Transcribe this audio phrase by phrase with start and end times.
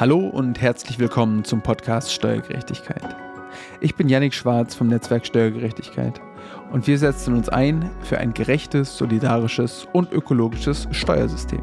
[0.00, 3.04] Hallo und herzlich willkommen zum Podcast Steuergerechtigkeit.
[3.82, 6.22] Ich bin Yannick Schwarz vom Netzwerk Steuergerechtigkeit
[6.72, 11.60] und wir setzen uns ein für ein gerechtes, solidarisches und ökologisches Steuersystem.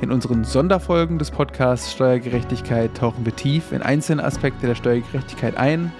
[0.00, 5.92] In unseren Sonderfolgen des Podcasts Steuergerechtigkeit tauchen wir tief in einzelne Aspekte der Steuergerechtigkeit ein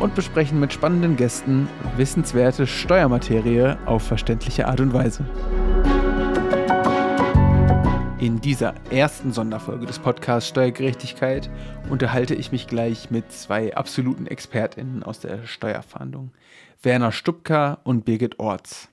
[0.00, 5.24] und besprechen mit spannenden Gästen wissenswerte Steuermaterie auf verständliche Art und Weise.
[8.22, 11.50] In dieser ersten Sonderfolge des Podcasts Steuergerechtigkeit
[11.90, 16.30] unterhalte ich mich gleich mit zwei absoluten ExpertInnen aus der Steuerfahndung,
[16.84, 18.88] Werner Stubka und Birgit Orts.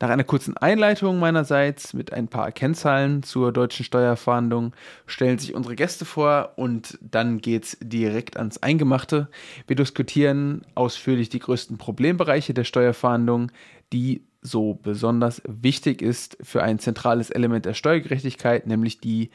[0.00, 4.72] Nach einer kurzen Einleitung meinerseits mit ein paar Kennzahlen zur deutschen Steuerfahndung
[5.04, 9.28] stellen sich unsere Gäste vor und dann geht's direkt ans Eingemachte.
[9.66, 13.52] Wir diskutieren ausführlich die größten Problembereiche der Steuerfahndung,
[13.92, 19.30] die so besonders wichtig ist für ein zentrales Element der Steuergerechtigkeit, nämlich die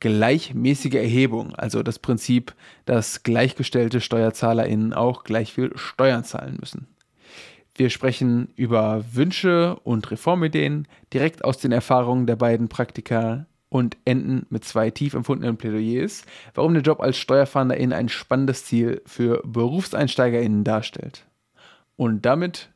[0.00, 2.54] gleichmäßige Erhebung, also das Prinzip,
[2.86, 6.88] dass gleichgestellte SteuerzahlerInnen auch gleich viel Steuern zahlen müssen.
[7.74, 14.46] Wir sprechen über Wünsche und Reformideen direkt aus den Erfahrungen der beiden Praktika und enden
[14.50, 16.24] mit zwei tief empfundenen Plädoyers,
[16.54, 21.26] warum der Job als Steuerfahnderin ein spannendes Ziel für BerufseinsteigerInnen darstellt.
[21.96, 22.70] Und damit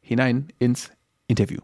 [0.00, 0.90] hinein ins
[1.28, 1.60] Interview.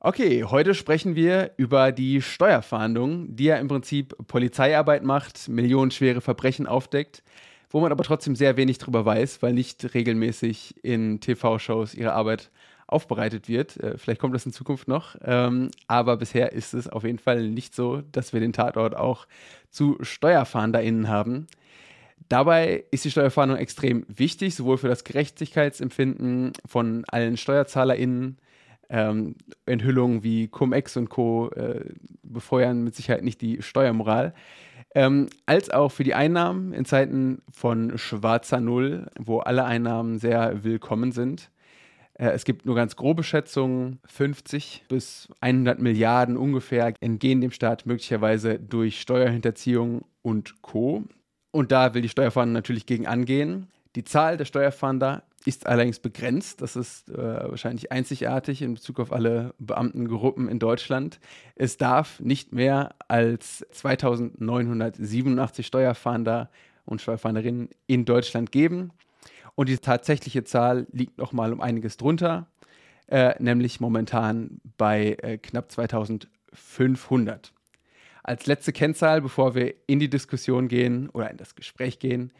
[0.00, 6.66] Okay, heute sprechen wir über die Steuerfahndung, die ja im Prinzip Polizeiarbeit macht, millionenschwere Verbrechen
[6.66, 7.22] aufdeckt,
[7.70, 12.50] wo man aber trotzdem sehr wenig darüber weiß, weil nicht regelmäßig in TV-Shows ihre Arbeit
[12.88, 13.76] aufbereitet wird.
[13.76, 17.48] Äh, vielleicht kommt das in Zukunft noch, ähm, aber bisher ist es auf jeden Fall
[17.48, 19.26] nicht so, dass wir den Tatort auch
[19.70, 21.46] zu SteuerfahnderInnen haben.
[22.28, 28.38] Dabei ist die Steuerfahndung extrem wichtig, sowohl für das Gerechtigkeitsempfinden von allen SteuerzahlerInnen.
[28.88, 31.50] Ähm, Enthüllungen wie Cum-Ex und Co.
[31.50, 31.84] Äh,
[32.22, 34.34] befeuern mit Sicherheit nicht die Steuermoral.
[34.94, 40.64] Ähm, als auch für die Einnahmen in Zeiten von schwarzer Null, wo alle Einnahmen sehr
[40.64, 41.50] willkommen sind.
[42.14, 47.86] Äh, es gibt nur ganz grobe Schätzungen, 50 bis 100 Milliarden ungefähr entgehen dem Staat
[47.86, 51.04] möglicherweise durch Steuerhinterziehung und Co.
[51.50, 53.68] Und da will die Steuerfahndung natürlich gegen angehen.
[53.96, 56.60] Die Zahl der Steuerfahnder ist allerdings begrenzt.
[56.60, 61.18] Das ist äh, wahrscheinlich einzigartig in Bezug auf alle Beamtengruppen in Deutschland.
[61.56, 66.50] Es darf nicht mehr als 2987 Steuerfahnder
[66.84, 68.90] und Steuerfahnderinnen in Deutschland geben.
[69.54, 72.46] Und die tatsächliche Zahl liegt noch mal um einiges drunter,
[73.08, 77.52] äh, nämlich momentan bei äh, knapp 2500.
[78.30, 82.32] Als letzte Kennzahl, bevor wir in die Diskussion gehen oder in das Gespräch gehen,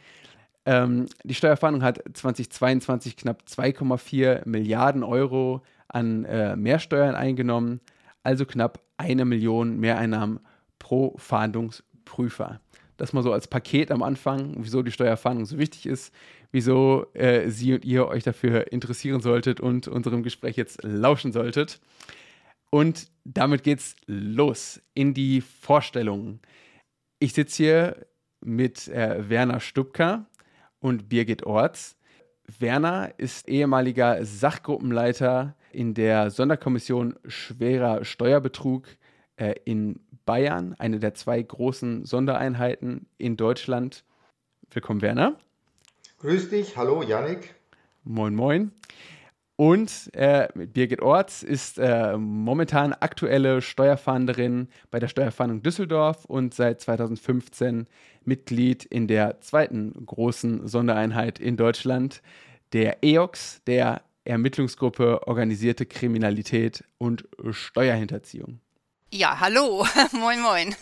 [0.64, 7.80] ähm, die Steuerfahndung hat 2022 knapp 2,4 Milliarden Euro an äh, Mehrsteuern eingenommen,
[8.22, 10.38] also knapp eine Million Mehreinnahmen
[10.78, 12.60] pro Fahndungsprüfer.
[12.96, 16.14] Das mal so als Paket am Anfang, wieso die Steuerfahndung so wichtig ist,
[16.52, 21.80] wieso äh, Sie und ihr euch dafür interessieren solltet und unserem Gespräch jetzt lauschen solltet.
[22.70, 26.40] Und damit geht's los in die Vorstellungen.
[27.18, 28.06] Ich sitze hier
[28.40, 30.26] mit äh, Werner Stubka
[30.78, 31.96] und Birgit Orts.
[32.58, 38.88] Werner ist ehemaliger Sachgruppenleiter in der Sonderkommission schwerer Steuerbetrug
[39.36, 44.04] äh, in Bayern, eine der zwei großen Sondereinheiten in Deutschland.
[44.70, 45.36] Willkommen, Werner.
[46.18, 47.54] Grüß dich, hallo, Yannick.
[48.04, 48.72] Moin, moin.
[49.60, 56.80] Und äh, Birgit Orts ist äh, momentan aktuelle Steuerfahnderin bei der Steuerfahndung Düsseldorf und seit
[56.80, 57.86] 2015
[58.24, 62.22] Mitglied in der zweiten großen Sondereinheit in Deutschland,
[62.72, 68.60] der EOX, der Ermittlungsgruppe Organisierte Kriminalität und Steuerhinterziehung.
[69.12, 70.74] Ja, hallo, moin, moin.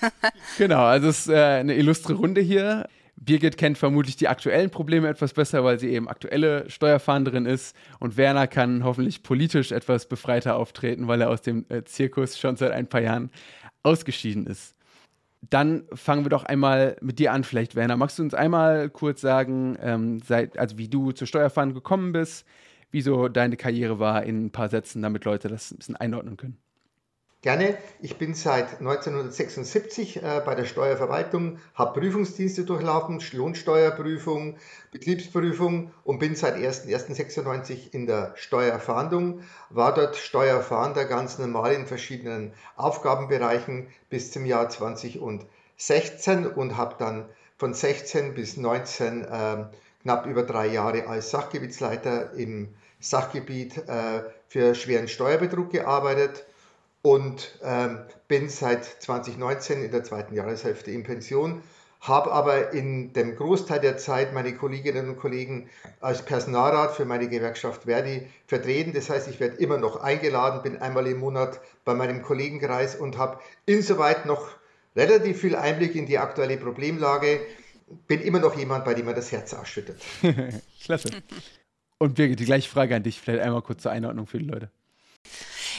[0.56, 2.88] genau, also es ist äh, eine illustre Runde hier.
[3.20, 7.74] Birgit kennt vermutlich die aktuellen Probleme etwas besser, weil sie eben aktuelle Steuerfahnderin ist.
[7.98, 12.56] Und Werner kann hoffentlich politisch etwas befreiter auftreten, weil er aus dem äh, Zirkus schon
[12.56, 13.30] seit ein paar Jahren
[13.82, 14.76] ausgeschieden ist.
[15.50, 17.96] Dann fangen wir doch einmal mit dir an, vielleicht, Werner.
[17.96, 22.44] Magst du uns einmal kurz sagen, ähm, seit, also wie du zur Steuerfahndung gekommen bist,
[22.90, 26.58] wieso deine Karriere war in ein paar Sätzen, damit Leute das ein bisschen einordnen können?
[27.40, 27.78] Gerne.
[28.00, 34.56] Ich bin seit 1976 äh, bei der Steuerverwaltung, habe Prüfungsdienste durchlaufen, Lohnsteuerprüfung,
[34.90, 42.54] Betriebsprüfung und bin seit 1.1.96 in der Steuerfahndung, war dort Steuerfahnder ganz normal in verschiedenen
[42.74, 49.64] Aufgabenbereichen bis zum Jahr 2016 und habe dann von 16 bis 19 äh,
[50.02, 56.44] knapp über drei Jahre als Sachgebietsleiter im Sachgebiet äh, für schweren Steuerbetrug gearbeitet
[57.08, 61.62] und ähm, bin seit 2019 in der zweiten Jahreshälfte in Pension
[62.02, 65.70] habe aber in dem Großteil der Zeit meine Kolleginnen und Kollegen
[66.00, 68.92] als Personalrat für meine Gewerkschaft Verdi vertreten.
[68.92, 73.16] Das heißt, ich werde immer noch eingeladen, bin einmal im Monat bei meinem Kollegenkreis und
[73.16, 74.50] habe insoweit noch
[74.94, 77.40] relativ viel Einblick in die aktuelle Problemlage.
[78.06, 80.00] Bin immer noch jemand, bei dem man das Herz ausschüttet.
[80.84, 81.10] Klasse.
[81.96, 84.70] Und Birgit, die gleiche Frage an dich, vielleicht einmal kurz zur Einordnung für die Leute.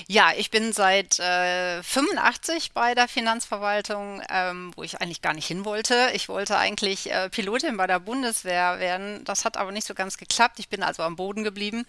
[0.07, 5.47] Ja, ich bin seit äh, 85 bei der Finanzverwaltung, ähm, wo ich eigentlich gar nicht
[5.47, 6.09] hin wollte.
[6.13, 9.23] Ich wollte eigentlich äh, Pilotin bei der Bundeswehr werden.
[9.25, 10.59] Das hat aber nicht so ganz geklappt.
[10.59, 11.85] Ich bin also am Boden geblieben.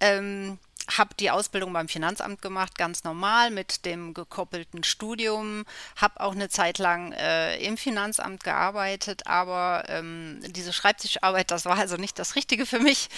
[0.00, 0.58] Ähm,
[0.96, 5.64] habe die Ausbildung beim Finanzamt gemacht, ganz normal mit dem gekoppelten Studium,
[5.96, 11.76] habe auch eine Zeit lang äh, im Finanzamt gearbeitet, aber ähm, diese Schreibtischarbeit, das war
[11.78, 13.08] also nicht das Richtige für mich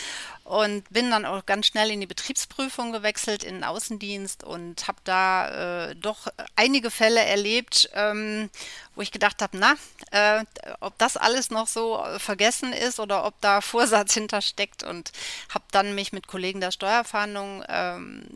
[0.50, 4.98] und bin dann auch ganz schnell in die Betriebsprüfung gewechselt, in den Außendienst und habe
[5.04, 6.26] da äh, doch
[6.56, 8.50] einige Fälle erlebt, ähm,
[8.96, 9.74] wo ich gedacht habe, na,
[10.10, 10.44] äh,
[10.80, 15.12] ob das alles noch so äh, vergessen ist oder ob da Vorsatz hintersteckt und
[15.54, 18.26] habe dann mich mit Kollegen der Steuerfahndung ähm,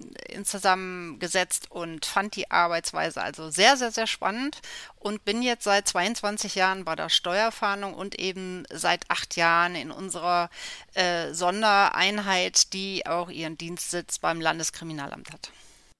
[0.44, 4.60] zusammengesetzt und fand die Arbeitsweise also sehr, sehr, sehr spannend
[5.04, 9.90] und bin jetzt seit 22 Jahren bei der Steuerfahndung und eben seit acht Jahren in
[9.90, 10.48] unserer
[10.94, 15.52] äh, Sondereinheit, die auch ihren Dienstsitz beim Landeskriminalamt hat.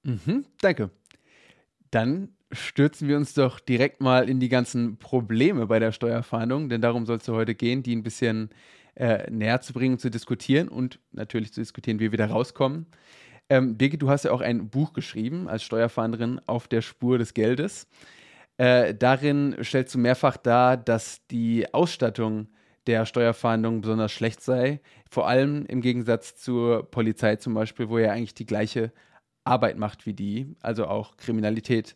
[0.03, 0.89] Mhm, danke.
[1.91, 6.81] Dann stürzen wir uns doch direkt mal in die ganzen Probleme bei der Steuerfahndung, denn
[6.81, 8.49] darum soll es heute gehen, die ein bisschen
[8.95, 12.87] äh, näher zu bringen, zu diskutieren und natürlich zu diskutieren, wie wir da rauskommen.
[13.49, 17.35] Ähm, Birgit, du hast ja auch ein Buch geschrieben als Steuerfahnderin auf der Spur des
[17.35, 17.87] Geldes.
[18.57, 22.47] Äh, darin stellst du mehrfach dar, dass die Ausstattung
[22.87, 24.79] der Steuerfahndung besonders schlecht sei.
[25.09, 28.91] Vor allem im Gegensatz zur Polizei zum Beispiel, wo ja eigentlich die gleiche
[29.43, 31.95] Arbeit macht wie die, also auch Kriminalität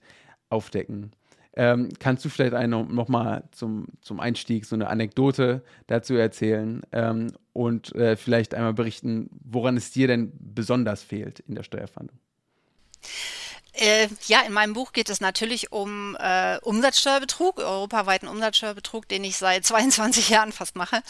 [0.50, 1.12] aufdecken.
[1.56, 6.82] Ähm, kannst du vielleicht eine, noch mal zum, zum Einstieg so eine Anekdote dazu erzählen
[6.92, 12.18] ähm, und äh, vielleicht einmal berichten, woran es dir denn besonders fehlt in der Steuerfahndung?
[13.74, 19.38] Äh, ja, in meinem Buch geht es natürlich um äh, Umsatzsteuerbetrug, europaweiten Umsatzsteuerbetrug, den ich
[19.38, 21.02] seit 22 Jahren fast mache,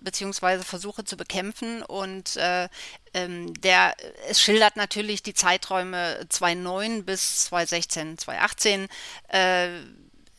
[0.00, 1.82] beziehungsweise versuche zu bekämpfen.
[1.82, 2.68] Und äh,
[3.14, 3.94] ähm, der,
[4.28, 8.88] es schildert natürlich die Zeiträume 2009 bis 2016, 2018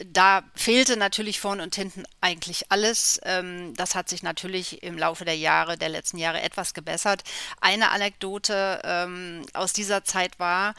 [0.05, 3.19] da fehlte natürlich vorn und hinten eigentlich alles.
[3.23, 7.23] Ähm, das hat sich natürlich im Laufe der Jahre, der letzten Jahre etwas gebessert.
[7.59, 10.73] Eine Anekdote ähm, aus dieser Zeit war,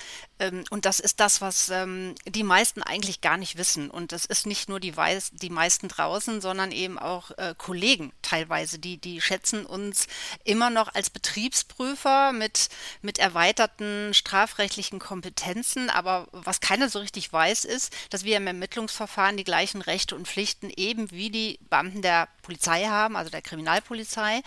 [0.70, 3.90] und das ist das, was ähm, die meisten eigentlich gar nicht wissen.
[3.90, 8.12] Und das ist nicht nur die, Weiß, die meisten draußen, sondern eben auch äh, Kollegen
[8.22, 10.06] teilweise, die, die schätzen uns
[10.44, 12.70] immer noch als Betriebsprüfer mit,
[13.02, 15.90] mit erweiterten strafrechtlichen Kompetenzen.
[15.90, 20.26] Aber was keiner so richtig weiß, ist, dass wir im Ermittlungsverfahren die gleichen Rechte und
[20.26, 24.42] Pflichten eben wie die Beamten der Polizei haben, also der Kriminalpolizei.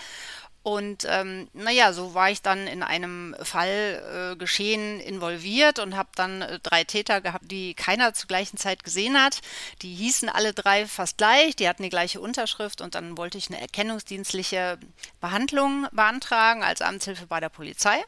[0.63, 6.09] Und ähm, naja, so war ich dann in einem Fall äh, geschehen involviert und habe
[6.15, 9.41] dann äh, drei Täter gehabt, die keiner zur gleichen Zeit gesehen hat.
[9.81, 13.49] Die hießen alle drei fast gleich, die hatten die gleiche Unterschrift und dann wollte ich
[13.49, 14.79] eine erkennungsdienstliche
[15.19, 18.01] Behandlung beantragen als Amtshilfe bei der Polizei.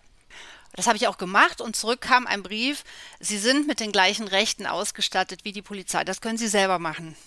[0.76, 2.86] Das habe ich auch gemacht und zurück kam ein Brief,
[3.20, 6.06] Sie sind mit den gleichen Rechten ausgestattet wie die Polizei.
[6.06, 7.18] Das können Sie selber machen.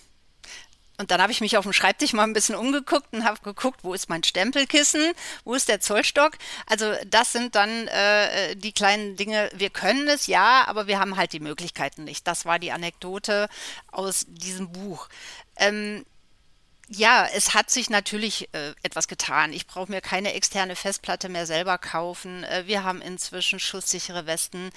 [0.99, 3.79] Und dann habe ich mich auf dem Schreibtisch mal ein bisschen umgeguckt und habe geguckt,
[3.83, 5.13] wo ist mein Stempelkissen,
[5.45, 6.33] wo ist der Zollstock.
[6.65, 9.49] Also das sind dann äh, die kleinen Dinge.
[9.55, 12.27] Wir können es ja, aber wir haben halt die Möglichkeiten nicht.
[12.27, 13.47] Das war die Anekdote
[13.93, 15.07] aus diesem Buch.
[15.55, 16.05] Ähm,
[16.91, 19.53] ja, es hat sich natürlich äh, etwas getan.
[19.53, 22.43] Ich brauche mir keine externe Festplatte mehr selber kaufen.
[22.43, 24.71] Äh, wir haben inzwischen schusssichere Westen.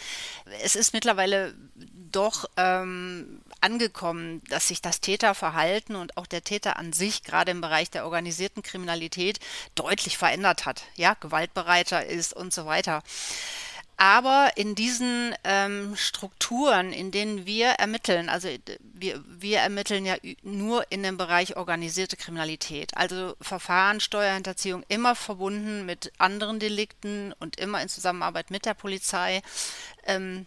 [0.63, 6.93] Es ist mittlerweile doch ähm, angekommen, dass sich das Täterverhalten und auch der Täter an
[6.93, 9.41] sich gerade im Bereich der organisierten Kriminalität
[9.75, 10.83] deutlich verändert hat.
[10.97, 13.03] Ja, gewaltbereiter ist und so weiter.
[14.03, 20.17] Aber in diesen ähm, Strukturen, in denen wir ermitteln, also äh, wir, wir ermitteln ja
[20.43, 27.61] nur in dem Bereich organisierte Kriminalität, also Verfahren, Steuerhinterziehung immer verbunden mit anderen Delikten und
[27.61, 29.41] immer in Zusammenarbeit mit der Polizei.
[30.05, 30.47] Ähm,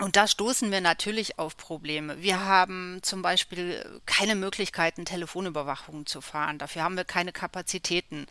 [0.00, 2.22] und da stoßen wir natürlich auf Probleme.
[2.22, 6.56] Wir haben zum Beispiel keine Möglichkeiten, Telefonüberwachung zu fahren.
[6.56, 8.26] Dafür haben wir keine Kapazitäten.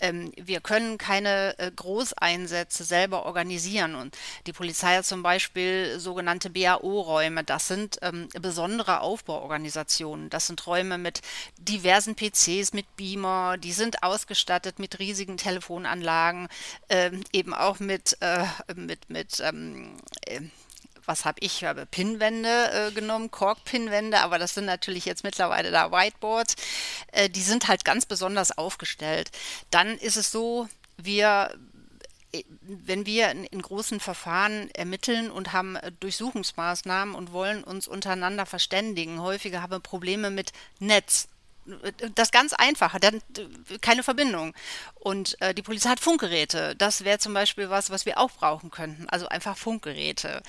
[0.00, 3.94] Ähm, wir können keine äh, Großeinsätze selber organisieren.
[3.94, 4.14] Und
[4.46, 7.44] die Polizei hat zum Beispiel sogenannte BAO-Räume.
[7.44, 10.28] Das sind ähm, besondere Aufbauorganisationen.
[10.28, 11.22] Das sind Räume mit
[11.56, 13.56] diversen PCs, mit Beamer.
[13.56, 16.48] Die sind ausgestattet mit riesigen Telefonanlagen,
[16.90, 18.44] ähm, eben auch mit, äh,
[18.74, 19.40] mit, mit
[21.06, 21.56] was habe ich?
[21.56, 26.56] Ich habe Pinwände äh, genommen, Kork-Pinwände, aber das sind natürlich jetzt mittlerweile da Whiteboards.
[27.12, 29.30] Äh, die sind halt ganz besonders aufgestellt.
[29.70, 31.50] Dann ist es so, wir
[32.62, 39.20] wenn wir in, großen Verfahren ermitteln und haben äh, Durchsuchungsmaßnahmen und wollen uns untereinander verständigen,
[39.20, 41.28] häufiger haben wir Probleme mit Netz.
[42.14, 44.54] Das ganz einfache, dann äh, keine Verbindung.
[44.94, 46.76] Und äh, die Polizei hat Funkgeräte.
[46.76, 49.08] Das wäre zum Beispiel was, was wir auch brauchen könnten.
[49.08, 50.42] Also einfach Funkgeräte.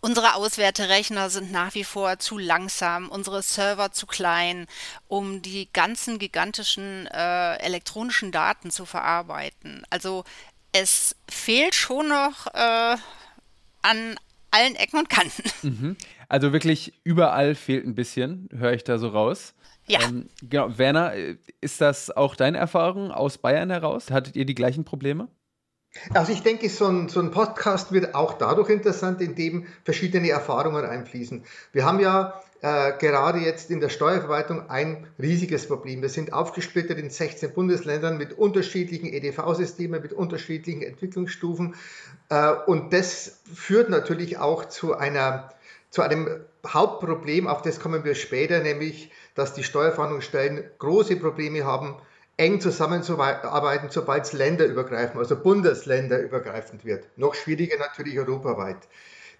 [0.00, 4.66] Unsere Auswerterechner sind nach wie vor zu langsam, unsere Server zu klein,
[5.08, 9.82] um die ganzen gigantischen äh, elektronischen Daten zu verarbeiten.
[9.90, 10.24] Also
[10.72, 12.96] es fehlt schon noch äh,
[13.82, 14.16] an
[14.50, 15.42] allen Ecken und Kanten.
[15.62, 15.96] Mhm.
[16.30, 19.54] Also wirklich überall fehlt ein bisschen, höre ich da so raus.
[19.86, 20.02] Ja.
[20.02, 21.14] Ähm, genau, Werner,
[21.62, 24.10] ist das auch deine Erfahrung aus Bayern heraus?
[24.10, 25.28] Hattet ihr die gleichen Probleme?
[26.14, 30.84] Also ich denke, so ein, so ein Podcast wird auch dadurch interessant, indem verschiedene Erfahrungen
[30.84, 31.44] einfließen.
[31.72, 36.02] Wir haben ja äh, gerade jetzt in der Steuerverwaltung ein riesiges Problem.
[36.02, 41.74] Wir sind aufgesplittert in 16 Bundesländern mit unterschiedlichen EDV-Systemen, mit unterschiedlichen Entwicklungsstufen.
[42.28, 45.50] Äh, und das führt natürlich auch zu, einer,
[45.90, 46.28] zu einem
[46.66, 51.96] Hauptproblem, auf das kommen wir später, nämlich, dass die Steuerfahndungsstellen große Probleme haben,
[52.38, 57.06] eng zusammenzuarbeiten, sobald es länderübergreifend, also bundesländerübergreifend wird.
[57.16, 58.78] Noch schwieriger natürlich europaweit.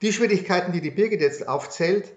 [0.03, 2.13] Die Schwierigkeiten, die die Birgit jetzt aufzählt,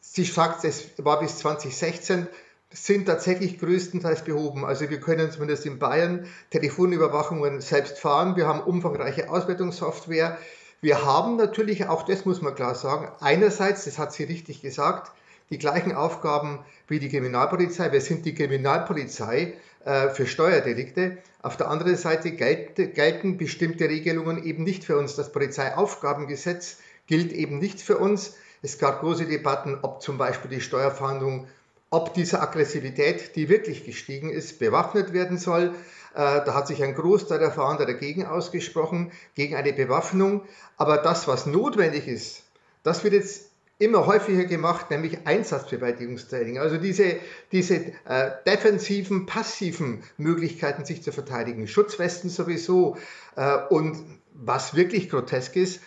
[0.00, 2.26] sie sagt, es war bis 2016,
[2.70, 4.64] sind tatsächlich größtenteils behoben.
[4.64, 8.34] Also wir können zumindest in Bayern Telefonüberwachungen selbst fahren.
[8.34, 10.38] Wir haben umfangreiche Auswertungssoftware.
[10.80, 15.12] Wir haben natürlich, auch das muss man klar sagen, einerseits, das hat sie richtig gesagt,
[15.50, 17.92] die gleichen Aufgaben wie die Kriminalpolizei.
[17.92, 21.18] Wir sind die Kriminalpolizei für Steuerdelikte.
[21.42, 25.14] Auf der anderen Seite gelten bestimmte Regelungen eben nicht für uns.
[25.14, 28.34] Das Polizeiaufgabengesetz gilt eben nicht für uns.
[28.62, 31.46] Es gab große Debatten, ob zum Beispiel die Steuerfahndung,
[31.90, 35.74] ob diese Aggressivität, die wirklich gestiegen ist, bewaffnet werden soll.
[36.14, 40.42] Äh, da hat sich ein Großteil der Fahnder dagegen ausgesprochen, gegen eine Bewaffnung.
[40.78, 42.42] Aber das, was notwendig ist,
[42.84, 46.58] das wird jetzt immer häufiger gemacht, nämlich Einsatzbewältigungstraining.
[46.58, 47.16] Also diese,
[47.52, 51.66] diese äh, defensiven, passiven Möglichkeiten, sich zu verteidigen.
[51.66, 52.96] Schutzwesten sowieso.
[53.36, 53.96] Äh, und
[54.32, 55.80] was wirklich grotesk ist,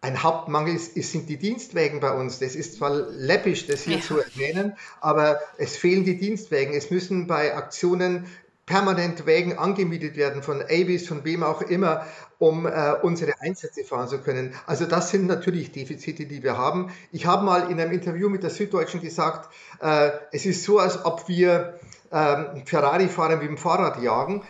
[0.00, 2.38] ein Hauptmangel ist, sind die Dienstwägen bei uns.
[2.38, 4.02] Das ist zwar läppisch, das hier ja.
[4.02, 6.74] zu erwähnen, aber es fehlen die Dienstwägen.
[6.74, 8.26] Es müssen bei Aktionen
[8.66, 12.06] permanent Wägen angemietet werden von Avis, von wem auch immer,
[12.38, 14.54] um äh, unsere Einsätze fahren zu können.
[14.66, 16.92] Also das sind natürlich Defizite, die wir haben.
[17.12, 19.48] Ich habe mal in einem Interview mit der Süddeutschen gesagt,
[19.80, 21.78] äh, es ist so, als ob wir
[22.10, 24.42] äh, Ferrari fahren wie im Fahrrad jagen.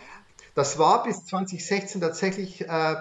[0.53, 2.95] Das war bis 2016 tatsächlich äh,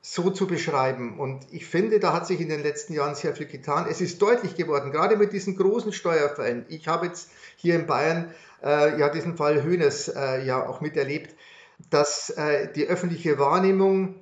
[0.00, 1.18] so zu beschreiben.
[1.18, 3.86] Und ich finde, da hat sich in den letzten Jahren sehr viel getan.
[3.88, 6.64] Es ist deutlich geworden, gerade mit diesen großen Steuerfällen.
[6.68, 8.32] Ich habe jetzt hier in Bayern
[8.62, 11.34] äh, ja diesen Fall Hönes äh, ja auch miterlebt,
[11.90, 14.16] dass äh, die öffentliche Wahrnehmung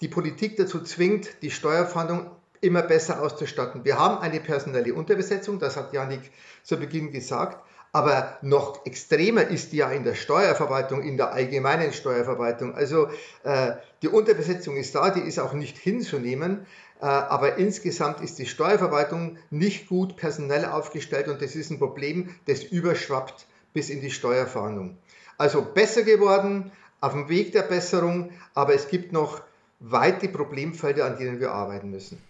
[0.00, 2.30] die Politik dazu zwingt, die Steuerfahndung
[2.60, 3.84] immer besser auszustatten.
[3.84, 6.30] Wir haben eine personelle Unterbesetzung, das hat Janik
[6.62, 7.62] zu Beginn gesagt.
[7.94, 12.74] Aber noch extremer ist die ja in der Steuerverwaltung, in der allgemeinen Steuerverwaltung.
[12.74, 13.08] Also
[13.44, 16.66] äh, die Unterbesetzung ist da, die ist auch nicht hinzunehmen.
[17.02, 22.34] Äh, aber insgesamt ist die Steuerverwaltung nicht gut personell aufgestellt und das ist ein Problem,
[22.46, 24.96] das überschwappt bis in die Steuerfahndung.
[25.36, 29.42] Also besser geworden, auf dem Weg der Besserung, aber es gibt noch
[29.80, 32.22] weite Problemfelder, an denen wir arbeiten müssen.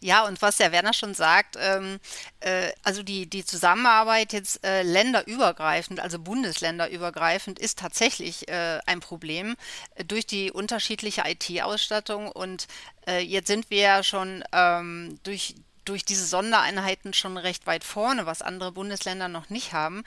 [0.00, 1.98] Ja, und was der Werner schon sagt, ähm,
[2.40, 9.56] äh, also die, die Zusammenarbeit jetzt äh, länderübergreifend, also bundesländerübergreifend, ist tatsächlich äh, ein Problem
[9.94, 12.30] äh, durch die unterschiedliche IT-Ausstattung.
[12.30, 12.66] Und
[13.08, 15.54] äh, jetzt sind wir ja schon ähm, durch
[15.84, 20.02] durch diese Sondereinheiten schon recht weit vorne, was andere Bundesländer noch nicht haben.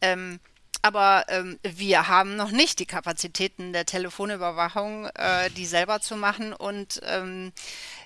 [0.00, 0.40] Ähm,
[0.82, 6.52] aber ähm, wir haben noch nicht die Kapazitäten der Telefonüberwachung, äh, die selber zu machen.
[6.52, 7.52] Und ähm,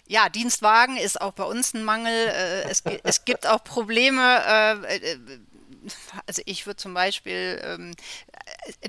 [0.07, 2.13] ja, Dienstwagen ist auch bei uns ein Mangel.
[2.13, 4.43] Äh, es, es, gibt auch Probleme.
[4.47, 5.19] Äh, äh
[6.27, 7.93] also ich würde zum Beispiel ähm,
[8.81, 8.89] äh,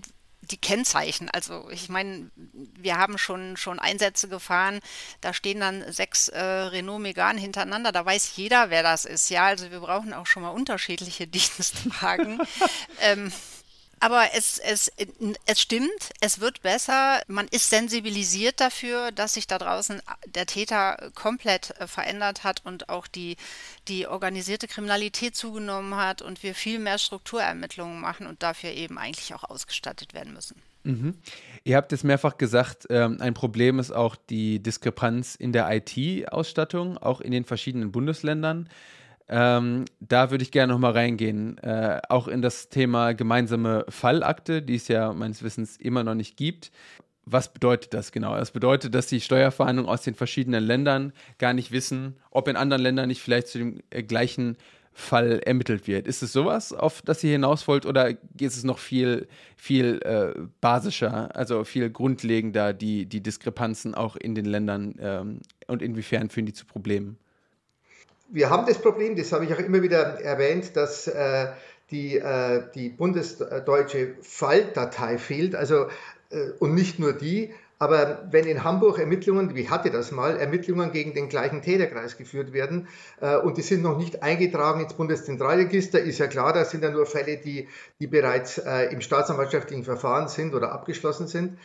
[0.52, 1.30] die Kennzeichen.
[1.30, 4.80] Also ich meine, wir haben schon, schon Einsätze gefahren,
[5.22, 9.30] da stehen dann sechs äh, Renault Megane hintereinander, da weiß jeder, wer das ist.
[9.30, 12.40] Ja, also wir brauchen auch schon mal unterschiedliche Dienstwagen.
[13.02, 13.32] ähm,
[14.04, 14.92] aber es, es,
[15.46, 17.22] es stimmt, es wird besser.
[17.28, 22.90] Man ist sensibilisiert dafür, dass sich da draußen der Täter komplett äh, verändert hat und
[22.90, 23.38] auch die,
[23.88, 29.34] die organisierte Kriminalität zugenommen hat und wir viel mehr Strukturermittlungen machen und dafür eben eigentlich
[29.36, 30.62] auch ausgestattet werden müssen.
[30.84, 31.16] Mhm.
[31.64, 36.98] Ihr habt es mehrfach gesagt, ähm, ein Problem ist auch die Diskrepanz in der IT-Ausstattung,
[36.98, 38.68] auch in den verschiedenen Bundesländern.
[39.30, 44.76] Ähm, da würde ich gerne nochmal reingehen, äh, auch in das Thema gemeinsame Fallakte, die
[44.76, 46.72] es ja meines Wissens immer noch nicht gibt.
[47.26, 48.36] Was bedeutet das genau?
[48.36, 52.84] Das bedeutet, dass die Steuerverhandlungen aus den verschiedenen Ländern gar nicht wissen, ob in anderen
[52.84, 54.58] Ländern nicht vielleicht zu dem äh, gleichen
[54.92, 56.06] Fall ermittelt wird.
[56.06, 59.28] Ist es sowas, auf das ihr hinaus wollt, oder ist es noch viel,
[59.58, 65.82] viel äh, basischer, also viel grundlegender, die, die Diskrepanzen auch in den Ländern ähm, und
[65.82, 67.18] inwiefern führen die zu Problemen?
[68.34, 71.50] Wir haben das Problem, das habe ich auch immer wieder erwähnt, dass äh,
[71.92, 75.54] die, äh, die bundesdeutsche Falldatei fehlt.
[75.54, 75.86] Also,
[76.32, 80.92] äh, und nicht nur die, aber wenn in Hamburg Ermittlungen, wie hatte das mal, Ermittlungen
[80.92, 82.88] gegen den gleichen Täterkreis geführt werden
[83.22, 86.90] äh, und die sind noch nicht eingetragen ins Bundeszentralregister, ist ja klar, das sind ja
[86.90, 87.68] nur Fälle, die,
[88.00, 91.60] die bereits äh, im staatsanwaltschaftlichen Verfahren sind oder abgeschlossen sind,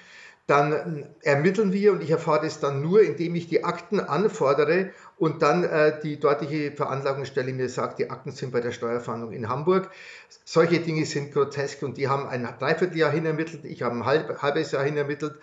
[0.49, 4.91] dann äh, ermitteln wir und ich erfahre das dann nur, indem ich die Akten anfordere
[5.19, 9.49] und dann äh, die dortige Veranlagungsstelle mir sagt, die Akten sind bei der Steuerfahndung in
[9.49, 9.91] Hamburg.
[10.45, 14.43] Solche Dinge sind grotesk und die haben ein Dreivierteljahr hin ermittelt, ich habe ein halb,
[14.43, 15.35] halbes Jahr hin ermittelt.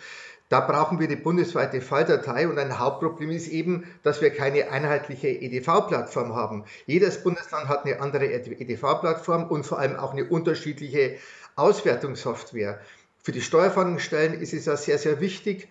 [0.48, 5.28] Da brauchen wir die bundesweite Falldatei und ein Hauptproblem ist eben, dass wir keine einheitliche
[5.28, 6.66] EDV-Plattform haben.
[6.86, 11.18] Jedes Bundesland hat eine andere EDV-Plattform und vor allem auch eine unterschiedliche
[11.56, 12.80] Auswertungssoftware.
[13.24, 15.68] Für die Steuerfahndungsstellen ist es ja sehr, sehr wichtig,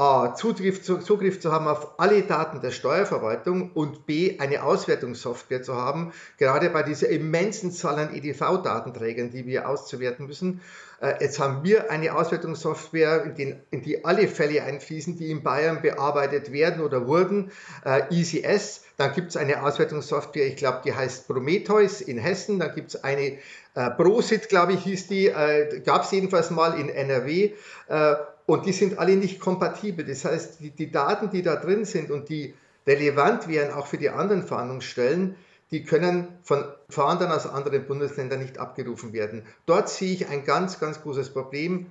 [0.00, 5.64] A, Zugriff zu, Zugriff zu haben auf alle Daten der Steuerverwaltung und B, eine Auswertungssoftware
[5.64, 10.60] zu haben, gerade bei dieser immensen Zahl an EDV-Datenträgern, die wir auszuwerten müssen.
[11.00, 15.42] Äh, jetzt haben wir eine Auswertungssoftware, in, den, in, die alle Fälle einfließen, die in
[15.42, 17.50] Bayern bearbeitet werden oder wurden,
[17.84, 18.84] äh, EasyS.
[18.98, 22.60] Dann gibt es eine Auswertungssoftware, ich glaube, die heißt Prometheus in Hessen.
[22.60, 23.38] Dann gibt es eine
[23.74, 27.50] äh, Prosit, glaube ich, hieß die, äh, gab es jedenfalls mal in NRW.
[27.88, 28.14] Äh,
[28.48, 30.06] und die sind alle nicht kompatibel.
[30.06, 32.54] Das heißt, die, die Daten, die da drin sind und die
[32.86, 35.36] relevant wären auch für die anderen Fahndungsstellen,
[35.70, 39.42] die können von Fahndern aus anderen Bundesländern nicht abgerufen werden.
[39.66, 41.88] Dort sehe ich ein ganz, ganz großes Problem.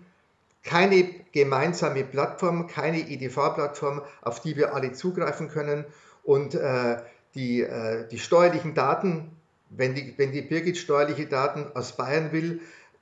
[0.64, 5.86] Keine gemeinsame Plattform, keine EDV-Plattform, auf die wir alle zugreifen können.
[6.24, 6.98] Und äh,
[7.36, 9.30] die, äh, die steuerlichen Daten,
[9.70, 12.62] wenn die, wenn die Birgit steuerliche Daten aus Bayern will,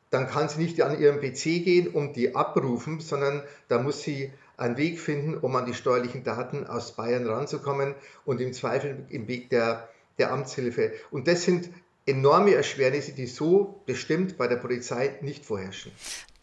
[0.10, 4.32] dann kann sie nicht an ihren PC gehen und die abrufen, sondern da muss sie
[4.58, 9.28] einen Weg finden, um an die steuerlichen Daten aus Bayern ranzukommen und im Zweifel im
[9.28, 10.94] Weg der, der Amtshilfe.
[11.12, 11.70] Und das sind
[12.06, 15.92] enorme Erschwernisse, die so bestimmt bei der Polizei nicht vorherrschen.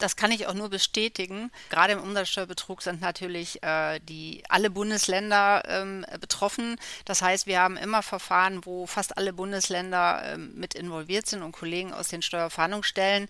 [0.02, 1.52] Das kann ich auch nur bestätigen.
[1.70, 6.76] Gerade im Umsatzsteuerbetrug sind natürlich äh, die, alle Bundesländer ähm, betroffen.
[7.04, 11.52] Das heißt, wir haben immer Verfahren, wo fast alle Bundesländer ähm, mit involviert sind und
[11.52, 13.28] Kollegen aus den Steuerfahndungsstellen.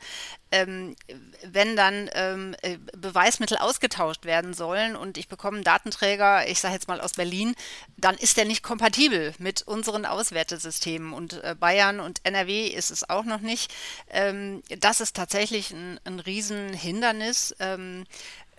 [0.51, 0.97] Ähm,
[1.45, 6.75] wenn dann ähm, äh, Beweismittel ausgetauscht werden sollen und ich bekomme einen Datenträger, ich sage
[6.75, 7.55] jetzt mal aus Berlin,
[7.97, 11.13] dann ist der nicht kompatibel mit unseren Auswertesystemen.
[11.13, 13.73] Und äh, Bayern und NRW ist es auch noch nicht.
[14.11, 17.55] Ähm, das ist tatsächlich ein, ein riesen Hindernis.
[17.59, 18.05] Ähm,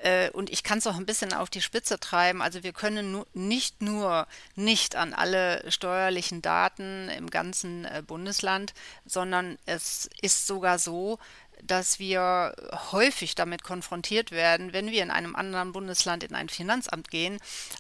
[0.04, 2.42] äh, und ich kann es auch ein bisschen auf die Spitze treiben.
[2.42, 8.74] Also wir können nu nicht nur nicht an alle steuerlichen Daten im ganzen äh, Bundesland,
[9.06, 11.20] sondern es ist sogar so,
[11.68, 12.56] dass wir
[12.92, 17.40] häufig damit konfrontiert werden, wenn wir in einem anderen Bundesland in ein Finanzamt gehen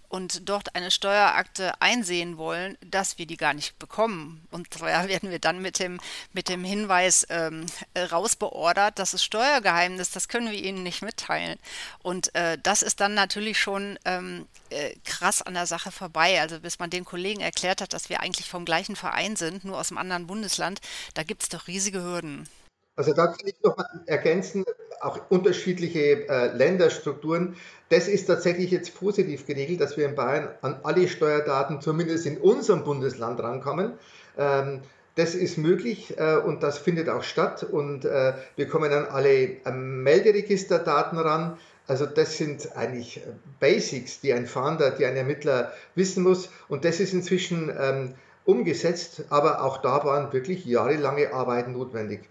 [0.10, 4.48] und dort eine Steuerakte einsehen wollen, dass wir die gar nicht bekommen.
[4.52, 6.00] Und zwar werden wir dann mit dem,
[6.32, 7.65] mit dem Hinweis ähm,
[7.98, 11.60] rausbeordert, das ist Steuergeheimnis, das können wir Ihnen nicht mitteilen.
[12.02, 16.39] Und äh, das ist dann natürlich schon ähm, äh, krass an der Sache vorbei.
[16.41, 19.80] Also bis man den Kollegen erklärt hat, dass wir eigentlich vom gleichen Verein sind, nur
[19.80, 20.82] aus einem anderen Bundesland,
[21.13, 22.48] da gibt es doch riesige Hürden.
[22.95, 24.65] Also da kann ich noch mal ergänzen,
[25.01, 27.56] auch unterschiedliche äh, Länderstrukturen.
[27.89, 32.38] Das ist tatsächlich jetzt positiv geregelt, dass wir in Bayern an alle Steuerdaten zumindest in
[32.38, 33.93] unserem Bundesland rankommen.
[34.38, 34.82] Ähm,
[35.15, 39.43] das ist möglich äh, und das findet auch statt und äh, wir kommen an alle
[39.43, 41.58] äh, Melderegisterdaten ran.
[41.88, 43.21] Also das sind eigentlich
[43.60, 49.23] Basics, die ein Fahnder, die ein Ermittler wissen muss und das ist inzwischen ähm, umgesetzt,
[49.29, 52.21] aber auch da waren wirklich jahrelange Arbeiten notwendig.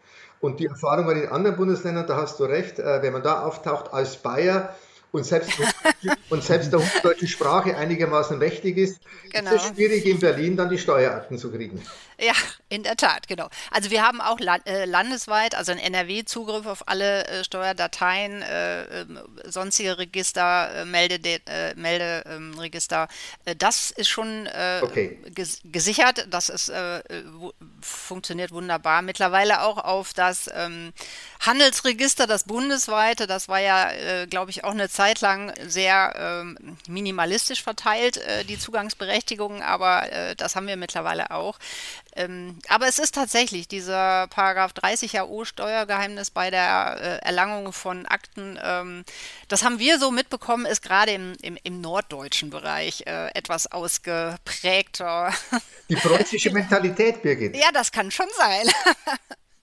[0.43, 3.93] Und die Erfahrungen in anderen Bundesländern, da hast du recht, äh, wenn man da auftaucht
[3.95, 4.75] als Bayer
[5.13, 5.53] und selbst,
[6.33, 9.55] und selbst der deutschen Sprache einigermaßen mächtig ist, genau.
[9.55, 11.83] ist es schwierig in Berlin dann die Steuerakten zu kriegen.
[12.19, 12.35] Ja,
[12.69, 13.49] in der Tat, genau.
[13.71, 19.01] Also wir haben auch äh, landesweit, also in NRW Zugriff auf alle äh, Steuerdateien, äh,
[19.01, 23.09] ähm, sonstige Register, äh, Melde, äh, Melderegister.
[23.45, 24.49] Ähm, das ist schon
[24.83, 25.19] okay.
[25.35, 26.27] ges gesichert.
[26.31, 26.73] Das ist,
[27.81, 29.03] funktioniert wunderbar.
[29.03, 30.93] Mittlerweile auch auf das ähm,
[31.41, 33.27] Handelsregister, das bundesweite.
[33.27, 39.63] Das war ja, glaube ich, auch eine Zeit lang sehr ähm, minimalistisch verteilt, die Zugangsberechtigungen,
[39.63, 41.59] aber das haben wir mittlerweile auch.
[42.15, 48.05] Ähm, aber es ist tatsächlich dieser Paragraph 30 AO Steuergeheimnis bei der äh, Erlangung von
[48.07, 48.59] Akten.
[48.63, 49.05] Ähm,
[49.49, 55.33] das haben wir so mitbekommen, ist gerade im, im, im, norddeutschen Bereich äh, etwas ausgeprägter.
[55.89, 57.57] Die preußische Mentalität, Birgit.
[57.57, 58.67] Ja, das kann schon sein.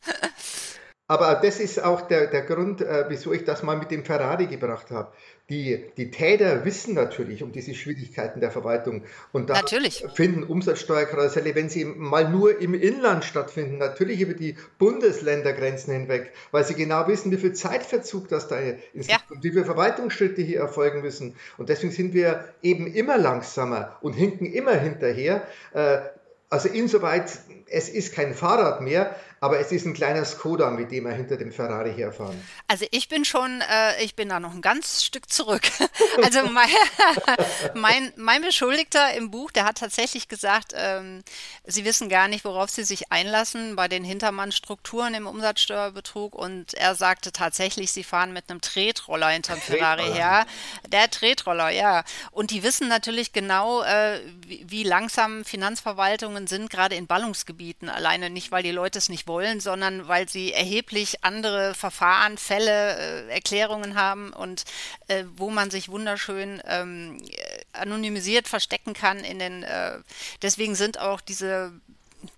[1.10, 4.46] Aber das ist auch der, der Grund, äh, wieso ich das mal mit dem Ferrari
[4.46, 5.12] gebracht habe.
[5.50, 10.06] Die, die Täter wissen natürlich um diese Schwierigkeiten der Verwaltung und da natürlich.
[10.14, 16.64] finden Umsatzsteuerkarusselle, wenn sie mal nur im Inland stattfinden, natürlich über die Bundesländergrenzen hinweg, weil
[16.64, 18.58] sie genau wissen, wie viel Zeitverzug das da
[18.94, 19.18] ist ja.
[19.32, 21.36] und wie viele Verwaltungsschritte hier erfolgen müssen.
[21.58, 25.42] Und deswegen sind wir eben immer langsamer und hinken immer hinterher.
[25.74, 26.02] Äh,
[26.52, 27.40] also insoweit,
[27.72, 31.38] es ist kein Fahrrad mehr, aber es ist ein kleiner Skoda, mit dem wir hinter
[31.38, 32.42] dem Ferrari herfahren.
[32.68, 35.62] Also ich bin schon, äh, ich bin da noch ein ganz Stück zurück.
[36.22, 36.68] Also mein,
[37.76, 41.24] mein, mein, Beschuldigter im Buch, der hat tatsächlich gesagt, ähm,
[41.66, 46.96] sie wissen gar nicht, worauf sie sich einlassen bei den Hintermannstrukturen im Umsatzsteuerbetrug und er
[46.96, 50.46] sagte tatsächlich, sie fahren mit einem Tretroller hinterm Ferrari her.
[50.88, 52.04] Der Tretroller, ja.
[52.32, 57.59] Und die wissen natürlich genau, äh, wie, wie langsam Finanzverwaltungen sind, gerade in Ballungsgebieten.
[57.90, 62.98] Alleine nicht, weil die Leute es nicht wollen, sondern weil sie erheblich andere Verfahren, Fälle,
[62.98, 64.64] äh, Erklärungen haben und
[65.08, 67.22] äh, wo man sich wunderschön ähm,
[67.74, 70.00] anonymisiert verstecken kann in den äh,
[70.42, 71.74] deswegen sind auch diese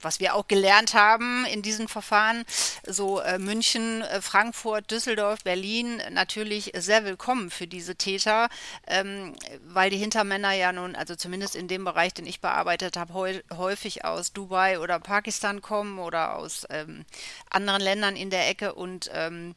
[0.01, 2.45] was wir auch gelernt haben in diesen Verfahren,
[2.85, 8.49] so äh, München, äh, Frankfurt, Düsseldorf, Berlin natürlich sehr willkommen für diese Täter,
[8.87, 9.33] ähm,
[9.67, 14.05] weil die Hintermänner ja nun, also zumindest in dem Bereich, den ich bearbeitet habe, häufig
[14.05, 17.05] aus Dubai oder Pakistan kommen oder aus ähm,
[17.49, 19.53] anderen Ländern in der Ecke und ähm,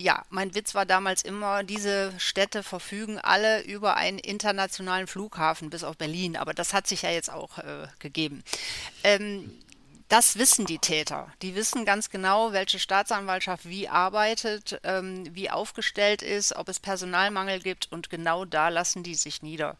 [0.00, 5.82] ja, mein Witz war damals immer, diese Städte verfügen alle über einen internationalen Flughafen, bis
[5.82, 8.44] auf Berlin, aber das hat sich ja jetzt auch äh, gegeben.
[9.02, 9.50] Ähm,
[10.08, 11.30] das wissen die Täter.
[11.42, 17.60] Die wissen ganz genau, welche Staatsanwaltschaft wie arbeitet, ähm, wie aufgestellt ist, ob es Personalmangel
[17.60, 19.76] gibt und genau da lassen die sich nieder.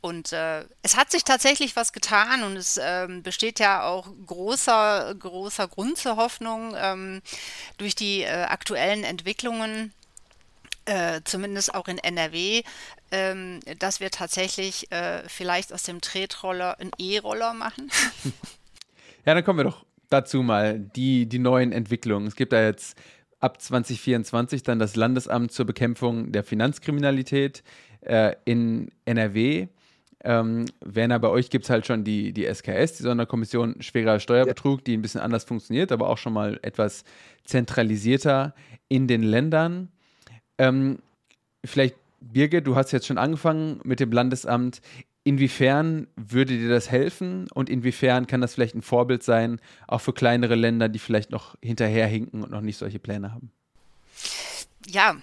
[0.00, 5.14] Und äh, es hat sich tatsächlich was getan und es ähm, besteht ja auch großer,
[5.16, 7.22] großer Grund zur Hoffnung ähm,
[7.76, 9.92] durch die äh, aktuellen Entwicklungen.
[10.86, 12.62] Äh, zumindest auch in NRW,
[13.10, 17.90] ähm, dass wir tatsächlich äh, vielleicht aus dem Tretroller einen E-Roller machen.
[19.28, 22.28] Ja, dann kommen wir doch dazu mal, die, die neuen Entwicklungen.
[22.28, 22.98] Es gibt da jetzt
[23.40, 27.62] ab 2024 dann das Landesamt zur Bekämpfung der Finanzkriminalität
[28.00, 29.66] äh, in NRW.
[30.24, 34.82] Ähm, Werner, bei euch gibt es halt schon die, die SKS, die Sonderkommission schwerer Steuerbetrug,
[34.82, 37.04] die ein bisschen anders funktioniert, aber auch schon mal etwas
[37.44, 38.54] zentralisierter
[38.88, 39.90] in den Ländern.
[40.56, 41.00] Ähm,
[41.66, 44.80] vielleicht, Birgit, du hast jetzt schon angefangen mit dem Landesamt.
[45.24, 50.12] Inwiefern würde dir das helfen und inwiefern kann das vielleicht ein Vorbild sein, auch für
[50.12, 53.50] kleinere Länder, die vielleicht noch hinterherhinken und noch nicht solche Pläne haben?
[54.86, 55.16] Ja,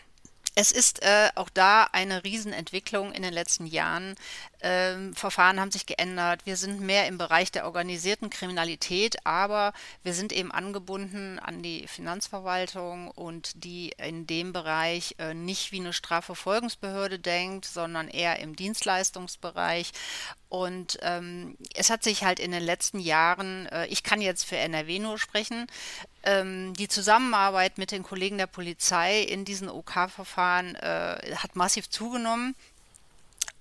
[0.55, 4.15] es ist äh, auch da eine Riesenentwicklung in den letzten Jahren.
[4.61, 6.45] Ähm, Verfahren haben sich geändert.
[6.45, 11.87] Wir sind mehr im Bereich der organisierten Kriminalität, aber wir sind eben angebunden an die
[11.87, 18.55] Finanzverwaltung und die in dem Bereich äh, nicht wie eine Strafverfolgungsbehörde denkt, sondern eher im
[18.55, 19.91] Dienstleistungsbereich.
[20.47, 24.55] Und ähm, es hat sich halt in den letzten Jahren, äh, ich kann jetzt für
[24.55, 25.67] NRW nur sprechen,
[26.25, 32.55] ähm, die Zusammenarbeit mit den Kollegen der Polizei in diesen OK-Verfahren äh, hat massiv zugenommen.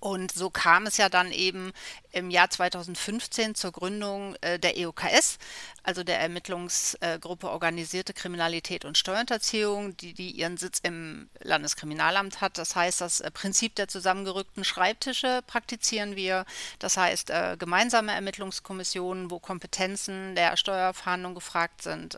[0.04, 1.72] Und so kam es ja dann eben
[2.12, 5.38] im Jahr 2015 zur Gründung äh, der EOKS,
[5.82, 12.58] also der Ermittlungsgruppe Organisierte Kriminalität und Steuerhinterziehung, die, die ihren Sitz im Landeskriminalamt hat.
[12.58, 16.44] Das heißt, das äh, Prinzip der zusammengerückten Schreibtische praktizieren wir.
[16.78, 22.14] Das heißt, äh, gemeinsame Ermittlungskommissionen, wo Kompetenzen der Steuerfahndung gefragt sind,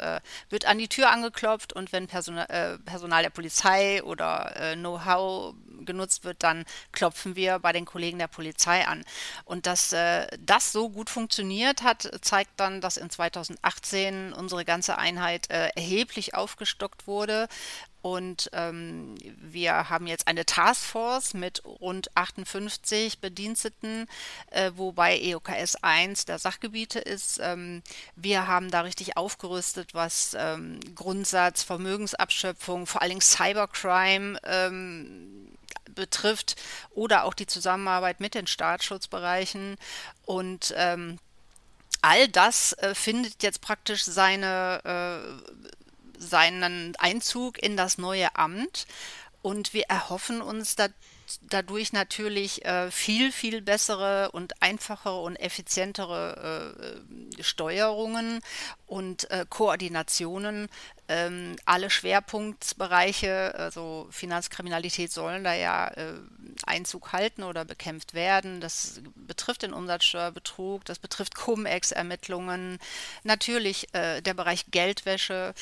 [0.50, 6.24] wird an die Tür angeklopft und wenn Personal, äh, Personal der Polizei oder Know-how genutzt
[6.24, 9.04] wird, dann klopfen wir bei den Kollegen der Polizei an.
[9.44, 14.98] Und dass äh, das so gut funktioniert hat, zeigt dann, dass in 2018 unsere ganze
[14.98, 17.48] Einheit äh, erheblich aufgestockt wurde
[18.06, 24.06] Und ähm, wir haben jetzt eine Taskforce mit rund 58 Bediensteten,
[24.52, 27.40] äh, wobei EOKS 1 der Sachgebiete ist.
[27.42, 27.82] Ähm,
[28.14, 35.56] wir haben da richtig aufgerüstet, was ähm, Grundsatz, Vermögensabschöpfung, vor allen Dingen Cybercrime ähm,
[35.92, 36.54] betrifft
[36.92, 39.78] oder auch die Zusammenarbeit mit den Staatsschutzbereichen.
[40.24, 41.18] Und ähm,
[42.02, 45.85] all das äh, findet jetzt praktisch seine äh,
[46.18, 48.86] seinen Einzug in das neue Amt.
[49.42, 50.88] Und wir erhoffen uns da,
[51.42, 57.04] dadurch natürlich äh, viel, viel bessere und einfachere und effizientere
[57.38, 58.40] äh, Steuerungen
[58.86, 60.68] und äh, Koordinationen.
[61.08, 66.14] Ähm, alle Schwerpunktbereiche, also Finanzkriminalität, sollen da ja äh,
[66.64, 68.60] Einzug halten oder bekämpft werden.
[68.60, 72.78] Das betrifft den Umsatzsteuerbetrug, das betrifft Cum-Ex-Ermittlungen,
[73.22, 75.54] natürlich äh, der Bereich Geldwäsche.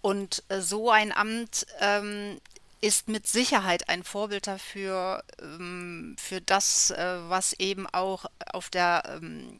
[0.00, 2.40] Und äh, so ein Amt ähm,
[2.80, 9.02] ist mit Sicherheit ein Vorbild dafür, ähm, für das, äh, was eben auch auf der
[9.20, 9.58] ähm,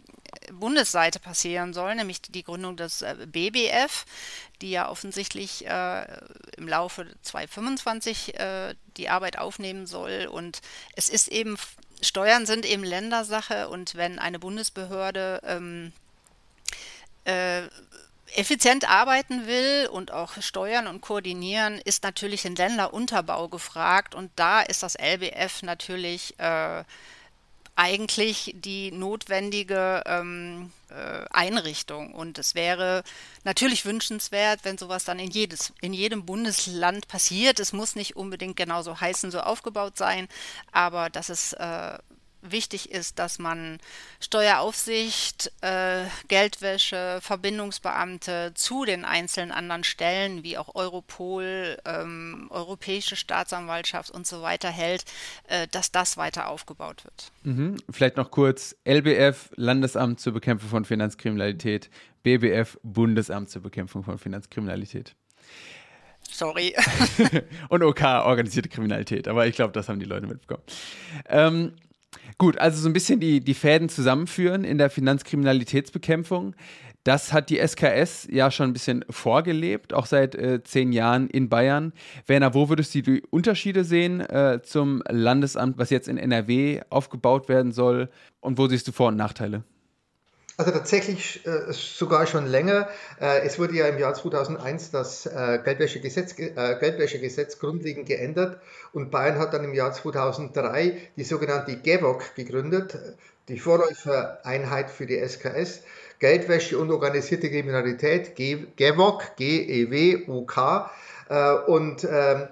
[0.52, 4.04] Bundesseite passieren soll, nämlich die Gründung des äh, BBF,
[4.60, 6.06] die ja offensichtlich äh,
[6.56, 10.28] im Laufe 2025 äh, die Arbeit aufnehmen soll.
[10.30, 10.60] Und
[10.94, 11.56] es ist eben,
[12.00, 15.92] Steuern sind eben Ländersache und wenn eine Bundesbehörde ähm,
[17.24, 17.62] äh,
[18.34, 24.14] effizient arbeiten will und auch steuern und koordinieren, ist natürlich ein Länderunterbau gefragt.
[24.14, 26.84] Und da ist das LBF natürlich äh,
[27.78, 32.12] eigentlich die notwendige ähm, äh, Einrichtung.
[32.12, 33.04] Und es wäre
[33.44, 37.60] natürlich wünschenswert, wenn sowas dann in, jedes, in jedem Bundesland passiert.
[37.60, 40.26] Es muss nicht unbedingt genauso heißen, so aufgebaut sein,
[40.72, 41.98] aber dass es äh,
[42.42, 43.78] wichtig ist, dass man
[44.20, 54.10] Steueraufsicht, äh, Geldwäsche, Verbindungsbeamte zu den einzelnen anderen Stellen wie auch Europol, ähm, Europäische Staatsanwaltschaft
[54.10, 55.04] und so weiter hält,
[55.48, 57.32] äh, dass das weiter aufgebaut wird.
[57.42, 57.76] Mhm.
[57.90, 61.90] Vielleicht noch kurz LBF, Landesamt zur Bekämpfung von Finanzkriminalität,
[62.22, 65.14] BBF, Bundesamt zur Bekämpfung von Finanzkriminalität.
[66.30, 66.74] Sorry.
[67.68, 69.28] und OK, organisierte Kriminalität.
[69.28, 70.62] Aber ich glaube, das haben die Leute mitbekommen.
[71.26, 71.72] Ähm,
[72.38, 76.54] Gut, also so ein bisschen die, die Fäden zusammenführen in der Finanzkriminalitätsbekämpfung.
[77.04, 81.48] Das hat die SKS ja schon ein bisschen vorgelebt, auch seit äh, zehn Jahren in
[81.48, 81.92] Bayern.
[82.26, 87.48] Werner, wo würdest du die Unterschiede sehen äh, zum Landesamt, was jetzt in NRW aufgebaut
[87.48, 88.10] werden soll?
[88.40, 89.64] Und wo siehst du Vor- und Nachteile?
[90.58, 92.88] Also tatsächlich äh, sogar schon länger.
[93.20, 98.60] Äh, es wurde ja im Jahr 2001 das äh, Geldwäschegesetz, äh, Geldwäschegesetz grundlegend geändert
[98.92, 102.98] und Bayern hat dann im Jahr 2003 die sogenannte GEWOG gegründet,
[103.46, 105.84] die Vorläufereinheit für die SKS.
[106.18, 110.90] Geldwäsche und organisierte Kriminalität, GEWOG, G-E-W-O-K.
[111.28, 112.48] Äh, und ähm,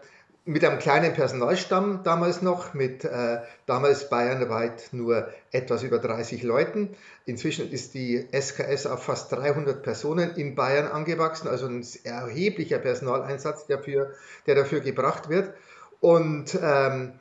[0.47, 6.91] mit einem kleinen Personalstamm damals noch, mit äh, damals bayernweit nur etwas über 30 Leuten.
[7.25, 13.67] Inzwischen ist die SKS auf fast 300 Personen in Bayern angewachsen, also ein erheblicher Personaleinsatz,
[13.67, 14.15] der, für,
[14.47, 15.53] der dafür gebracht wird.
[15.99, 17.15] Und ähm,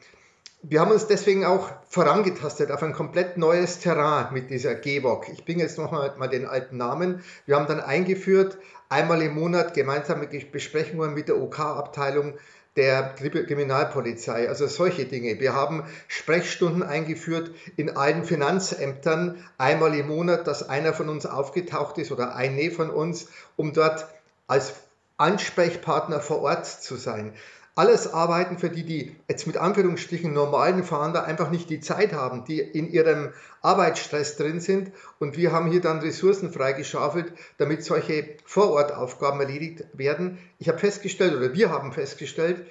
[0.62, 5.30] wir haben uns deswegen auch vorangetastet auf ein komplett neues Terrain mit dieser GWOG.
[5.30, 7.24] Ich bringe jetzt nochmal mal den alten Namen.
[7.48, 12.36] Wir haben dann eingeführt, einmal im Monat gemeinsame Besprechungen mit der OK-Abteilung
[12.76, 15.40] der Kriminalpolizei, also solche Dinge.
[15.40, 21.98] Wir haben Sprechstunden eingeführt in allen Finanzämtern, einmal im Monat, dass einer von uns aufgetaucht
[21.98, 24.08] ist oder eine von uns, um dort
[24.48, 24.74] als
[25.18, 27.34] Ansprechpartner vor Ort zu sein.
[27.78, 32.46] Alles Arbeiten, für die die jetzt mit Anführungsstrichen normalen Fahnder einfach nicht die Zeit haben,
[32.46, 34.94] die in ihrem Arbeitsstress drin sind.
[35.20, 40.38] Und wir haben hier dann Ressourcen freigeschaufelt, damit solche Vorortaufgaben erledigt werden.
[40.58, 42.66] Ich habe festgestellt, oder wir haben festgestellt,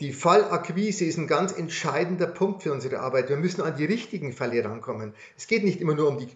[0.00, 3.28] die Fallakquise ist ein ganz entscheidender Punkt für unsere Arbeit.
[3.28, 5.12] Wir müssen an die richtigen Fälle rankommen.
[5.36, 6.28] Es geht nicht immer nur um die,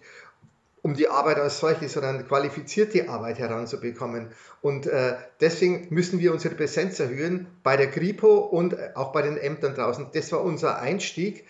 [0.85, 4.27] um die Arbeit als solche, sondern qualifizierte Arbeit heranzubekommen.
[4.61, 9.35] Und äh, deswegen müssen wir unsere Präsenz erhöhen bei der Kripo und auch bei den
[9.35, 10.09] Ämtern draußen.
[10.13, 11.47] Das war unser Einstieg.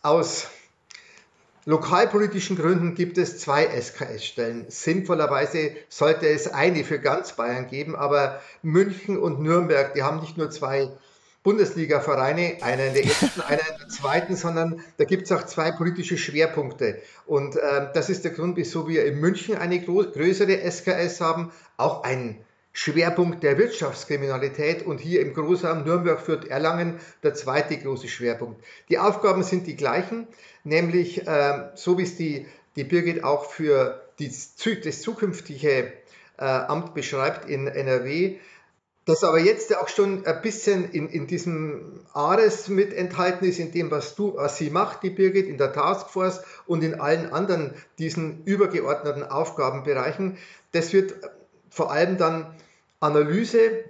[0.00, 0.46] Aus
[1.66, 4.64] lokalpolitischen Gründen gibt es zwei SKS-Stellen.
[4.70, 10.38] Sinnvollerweise sollte es eine für ganz Bayern geben, aber München und Nürnberg, die haben nicht
[10.38, 10.88] nur zwei
[11.44, 15.70] Bundesliga-Vereine, einer in der ersten, einer in der zweiten, sondern da gibt es auch zwei
[15.70, 17.00] politische Schwerpunkte.
[17.26, 22.02] Und äh, das ist der Grund, wieso wir in München eine größere SKS haben, auch
[22.02, 28.64] ein Schwerpunkt der Wirtschaftskriminalität und hier im Großraum Nürnberg führt Erlangen der zweite große Schwerpunkt.
[28.88, 30.26] Die Aufgaben sind die gleichen,
[30.64, 35.92] nämlich äh, so wie es die, die Birgit auch für die, das zukünftige
[36.36, 38.38] äh, Amt beschreibt in NRW,
[39.06, 43.70] das aber jetzt auch schon ein bisschen in, in diesem ARES mit enthalten ist, in
[43.70, 47.74] dem, was du, was sie macht, die Birgit, in der Taskforce und in allen anderen
[47.98, 50.38] diesen übergeordneten Aufgabenbereichen.
[50.72, 51.14] Das wird
[51.68, 52.54] vor allem dann
[53.00, 53.84] Analyse,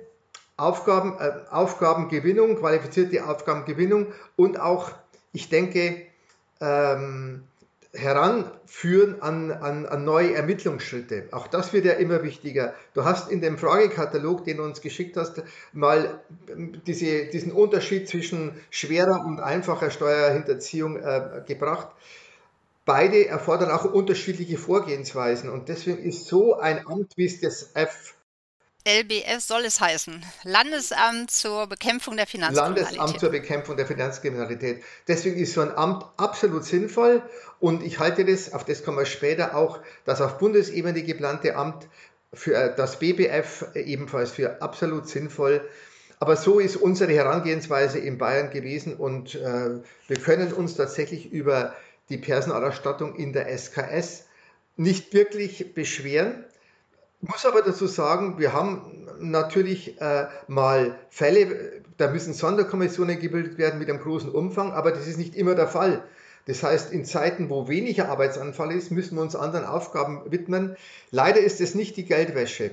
[0.56, 4.90] Aufgaben, äh, Aufgabengewinnung, qualifizierte Aufgabengewinnung und auch,
[5.32, 6.02] ich denke,
[6.60, 7.44] ähm,
[7.94, 11.28] heranführen an, an, an neue Ermittlungsschritte.
[11.30, 12.74] Auch das wird ja immer wichtiger.
[12.92, 16.20] Du hast in dem Fragekatalog, den du uns geschickt hast, mal
[16.86, 21.88] diese, diesen Unterschied zwischen schwerer und einfacher Steuerhinterziehung äh, gebracht.
[22.84, 28.14] Beide erfordern auch unterschiedliche Vorgehensweisen und deswegen ist so ein Amt wie das F
[28.86, 30.22] LBF soll es heißen.
[30.42, 32.96] Landesamt zur Bekämpfung der Finanzkriminalität.
[32.96, 34.82] Landesamt zur Bekämpfung der Finanzkriminalität.
[35.08, 37.22] Deswegen ist so ein Amt absolut sinnvoll
[37.60, 41.88] und ich halte das, auf das kommen wir später auch, das auf Bundesebene geplante Amt
[42.34, 45.66] für äh, das BBF ebenfalls für absolut sinnvoll.
[46.20, 51.74] Aber so ist unsere Herangehensweise in Bayern gewesen und äh, wir können uns tatsächlich über
[52.10, 54.26] die Personalausstattung in der SKS
[54.76, 56.44] nicht wirklich beschweren
[57.28, 63.78] muss aber dazu sagen, wir haben natürlich äh, mal Fälle, da müssen Sonderkommissionen gebildet werden
[63.78, 66.02] mit einem großen Umfang, aber das ist nicht immer der Fall.
[66.46, 70.76] Das heißt, in Zeiten, wo weniger Arbeitsanfall ist, müssen wir uns anderen Aufgaben widmen.
[71.10, 72.72] Leider ist es nicht die Geldwäsche.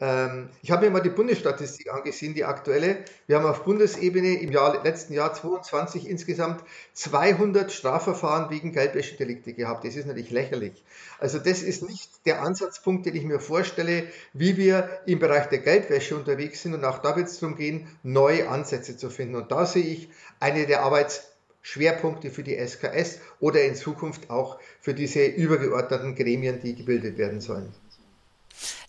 [0.00, 3.04] Ähm, ich habe mir mal die Bundesstatistik angesehen, die aktuelle.
[3.26, 9.84] Wir haben auf Bundesebene im Jahr, letzten Jahr 22 insgesamt 200 Strafverfahren wegen Geldwäschedelikte gehabt.
[9.84, 10.82] Das ist natürlich lächerlich.
[11.18, 15.58] Also das ist nicht der Ansatzpunkt, den ich mir vorstelle, wie wir im Bereich der
[15.58, 16.72] Geldwäsche unterwegs sind.
[16.72, 19.34] Und auch da wird es darum gehen, neue Ansätze zu finden.
[19.34, 20.08] Und da sehe ich
[20.40, 26.74] eine der Arbeitsschwerpunkte für die SKS oder in Zukunft auch für diese übergeordneten Gremien, die
[26.74, 27.70] gebildet werden sollen.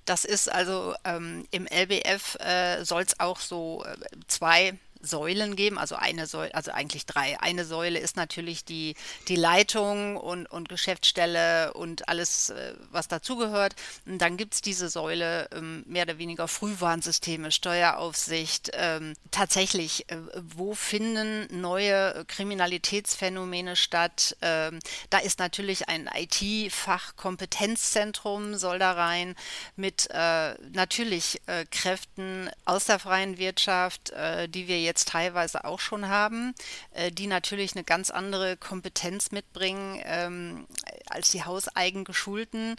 [0.05, 3.95] Das ist also ähm, im LBF äh, soll es auch so äh,
[4.27, 7.39] zwei Säulen geben, also eine Säule, also eigentlich drei.
[7.39, 8.95] Eine Säule ist natürlich die,
[9.27, 13.75] die Leitung und, und Geschäftsstelle und alles, äh, was dazugehört.
[14.05, 18.71] Und dann gibt es diese Säule ähm, mehr oder weniger Frühwarnsysteme, Steueraufsicht.
[18.73, 24.37] Ähm, tatsächlich, äh, wo finden neue Kriminalitätsphänomene statt?
[24.41, 29.35] Ähm, da ist natürlich ein IT-Fachkompetenzzentrum soll da rein
[29.75, 34.13] mit äh, natürlich Kräften aus der freien Wirtschaft,
[34.49, 36.53] die wir jetzt jetzt teilweise auch schon haben,
[36.91, 40.67] äh, die natürlich eine ganz andere Kompetenz mitbringen ähm,
[41.07, 42.75] als die hauseigen geschulten.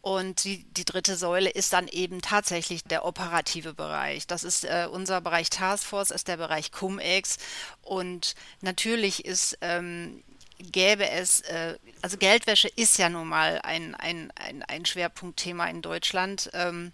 [0.00, 4.26] Und die, die dritte Säule ist dann eben tatsächlich der operative Bereich.
[4.26, 7.38] Das ist äh, unser Bereich Taskforce, ist der Bereich Cum-Ex.
[7.82, 10.22] Und natürlich ist ähm,
[10.58, 15.82] gäbe es, äh, also Geldwäsche ist ja nun mal ein, ein, ein, ein Schwerpunktthema in
[15.82, 16.50] Deutschland.
[16.54, 16.92] Ähm,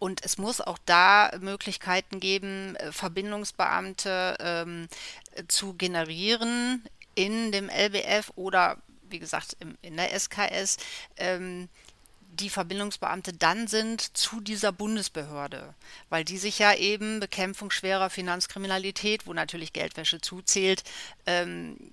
[0.00, 4.88] und es muss auch da Möglichkeiten geben, äh, Verbindungsbeamte ähm,
[5.46, 6.82] zu generieren
[7.14, 10.78] in dem LBF oder wie gesagt im, in der SKS.
[11.16, 11.68] Ähm,
[12.32, 15.74] die Verbindungsbeamte dann sind zu dieser Bundesbehörde,
[16.08, 20.82] weil die sich ja eben Bekämpfung schwerer Finanzkriminalität, wo natürlich Geldwäsche zuzählt,
[21.26, 21.92] ähm,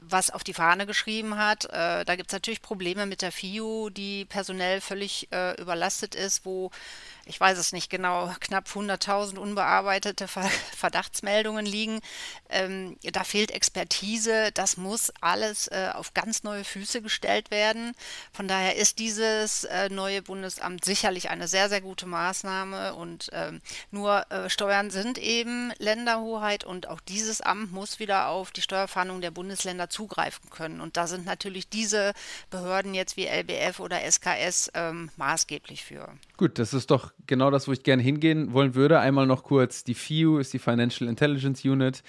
[0.00, 1.64] was auf die Fahne geschrieben hat.
[1.66, 6.44] Äh, da gibt es natürlich Probleme mit der FIU, die personell völlig äh, überlastet ist,
[6.44, 6.70] wo
[7.26, 10.28] ich weiß es nicht genau, knapp 100.000 unbearbeitete
[10.76, 12.00] Verdachtsmeldungen liegen.
[12.48, 14.52] Ähm, da fehlt Expertise.
[14.54, 17.94] Das muss alles äh, auf ganz neue Füße gestellt werden.
[18.32, 22.94] Von daher ist dieses äh, neue Bundesamt sicherlich eine sehr, sehr gute Maßnahme.
[22.94, 23.60] Und ähm,
[23.90, 29.20] nur äh, Steuern sind eben Länderhoheit und auch dieses Amt muss wieder auf die Steuerfahndung
[29.20, 30.80] der Bundesländer zugreifen können.
[30.80, 32.12] Und da sind natürlich diese
[32.50, 36.08] Behörden jetzt wie LBF oder SKS ähm, maßgeblich für.
[36.38, 39.00] Gut, das ist doch genau das, wo ich gerne hingehen wollen würde.
[39.00, 42.02] Einmal noch kurz, die FIU ist die Financial Intelligence Unit.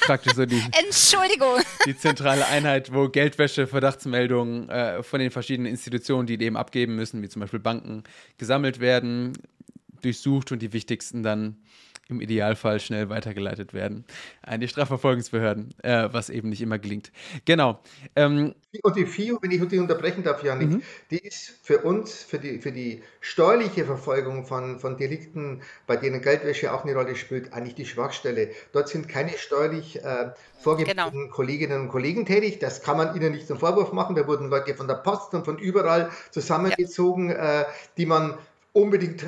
[0.00, 1.58] Praktisch so die, Entschuldigung.
[1.86, 7.22] Die zentrale Einheit, wo Geldwäsche, Verdachtsmeldungen äh, von den verschiedenen Institutionen, die dem abgeben müssen,
[7.22, 8.04] wie zum Beispiel Banken,
[8.38, 9.34] gesammelt werden,
[10.00, 11.56] durchsucht und die wichtigsten dann
[12.08, 14.04] im Idealfall schnell weitergeleitet werden
[14.42, 17.12] an die Strafverfolgungsbehörden, äh, was eben nicht immer gelingt.
[17.44, 17.80] Genau.
[18.14, 20.82] Ähm, und die FIO, wenn ich dich unterbrechen darf, Janik, mhm.
[21.10, 26.20] die ist für uns, für die, für die steuerliche Verfolgung von, von Delikten, bei denen
[26.20, 28.50] Geldwäsche auch eine Rolle spielt, eigentlich die Schwachstelle.
[28.72, 31.32] Dort sind keine steuerlich äh, vorgebundenen genau.
[31.32, 32.58] Kolleginnen und Kollegen tätig.
[32.58, 34.16] Das kann man ihnen nicht zum Vorwurf machen.
[34.16, 37.62] Da wurden Leute von der Post und von überall zusammengezogen, ja.
[37.62, 37.64] äh,
[37.96, 38.36] die man
[38.72, 39.24] unbedingt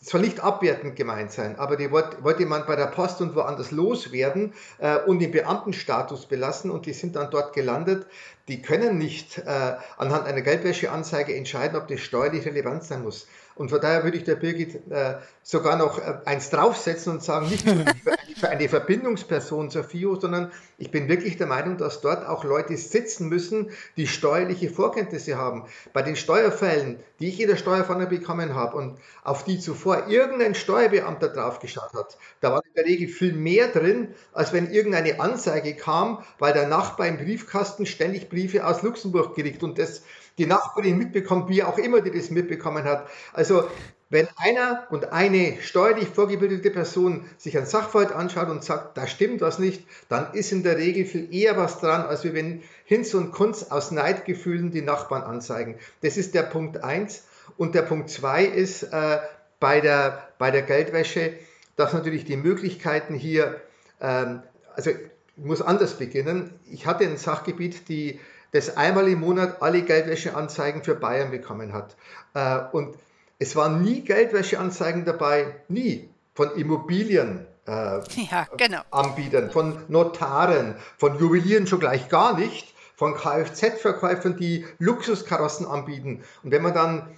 [0.00, 3.34] äh, soll nicht abwertend gemeint sein, aber die wollte, wollte man bei der Post und
[3.34, 8.06] woanders loswerden äh, und den Beamtenstatus belassen und die sind dann dort gelandet.
[8.48, 13.26] Die können nicht äh, anhand einer Geldwäscheanzeige entscheiden, ob das steuerlich relevant sein muss.
[13.58, 17.48] Und von daher würde ich der Birgit äh, sogar noch äh, eins draufsetzen und sagen,
[17.48, 17.74] nicht nur
[18.38, 22.76] für eine Verbindungsperson zur FIO, sondern ich bin wirklich der Meinung, dass dort auch Leute
[22.76, 25.64] sitzen müssen, die steuerliche Vorkenntnisse haben.
[25.92, 30.54] Bei den Steuerfällen, die ich in der Steuerfahndung bekommen habe und auf die zuvor irgendein
[30.54, 35.74] Steuerbeamter draufgeschaut hat, da war in der Regel viel mehr drin, als wenn irgendeine Anzeige
[35.74, 40.02] kam, weil der Nachbar im Briefkasten ständig Briefe aus Luxemburg kriegt und das
[40.38, 43.08] die Nachbarin mitbekommt, wie auch immer die das mitbekommen hat.
[43.32, 43.64] Also
[44.10, 49.42] wenn einer und eine steuerlich vorgebildete Person sich einen Sachverhalt anschaut und sagt, da stimmt
[49.42, 53.32] was nicht, dann ist in der Regel viel eher was dran, als wenn Hinz und
[53.32, 55.76] Kunz aus Neidgefühlen die Nachbarn anzeigen.
[56.00, 57.24] Das ist der Punkt eins.
[57.58, 59.18] Und der Punkt zwei ist äh,
[59.60, 61.34] bei, der, bei der Geldwäsche,
[61.76, 63.60] dass natürlich die Möglichkeiten hier,
[64.00, 64.42] ähm,
[64.74, 64.96] also ich
[65.36, 66.50] muss anders beginnen.
[66.70, 68.20] Ich hatte ein Sachgebiet, die
[68.52, 71.96] das einmal im Monat alle Geldwäscheanzeigen für Bayern bekommen hat.
[72.34, 72.96] Äh, und
[73.38, 77.46] es waren nie Geldwäscheanzeigen dabei, nie von Immobilien.
[77.66, 77.70] Äh,
[78.30, 78.82] ja, genau.
[78.90, 86.24] Anbietern, von Notaren, von Juwelieren schon gleich gar nicht, von Kfz-Verkäufern, die Luxuskarossen anbieten.
[86.42, 87.08] Und wenn man dann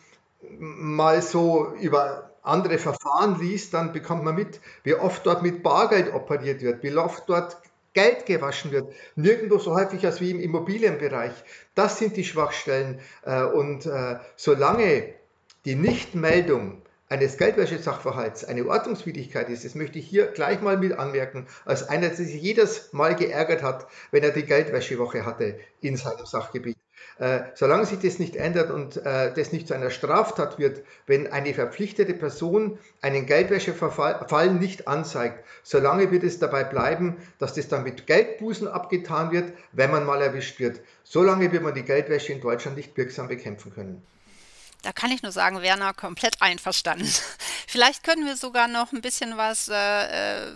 [0.58, 6.12] mal so über andere Verfahren liest, dann bekommt man mit, wie oft dort mit Bargeld
[6.12, 7.58] operiert wird, wie oft dort
[7.92, 8.92] Geld gewaschen wird.
[9.16, 11.32] Nirgendwo so häufig als wie im Immobilienbereich.
[11.74, 13.00] Das sind die Schwachstellen.
[13.22, 15.14] Äh, und äh, solange
[15.64, 21.46] die Nichtmeldung eines Geldwäschesachverhalts eine Ordnungswidrigkeit ist, das möchte ich hier gleich mal mit anmerken,
[21.64, 26.24] als einer, der sich jedes Mal geärgert hat, wenn er die Geldwäschewoche hatte in seinem
[26.24, 26.76] Sachgebiet.
[27.20, 31.30] Äh, solange sich das nicht ändert und äh, das nicht zu einer Straftat wird, wenn
[31.30, 37.82] eine verpflichtete Person einen Geldwäschefall nicht anzeigt, solange wird es dabei bleiben, dass das dann
[37.82, 40.80] mit Geldbußen abgetan wird, wenn man mal erwischt wird.
[41.04, 44.02] Solange wird man die Geldwäsche in Deutschland nicht wirksam bekämpfen können.
[44.82, 47.06] Da kann ich nur sagen, Werner, komplett einverstanden.
[47.66, 50.52] Vielleicht können wir sogar noch ein bisschen was äh, äh,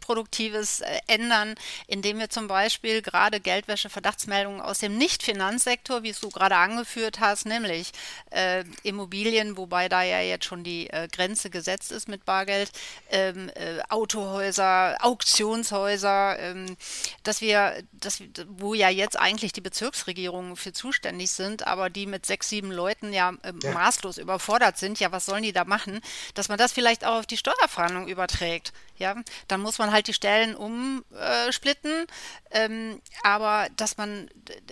[0.00, 1.54] Produktives äh, ändern,
[1.86, 7.46] indem wir zum Beispiel gerade Geldwäsche-Verdachtsmeldungen aus dem Nicht-Finanzsektor, wie es du gerade angeführt hast,
[7.46, 7.92] nämlich
[8.30, 12.70] äh, Immobilien, wobei da ja jetzt schon die äh, Grenze gesetzt ist mit Bargeld,
[13.10, 16.76] ähm, äh, Autohäuser, Auktionshäuser, ähm,
[17.22, 22.26] dass wir, dass, wo ja jetzt eigentlich die Bezirksregierungen für zuständig sind, aber die mit
[22.26, 23.72] sechs, sieben Leuten ja ähm, ja.
[23.72, 26.00] maßlos überfordert sind, ja, was sollen die da machen,
[26.34, 28.72] dass man das vielleicht auch auf die Steuerverhandlung überträgt.
[28.96, 29.14] Ja,
[29.46, 32.06] dann muss man halt die Stellen umsplitten,
[32.50, 34.30] ähm, aber dass man,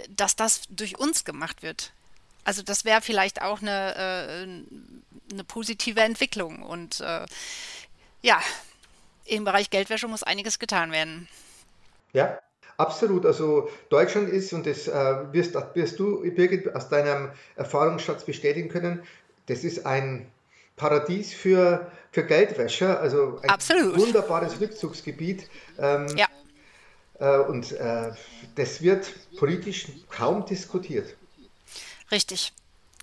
[0.09, 1.93] dass das durch uns gemacht wird.
[2.45, 6.63] Also das wäre vielleicht auch eine, äh, eine positive Entwicklung.
[6.63, 7.27] Und äh,
[8.23, 8.41] ja,
[9.27, 11.29] im Bereich Geldwäsche muss einiges getan werden.
[12.13, 12.39] Ja,
[12.79, 13.25] Absolut.
[13.25, 14.93] Also Deutschland ist, und das äh,
[15.33, 19.03] wirst, wirst du, Birgit, aus deinem Erfahrungsschatz bestätigen können,
[19.47, 20.31] das ist ein
[20.77, 23.99] Paradies für, für Geldwäscher, also ein Absolut.
[23.99, 25.49] wunderbares Rückzugsgebiet.
[25.79, 26.27] Ähm, ja.
[27.19, 28.13] Äh, und äh,
[28.55, 31.15] das wird politisch kaum diskutiert.
[32.11, 32.53] Richtig.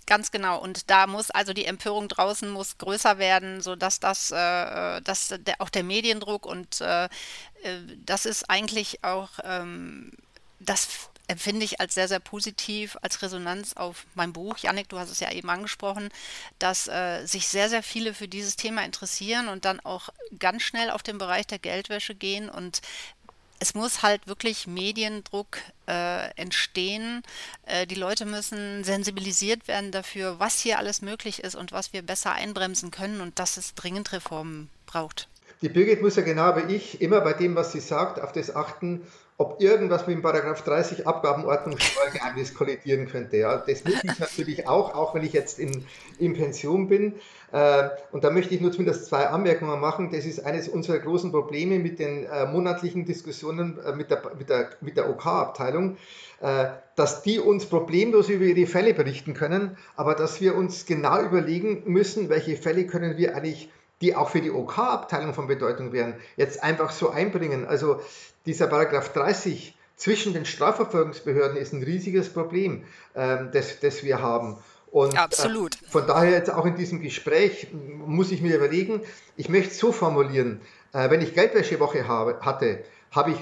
[0.06, 0.62] Ganz genau.
[0.62, 5.56] Und da muss also die Empörung draußen muss größer werden, sodass das, äh, dass der,
[5.60, 7.10] auch der Mediendruck und äh, äh,
[8.06, 10.12] das ist eigentlich auch, ähm,
[10.60, 14.58] das empfinde ich als sehr, sehr positiv, als Resonanz auf mein Buch.
[14.58, 16.10] Janik, du hast es ja eben angesprochen,
[16.60, 20.10] dass äh, sich sehr, sehr viele für dieses Thema interessieren und dann auch
[20.40, 22.82] ganz schnell auf den Bereich der Geldwäsche gehen und
[23.60, 25.58] es muss halt wirklich Mediendruck
[25.88, 27.24] äh, entstehen.
[27.66, 32.02] Äh, die Leute müssen sensibilisiert werden dafür, was hier alles möglich ist und was wir
[32.02, 35.30] besser einbremsen können und dass es dringend Reformen braucht.
[35.62, 38.54] Die Birgit muss ja genau wie ich immer bei dem, was sie sagt, auf das
[38.54, 39.08] achten,
[39.38, 43.38] ob irgendwas mit dem Paragraph 30 Abgabenordnungssteuergeheimnis kollidieren könnte.
[43.38, 45.86] Ja, das muss ich natürlich auch, auch wenn ich jetzt in,
[46.20, 47.16] in Pension bin.
[47.52, 50.12] Äh, und da möchte ich nur zumindest zwei Anmerkungen machen.
[50.12, 54.50] Das ist eines unserer großen Probleme mit den äh, monatlichen Diskussionen äh, mit der, mit
[54.50, 55.98] der, mit der OK-Abteilung,
[56.42, 61.22] äh, dass die uns problemlos über ihre Fälle berichten können, aber dass wir uns genau
[61.22, 63.70] überlegen müssen, welche Fälle können wir eigentlich
[64.02, 67.66] die auch für die OK-Abteilung von Bedeutung wären, jetzt einfach so einbringen.
[67.66, 68.02] Also
[68.46, 72.84] dieser Paragraph 30 zwischen den Strafverfolgungsbehörden ist ein riesiges Problem,
[73.16, 74.58] ähm, das, das wir haben.
[74.92, 75.76] Und Absolut.
[75.76, 79.02] Äh, von daher jetzt auch in diesem Gespräch muss ich mir überlegen,
[79.38, 80.62] ich möchte es so formulieren,
[80.94, 83.38] äh, wenn ich Geldwäschewoche habe, hatte, habe ich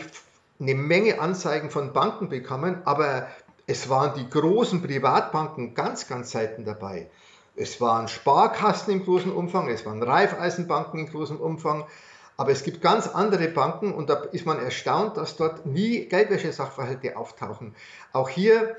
[0.60, 3.28] eine Menge Anzeigen von Banken bekommen, aber
[3.68, 7.10] es waren die großen Privatbanken ganz, ganz selten dabei.
[7.56, 11.86] Es waren Sparkassen im großen Umfang, es waren Raiffeisenbanken im großen Umfang,
[12.38, 17.18] aber es gibt ganz andere Banken und da ist man erstaunt, dass dort nie Geldwäsche-Sachverhalte
[17.18, 17.76] auftauchen.
[18.14, 18.76] Auch hier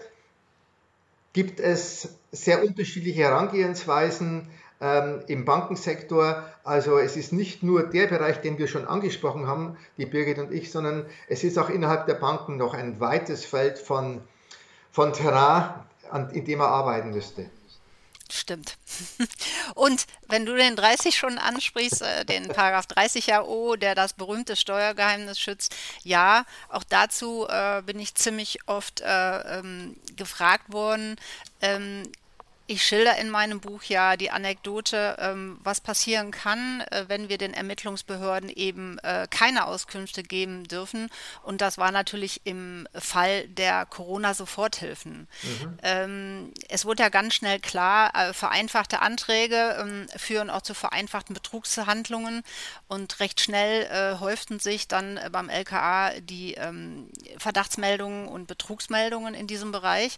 [1.32, 4.48] gibt es sehr unterschiedliche Herangehensweisen.
[4.82, 6.44] ähm, im Bankensektor.
[6.64, 10.52] Also es ist nicht nur der Bereich, den wir schon angesprochen haben, die Birgit und
[10.52, 14.20] ich, sondern es ist auch innerhalb der Banken noch ein weites Feld von,
[14.90, 15.74] von Terrain,
[16.10, 17.46] an, in dem er arbeiten müsste.
[18.34, 18.78] Stimmt.
[19.74, 24.56] Und wenn du den 30 schon ansprichst, äh, den Paragraph 30 AO, der das berühmte
[24.56, 31.16] Steuergeheimnis schützt, ja, auch dazu äh, bin ich ziemlich oft äh, ähm, gefragt worden.
[31.60, 32.04] Ähm,
[32.66, 37.36] ich schilder in meinem Buch ja die Anekdote, ähm, was passieren kann, äh, wenn wir
[37.36, 41.10] den Ermittlungsbehörden eben äh, keine Auskünfte geben dürfen.
[41.42, 45.28] Und das war natürlich im Fall der Corona-Soforthilfen.
[45.42, 45.78] Mhm.
[45.82, 51.34] Ähm, es wurde ja ganz schnell klar, äh, vereinfachte Anträge ähm, führen auch zu vereinfachten
[51.34, 52.42] Betrugshandlungen.
[52.88, 56.56] Und recht schnell häuften sich dann beim LKA die
[57.38, 60.16] Verdachtsmeldungen und Betrugsmeldungen in diesem Bereich.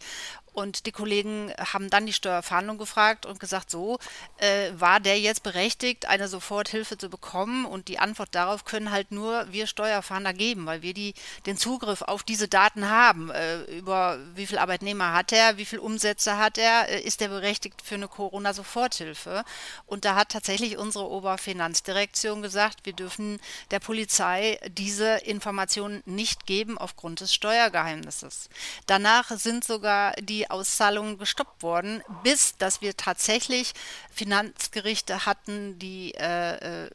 [0.55, 3.99] Und die Kollegen haben dann die Steuerfahndung gefragt und gesagt, so,
[4.39, 7.67] äh, war der jetzt berechtigt, eine Soforthilfe zu bekommen?
[7.67, 11.15] Und die Antwort darauf können halt nur wir Steuerfahnder geben, weil wir die,
[11.47, 13.31] den Zugriff auf diese Daten haben.
[13.31, 17.29] Äh, über wie viel Arbeitnehmer hat er, wie viel Umsätze hat er, äh, ist er
[17.29, 19.45] berechtigt für eine Corona-Soforthilfe?
[19.87, 23.41] Und da hat tatsächlich unsere Oberfinanzdirektion gesagt, wir dürfen
[23.73, 28.49] der Polizei diese Informationen nicht geben aufgrund des Steuergeheimnisses.
[28.87, 33.73] Danach sind sogar die Auszahlungen gestoppt worden, bis dass wir tatsächlich
[34.11, 36.91] Finanzgerichte hatten, die, äh, äh,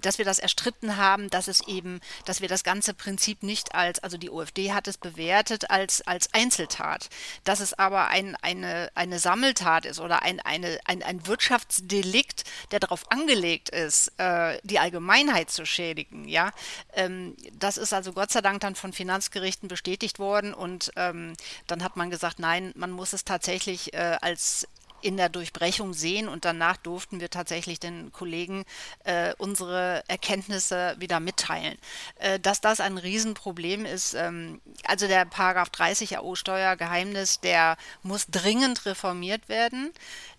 [0.00, 3.98] dass wir das erstritten haben, dass es eben, dass wir das ganze Prinzip nicht als,
[3.98, 7.08] also die OFD hat es bewertet als, als Einzeltat,
[7.44, 12.80] dass es aber ein, eine, eine Sammeltat ist oder ein, eine, ein, ein Wirtschaftsdelikt, der
[12.80, 16.52] darauf angelegt ist, äh, die Allgemeinheit zu schädigen, ja.
[16.94, 21.34] Ähm, das ist also Gott sei Dank dann von Finanzgerichten bestätigt worden und ähm,
[21.66, 24.66] dann hat man gesagt, nein, man muss es tatsächlich äh, als
[25.02, 28.64] in der Durchbrechung sehen und danach durften wir tatsächlich den Kollegen
[29.04, 31.76] äh, unsere Erkenntnisse wieder mitteilen.
[32.16, 38.26] Äh, dass das ein Riesenproblem ist, ähm, also der Paragraph 30 AO Steuergeheimnis, der muss
[38.26, 39.92] dringend reformiert werden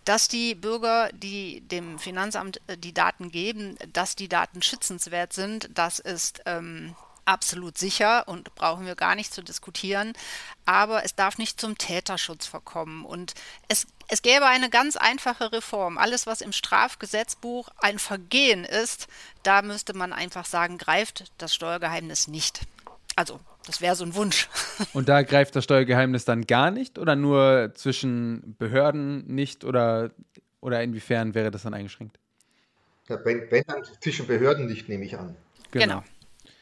[0.08, 5.70] dass die Bürger, die dem Finanzamt äh, die Daten geben, dass die Daten schützenswert sind,
[5.74, 6.96] das ist ähm,
[7.28, 10.14] absolut sicher und brauchen wir gar nicht zu diskutieren.
[10.66, 13.06] Aber es darf nicht zum Täterschutz verkommen.
[13.06, 13.34] Und
[13.68, 15.98] es, es gäbe eine ganz einfache Reform.
[15.98, 19.08] Alles, was im Strafgesetzbuch ein Vergehen ist,
[19.44, 22.62] da müsste man einfach sagen, greift das Steuergeheimnis nicht.
[23.16, 24.48] Also, das wäre so ein Wunsch.
[24.94, 30.12] Und da greift das Steuergeheimnis dann gar nicht oder nur zwischen Behörden nicht oder,
[30.62, 32.20] oder inwiefern wäre das dann eingeschränkt?
[33.10, 35.36] Ja, wenn, wenn dann zwischen Behörden nicht, nehme ich an.
[35.72, 35.86] Genau.
[35.86, 36.04] genau.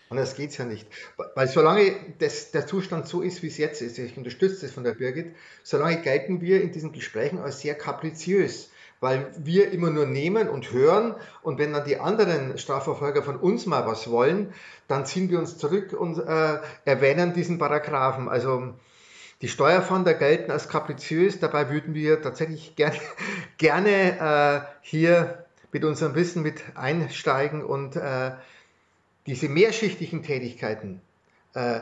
[0.10, 0.88] Anders geht es ja nicht.
[1.34, 4.84] Weil solange das, der Zustand so ist, wie es jetzt ist, ich unterstütze das von
[4.84, 10.06] der Birgit, solange gelten wir in diesen Gesprächen als sehr kapriziös, weil wir immer nur
[10.06, 14.54] nehmen und hören und wenn dann die anderen Strafverfolger von uns mal was wollen,
[14.88, 18.30] dann ziehen wir uns zurück und äh, erwähnen diesen Paragraphen.
[18.30, 18.76] Also
[19.42, 22.96] die Steuerfahnder gelten als kapriziös, dabei würden wir tatsächlich gerne,
[23.58, 28.32] gerne äh, hier mit unserem Wissen mit einsteigen und äh,
[29.26, 31.02] diese mehrschichtigen Tätigkeiten,
[31.54, 31.82] äh,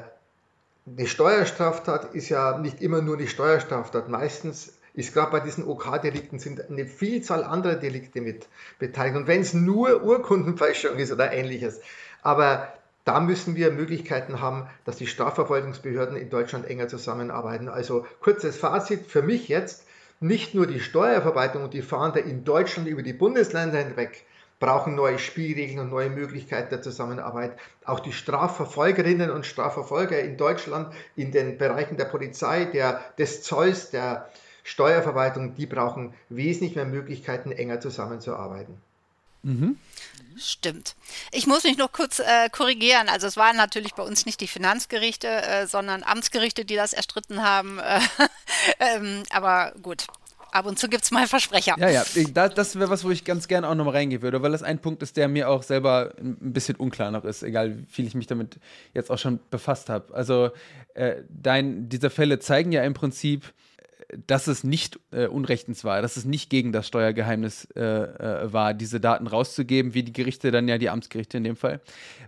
[0.86, 4.10] eine Steuerstraftat ist ja nicht immer nur eine Steuerstraftat.
[4.10, 8.48] Meistens ist gerade bei diesen OK-Delikten sind eine Vielzahl anderer Delikte mit
[8.80, 9.16] beteiligt.
[9.16, 11.80] Und wenn es nur Urkundenfälschung ist oder ähnliches.
[12.22, 12.74] Aber
[13.06, 17.70] da müssen wir Möglichkeiten haben, dass die Strafverfolgungsbehörden in Deutschland enger zusammenarbeiten.
[17.70, 19.86] Also kurzes Fazit für mich jetzt,
[20.20, 24.26] nicht nur die Steuerverwaltung und die Fahnder in Deutschland über die Bundesländer hinweg
[24.60, 27.58] brauchen neue Spielregeln und neue Möglichkeiten der Zusammenarbeit.
[27.86, 33.90] Auch die Strafverfolgerinnen und Strafverfolger in Deutschland in den Bereichen der Polizei, der, des Zolls,
[33.90, 34.30] der
[34.64, 38.78] Steuerverwaltung, die brauchen wesentlich mehr Möglichkeiten, enger zusammenzuarbeiten.
[39.44, 39.78] Mhm.
[40.38, 40.96] Stimmt.
[41.32, 43.10] Ich muss mich noch kurz äh, korrigieren.
[43.10, 47.44] Also es waren natürlich bei uns nicht die Finanzgerichte, äh, sondern Amtsgerichte, die das erstritten
[47.44, 47.78] haben.
[47.78, 48.00] Äh,
[48.80, 50.08] ähm, aber gut,
[50.54, 51.76] ab und zu gibt es mal Versprecher.
[51.78, 54.52] Ja, ja, das, das wäre was, wo ich ganz gerne auch nochmal reingehen würde, weil
[54.52, 57.86] das ein Punkt ist, der mir auch selber ein bisschen unklar noch ist, egal wie
[57.90, 58.58] viel ich mich damit
[58.94, 60.14] jetzt auch schon befasst habe.
[60.14, 60.52] Also
[60.94, 63.54] äh, dein, diese Fälle zeigen ja im Prinzip,
[64.28, 68.74] dass es nicht äh, unrechtens war, dass es nicht gegen das Steuergeheimnis äh, äh, war,
[68.74, 71.82] diese Daten rauszugeben, wie die Gerichte dann ja die Amtsgerichte in dem Fall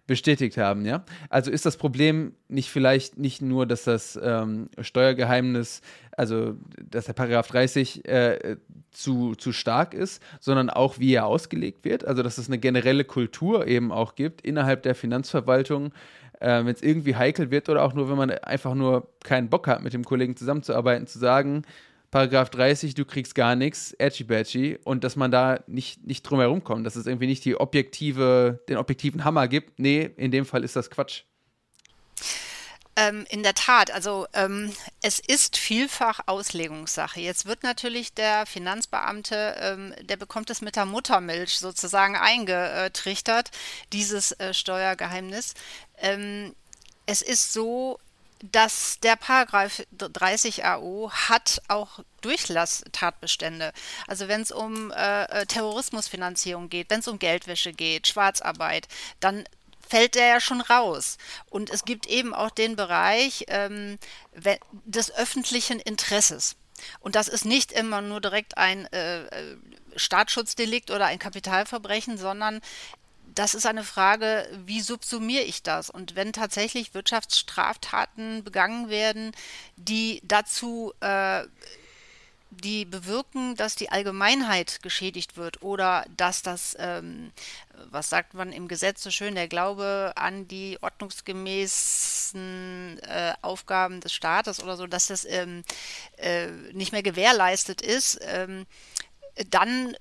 [0.08, 1.04] bestätigt haben, ja.
[1.30, 5.82] Also ist das Problem nicht vielleicht nicht nur, dass das ähm, Steuergeheimnis,
[6.12, 6.56] also
[6.90, 8.58] dass der Paragraph 30 äh,
[8.92, 13.04] zu, zu stark ist, sondern auch wie er ausgelegt wird, also dass es eine generelle
[13.04, 15.92] Kultur eben auch gibt innerhalb der Finanzverwaltung,
[16.40, 19.68] äh, wenn es irgendwie heikel wird oder auch nur, wenn man einfach nur keinen Bock
[19.68, 21.64] hat, mit dem Kollegen zusammenzuarbeiten, zu sagen,
[22.12, 26.40] Paragraph 30, du kriegst gar nichts, edgy badgy, und dass man da nicht, nicht drum
[26.40, 29.80] herum kommt, dass es irgendwie nicht die objektive, den objektiven Hammer gibt.
[29.80, 31.24] Nee, in dem Fall ist das Quatsch.
[32.98, 37.20] Ähm, in der Tat, also ähm, es ist vielfach Auslegungssache.
[37.20, 43.52] Jetzt wird natürlich der Finanzbeamte, ähm, der bekommt es mit der Muttermilch sozusagen eingetrichtert,
[43.92, 45.56] dieses äh, Steuergeheimnis.
[45.98, 46.56] Ähm,
[47.06, 48.00] es ist so,
[48.52, 53.72] dass der Paragraph 30 AO hat auch Durchlasstatbestände.
[54.08, 58.88] Also wenn es um äh, äh, Terrorismusfinanzierung geht, wenn es um Geldwäsche geht, Schwarzarbeit,
[59.20, 59.46] dann
[59.88, 61.18] fällt der ja schon raus.
[61.50, 63.98] Und es gibt eben auch den Bereich ähm,
[64.86, 66.56] des öffentlichen Interesses.
[67.00, 69.58] Und das ist nicht immer nur direkt ein äh, äh,
[69.96, 72.62] Staatsschutzdelikt oder ein Kapitalverbrechen, sondern
[73.34, 75.90] das ist eine Frage, wie subsumiere ich das?
[75.90, 79.34] Und wenn tatsächlich Wirtschaftsstraftaten begangen werden,
[79.76, 81.44] die dazu äh,
[82.62, 87.32] die bewirken, dass die Allgemeinheit geschädigt wird oder dass das, ähm,
[87.92, 94.14] was sagt man im Gesetz so schön, der Glaube an die ordnungsgemäßen äh, Aufgaben des
[94.14, 95.64] Staates oder so, dass das ähm,
[96.18, 98.66] äh, nicht mehr gewährleistet ist, ähm,
[99.50, 99.96] dann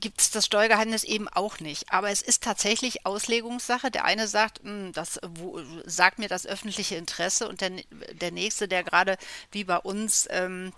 [0.00, 1.92] gibt es das Steuergeheimnis eben auch nicht.
[1.92, 3.90] Aber es ist tatsächlich Auslegungssache.
[3.90, 7.70] Der eine sagt, hm, das wo, sagt mir das öffentliche Interesse und der,
[8.12, 9.16] der nächste, der gerade
[9.50, 10.72] wie bei uns ähm,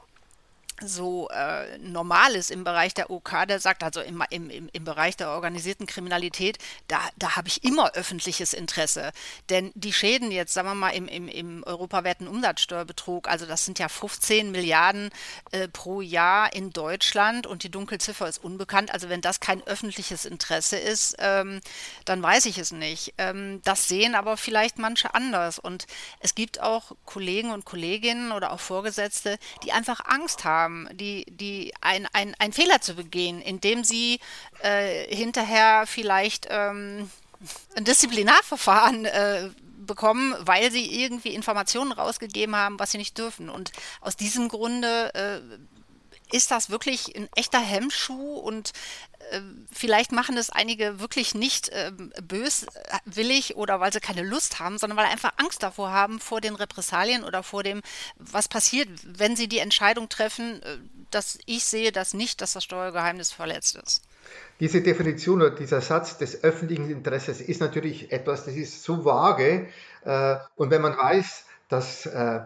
[0.80, 5.16] so äh, normal ist im Bereich der OK, der sagt also im, im, im Bereich
[5.16, 6.58] der organisierten Kriminalität,
[6.88, 9.12] da, da habe ich immer öffentliches Interesse.
[9.48, 13.78] Denn die Schäden jetzt, sagen wir mal, im, im, im europaweiten Umsatzsteuerbetrug, also das sind
[13.78, 15.10] ja 15 Milliarden
[15.52, 18.92] äh, pro Jahr in Deutschland und die Dunkelziffer ist unbekannt.
[18.92, 21.60] Also wenn das kein öffentliches Interesse ist, ähm,
[22.04, 23.14] dann weiß ich es nicht.
[23.18, 25.58] Ähm, das sehen aber vielleicht manche anders.
[25.58, 25.86] Und
[26.20, 31.24] es gibt auch Kollegen und Kolleginnen oder auch Vorgesetzte, die einfach Angst haben haben, die,
[31.28, 34.20] die ein, ein, ein Fehler zu begehen, indem sie
[34.62, 37.10] äh, hinterher vielleicht ähm,
[37.76, 39.50] ein Disziplinarverfahren äh,
[39.86, 43.48] bekommen, weil sie irgendwie Informationen rausgegeben haben, was sie nicht dürfen.
[43.50, 45.40] Und aus diesem Grunde äh,
[46.32, 48.72] ist das wirklich ein echter Hemmschuh und
[49.30, 49.40] äh,
[49.72, 54.98] vielleicht machen es einige wirklich nicht äh, böswillig oder weil sie keine Lust haben, sondern
[54.98, 57.82] weil einfach Angst davor haben, vor den Repressalien oder vor dem,
[58.16, 60.78] was passiert, wenn sie die Entscheidung treffen, äh,
[61.10, 64.02] dass ich sehe das nicht, dass das Steuergeheimnis verletzt ist.
[64.60, 69.68] Diese Definition oder dieser Satz des öffentlichen Interesses ist natürlich etwas, das ist so vage.
[70.04, 72.40] Äh, und wenn man weiß, dass äh,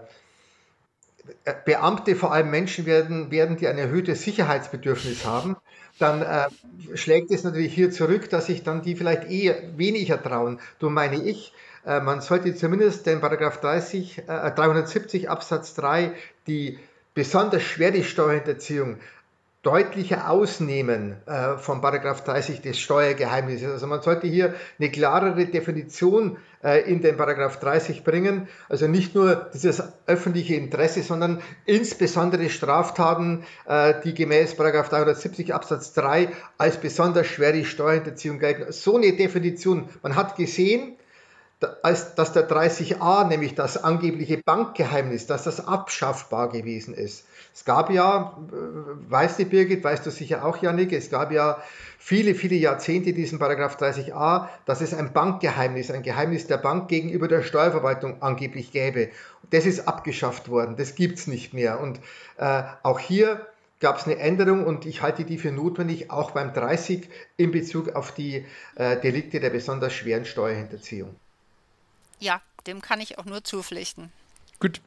[1.65, 5.57] Beamte vor allem Menschen werden, werden, die ein erhöhtes Sicherheitsbedürfnis haben,
[5.99, 6.49] dann äh,
[6.97, 10.61] schlägt es natürlich hier zurück, dass sich dann die vielleicht eh weniger trauen.
[10.79, 11.53] Du meine ich,
[11.87, 16.13] äh, man sollte zumindest den Paragraph 30, äh, 370 Absatz 3
[16.47, 16.79] die
[17.15, 18.99] besonders schwere Steuerhinterziehung
[19.65, 23.73] deutlicher ausnehmen äh, vom Paragraph 30 des Steuergeheimnisses.
[23.73, 28.47] Also man sollte hier eine klarere Definition äh, in den Paragraph 30 bringen.
[28.69, 35.95] Also nicht nur dieses öffentliche Interesse, sondern insbesondere Straftaten, äh, die gemäß Paragraph 370 Absatz
[35.95, 38.71] 3 als besonders schwere Steuerhinterziehung gelten.
[38.71, 39.89] So eine Definition.
[40.03, 40.97] Man hat gesehen,
[41.83, 47.27] als dass der 30a, nämlich das angebliche Bankgeheimnis, dass das abschaffbar gewesen ist.
[47.55, 51.63] Es gab ja, äh, weißt du Birgit, weißt du sicher auch, Janik, es gab ja
[51.99, 57.29] viele, viele Jahrzehnte diesen Paragraph 30a, dass es ein Bankgeheimnis, ein Geheimnis der Bank gegenüber
[57.29, 59.11] der Steuerverwaltung angeblich gäbe.
[59.51, 61.81] Das ist abgeschafft worden, das gibt es nicht mehr.
[61.81, 62.01] Und
[62.39, 63.47] äh, auch hier
[63.81, 67.95] gab es eine Änderung und ich halte die für notwendig, auch beim 30 in Bezug
[67.95, 68.47] auf die
[68.77, 71.15] äh, Delikte der besonders schweren Steuerhinterziehung.
[72.21, 74.13] Ja, dem kann ich auch nur zupflichten.
[74.61, 74.81] Gut,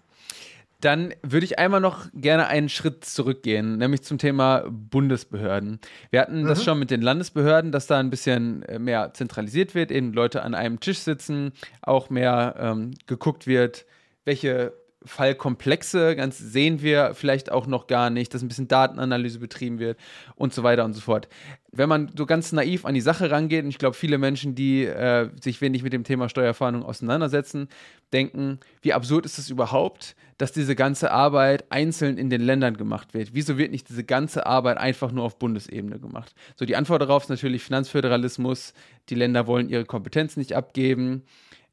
[0.82, 5.80] dann würde ich einmal noch gerne einen Schritt zurückgehen, nämlich zum Thema Bundesbehörden.
[6.12, 6.48] Wir hatten mhm.
[6.48, 10.44] das schon mit den Landesbehörden, dass da ein bisschen äh, mehr zentralisiert wird, eben Leute
[10.44, 13.86] an einem Tisch sitzen, auch mehr ähm, geguckt wird,
[14.24, 14.74] welche
[15.06, 19.98] Fallkomplexe, ganz sehen wir vielleicht auch noch gar nicht, dass ein bisschen Datenanalyse betrieben wird
[20.36, 21.28] und so weiter und so fort.
[21.72, 24.86] Wenn man so ganz naiv an die Sache rangeht, und ich glaube, viele Menschen, die
[24.86, 27.70] äh, sich wenig mit dem Thema Steuerfahndung auseinandersetzen,
[28.12, 33.14] denken, wie absurd ist es überhaupt, dass diese ganze Arbeit einzeln in den Ländern gemacht
[33.14, 33.30] wird?
[33.34, 36.34] Wieso wird nicht diese ganze Arbeit einfach nur auf Bundesebene gemacht?
[36.56, 38.74] So, die Antwort darauf ist natürlich Finanzföderalismus.
[39.10, 41.24] Die Länder wollen ihre Kompetenz nicht abgeben.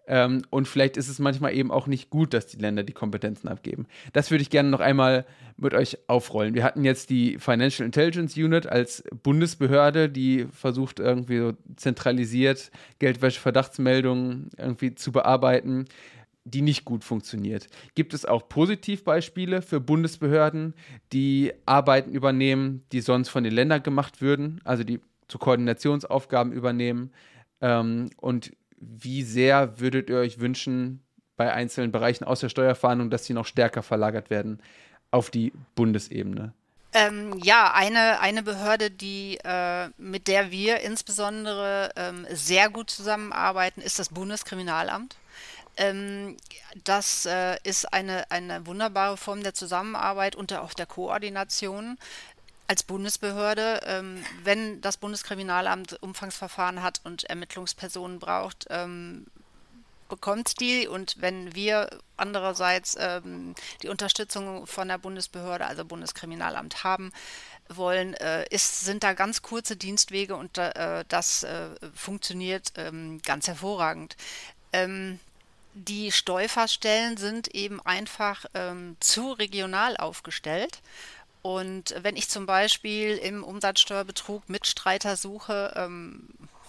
[0.06, 3.48] Ähm, und vielleicht ist es manchmal eben auch nicht gut, dass die Länder die Kompetenzen
[3.48, 3.86] abgeben.
[4.12, 5.24] Das würde ich gerne noch einmal
[5.56, 6.54] mit euch aufrollen.
[6.54, 14.50] Wir hatten jetzt die Financial Intelligence Unit als Bundesbehörde, die versucht irgendwie so zentralisiert Geldwäsche-Verdachtsmeldungen
[14.58, 15.86] irgendwie zu bearbeiten.
[16.46, 17.68] die nicht gut funktioniert.
[17.94, 20.74] Gibt es auch Positivbeispiele für Bundesbehörden,
[21.12, 27.12] die Arbeiten übernehmen, die sonst von den Ländern gemacht würden, also die zu Koordinationsaufgaben übernehmen?
[27.62, 28.52] Ähm, und
[28.88, 31.04] wie sehr würdet ihr euch wünschen,
[31.36, 34.60] bei einzelnen Bereichen aus der Steuerfahndung, dass sie noch stärker verlagert werden
[35.10, 36.52] auf die Bundesebene?
[36.92, 43.80] Ähm, ja, eine, eine Behörde, die, äh, mit der wir insbesondere ähm, sehr gut zusammenarbeiten,
[43.80, 45.16] ist das Bundeskriminalamt.
[45.76, 46.36] Ähm,
[46.84, 51.98] das äh, ist eine, eine wunderbare Form der Zusammenarbeit und auch der Koordination
[52.66, 59.26] als Bundesbehörde, ähm, wenn das Bundeskriminalamt Umfangsverfahren hat und Ermittlungspersonen braucht, ähm,
[60.08, 67.12] bekommt die und wenn wir andererseits ähm, die Unterstützung von der Bundesbehörde, also Bundeskriminalamt haben
[67.68, 73.48] wollen, äh, ist, sind da ganz kurze Dienstwege und äh, das äh, funktioniert ähm, ganz
[73.48, 74.16] hervorragend.
[74.72, 75.18] Ähm,
[75.74, 80.80] die Steuerstellen sind eben einfach ähm, zu regional aufgestellt.
[81.44, 86.26] Und wenn ich zum Beispiel im Umsatzsteuerbetrug Mitstreiter suche, ähm,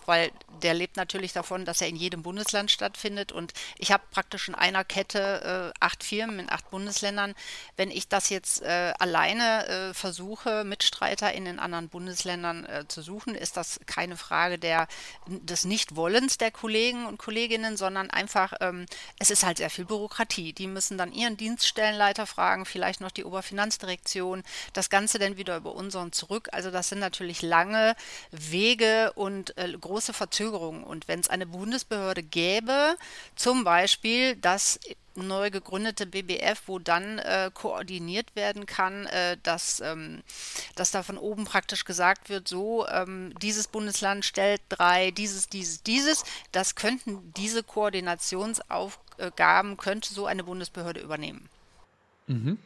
[0.08, 0.32] weil
[0.62, 3.32] der lebt natürlich davon, dass er in jedem Bundesland stattfindet.
[3.32, 7.36] Und ich habe praktisch in einer Kette äh, acht Firmen in acht Bundesländern.
[7.78, 13.02] Wenn ich das jetzt äh, alleine äh, versuche, Mitstreiter in den anderen Bundesländern äh, zu
[13.02, 14.88] suchen, ist das keine Frage der,
[15.28, 18.86] des Nichtwollens der Kollegen und Kolleginnen, sondern einfach, ähm,
[19.20, 20.54] es ist halt sehr viel Bürokratie.
[20.54, 24.44] Die müssen dann ihren Dienststellenleiter fragen, vielleicht noch die Oberfinanzdirektion,
[24.74, 26.50] das Ganze dann wieder über unseren zurück.
[26.52, 27.96] Also das sind natürlich lange
[28.32, 30.84] Wege und äh, große große Verzögerungen.
[30.84, 32.98] Und wenn es eine Bundesbehörde gäbe,
[33.38, 34.78] zum Beispiel das
[35.16, 40.22] neu gegründete BBF, wo dann äh, koordiniert werden kann, äh, dass, ähm,
[40.76, 45.82] dass da von oben praktisch gesagt wird, so, ähm, dieses Bundesland stellt drei, dieses, dieses,
[45.82, 51.48] dieses, das könnten diese Koordinationsaufgaben, könnte so eine Bundesbehörde übernehmen.
[52.28, 52.58] Mhm.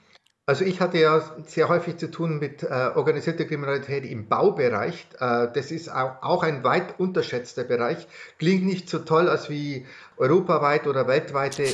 [0.50, 5.06] Also ich hatte ja sehr häufig zu tun mit äh, organisierter Kriminalität im Baubereich.
[5.20, 8.08] Äh, das ist auch, ein weit unterschätzter Bereich.
[8.40, 9.86] Klingt nicht so toll als wie
[10.18, 11.74] europaweit oder weltweite äh,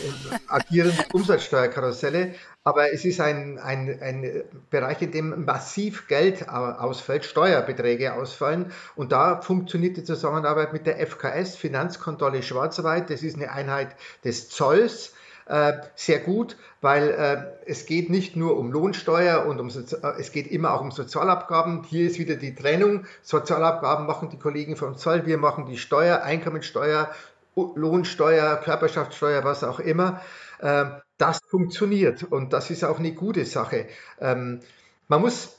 [0.49, 8.13] agierende Umsatzsteuerkarusselle, aber es ist ein, ein, ein Bereich, in dem massiv Geld ausfällt, Steuerbeträge
[8.13, 8.73] ausfallen.
[8.97, 13.09] Und da funktioniert die Zusammenarbeit mit der FKS, Finanzkontrolle Schwarzwald.
[13.09, 13.95] Das ist eine Einheit
[14.25, 15.13] des Zolls
[15.47, 20.19] äh, sehr gut, weil äh, es geht nicht nur um Lohnsteuer und um Sozi äh,
[20.19, 21.83] es geht immer auch um Sozialabgaben.
[21.83, 23.05] Hier ist wieder die Trennung.
[23.23, 27.09] Sozialabgaben machen die Kollegen vom Zoll, wir machen die Steuer, Einkommensteuer,
[27.55, 30.21] Lohnsteuer, Körperschaftssteuer, was auch immer.
[30.59, 30.85] Äh,
[31.17, 33.87] das funktioniert und das ist auch eine gute Sache.
[34.21, 34.59] Ähm,
[35.07, 35.57] man muss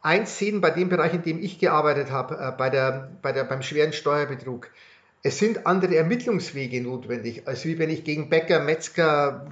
[0.00, 3.42] eins sehen bei dem Bereich, in dem ich gearbeitet habe, äh, bei der, bei der,
[3.42, 4.70] beim schweren Steuerbetrug.
[5.24, 9.44] Es sind andere Ermittlungswege notwendig, als wie wenn ich gegen Bäcker, Metzger,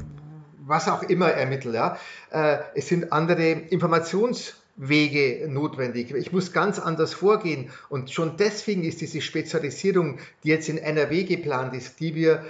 [0.67, 1.75] was auch immer ermittle.
[1.75, 1.99] Ja?
[2.31, 6.13] Äh, es sind andere Informationswege notwendig.
[6.13, 7.71] Ich muss ganz anders vorgehen.
[7.89, 12.45] Und schon deswegen ist diese Spezialisierung, die jetzt in NRW geplant ist, die wir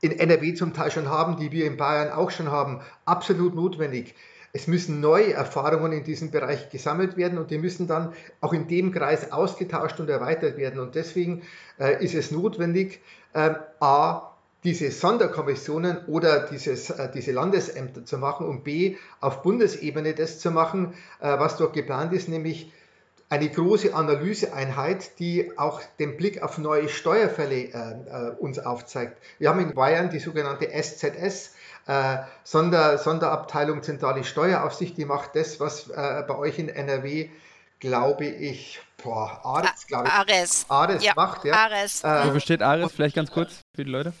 [0.00, 4.14] in NRW zum Teil schon haben, die wir in Bayern auch schon haben, absolut notwendig.
[4.52, 8.68] Es müssen neue Erfahrungen in diesem Bereich gesammelt werden und die müssen dann auch in
[8.68, 10.78] dem Kreis ausgetauscht und erweitert werden.
[10.78, 11.42] Und deswegen
[11.80, 13.00] äh, ist es notwendig,
[13.32, 14.33] äh, a,
[14.64, 20.50] diese Sonderkommissionen oder dieses, äh, diese Landesämter zu machen und b, auf Bundesebene das zu
[20.50, 22.72] machen, äh, was dort geplant ist, nämlich
[23.28, 29.18] eine große Analyseeinheit, die auch den Blick auf neue Steuerfälle äh, uns aufzeigt.
[29.38, 31.54] Wir haben in Bayern die sogenannte SZS,
[32.44, 37.28] Sonder, Sonderabteilung Zentrale Steueraufsicht, die macht das, was bei euch in NRW,
[37.78, 40.12] glaube ich, boah, Ares, glaube ich.
[40.12, 40.66] Ares.
[40.68, 41.12] Ares ja.
[41.14, 41.52] macht, ja.
[41.52, 42.02] Ares.
[42.02, 42.92] Äh, Wofür steht Ares?
[42.92, 44.14] Vielleicht ganz kurz für die Leute.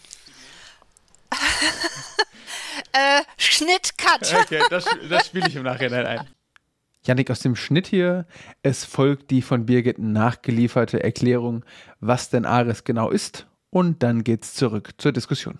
[2.92, 4.34] Äh, Schnitt, Cut.
[4.34, 6.28] Okay, das, das spiele ich im Nachhinein ein.
[7.06, 8.26] Janik, aus dem Schnitt hier,
[8.62, 11.64] es folgt die von Birgit nachgelieferte Erklärung,
[12.00, 13.46] was denn Ares genau ist.
[13.68, 15.58] Und dann geht's zurück zur Diskussion.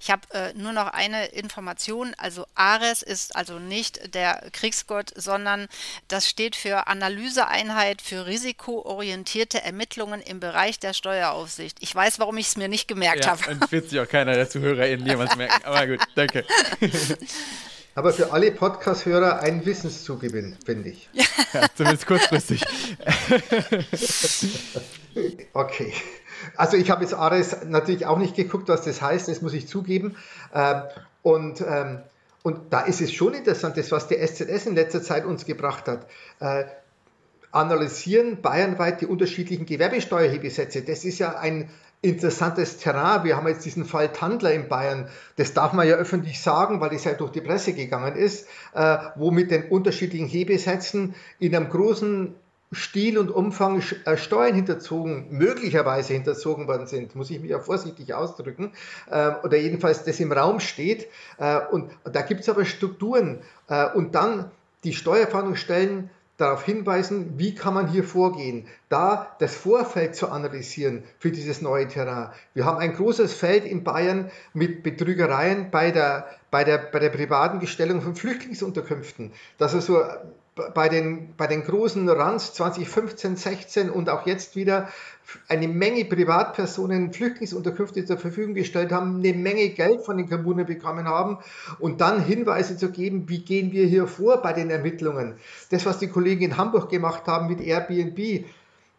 [0.00, 2.14] Ich habe äh, nur noch eine Information.
[2.18, 5.68] Also Ares ist also nicht der Kriegsgott, sondern
[6.08, 11.78] das steht für Analyseeinheit für risikoorientierte Ermittlungen im Bereich der Steueraufsicht.
[11.80, 13.50] Ich weiß, warum ich es mir nicht gemerkt ja, habe.
[13.50, 15.60] Und wird sich auch keiner der ZuhörerInnen jemals merken.
[15.64, 16.44] Aber gut, danke.
[17.94, 21.08] Aber für alle Podcast-Hörer ein Wissenszugewinn, finde ich.
[21.52, 22.64] Ja, zumindest kurzfristig.
[25.52, 25.92] okay.
[26.56, 29.68] Also ich habe jetzt Ares natürlich auch nicht geguckt, was das heißt, das muss ich
[29.68, 30.16] zugeben.
[30.54, 30.82] Ähm,
[31.22, 32.00] und, ähm,
[32.42, 35.88] und da ist es schon interessant, das, was der SZS in letzter Zeit uns gebracht
[35.88, 36.06] hat.
[36.40, 36.64] Äh,
[37.50, 40.82] analysieren bayernweit die unterschiedlichen Gewerbesteuerhebesätze.
[40.82, 41.70] Das ist ja ein
[42.00, 43.24] interessantes Terrain.
[43.24, 45.08] Wir haben jetzt diesen Fall Tandler in Bayern.
[45.36, 48.98] Das darf man ja öffentlich sagen, weil das ja durch die Presse gegangen ist, äh,
[49.16, 52.34] wo mit den unterschiedlichen Hebesätzen in einem großen
[52.72, 58.12] Stil und Umfang äh, Steuern hinterzogen, möglicherweise hinterzogen worden sind, muss ich mich ja vorsichtig
[58.14, 58.72] ausdrücken,
[59.10, 61.08] äh, oder jedenfalls das im Raum steht.
[61.38, 63.38] Äh, und da gibt es aber Strukturen.
[63.68, 64.50] Äh, und dann
[64.84, 71.32] die Steuerfahndungsstellen darauf hinweisen, wie kann man hier vorgehen, da das Vorfeld zu analysieren für
[71.32, 72.30] dieses neue Terrain.
[72.54, 77.10] Wir haben ein großes Feld in Bayern mit Betrügereien bei der, bei der, bei der
[77.10, 79.32] privaten Gestellung von Flüchtlingsunterkünften.
[79.58, 80.00] Das ist so
[80.74, 84.88] bei den, bei den großen Runs 2015, 16 und auch jetzt wieder
[85.48, 91.06] eine Menge Privatpersonen Flüchtlingsunterkünfte zur Verfügung gestellt haben, eine Menge Geld von den Kommunen bekommen
[91.06, 91.38] haben
[91.78, 95.34] und dann Hinweise zu geben, wie gehen wir hier vor bei den Ermittlungen.
[95.70, 98.46] Das, was die Kollegen in Hamburg gemacht haben mit Airbnb,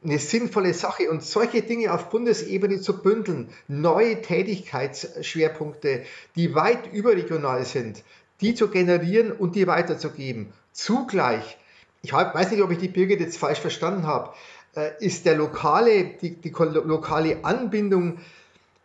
[0.04, 6.04] eine sinnvolle Sache und solche Dinge auf Bundesebene zu bündeln, neue Tätigkeitsschwerpunkte,
[6.36, 8.04] die weit überregional sind,
[8.40, 10.54] die zu generieren und die weiterzugeben.
[10.74, 11.58] Zugleich,
[12.02, 14.34] ich weiß nicht, ob ich die Birgit jetzt falsch verstanden habe,
[14.76, 18.20] äh, ist der lokale, die, die lokale Anbindung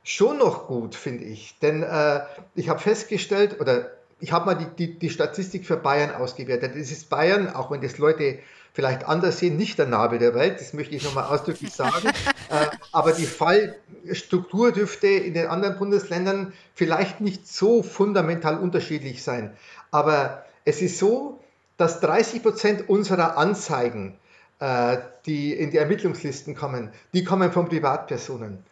[0.03, 1.59] schon noch gut, finde ich.
[1.61, 2.21] Denn äh,
[2.55, 6.73] ich habe festgestellt, oder ich habe mal die, die, die, Statistik für Bayern ausgewertet.
[6.75, 8.39] Das ist Bayern, auch wenn das Leute
[8.73, 12.09] vielleicht anders sehen, nicht der Nabel der Welt, das möchte ich nochmal ausdrücklich sagen.
[12.51, 19.57] äh, aber die Fallstruktur dürfte in den anderen Bundesländern vielleicht nicht so fundamental unterschiedlich sein.
[19.91, 21.41] Aber es ist so,
[21.77, 24.19] dass 30 Prozent unserer Anzeigen
[24.61, 28.65] äh, die in die Ermittlungslisten kommen, die kommen von Privatpersonen.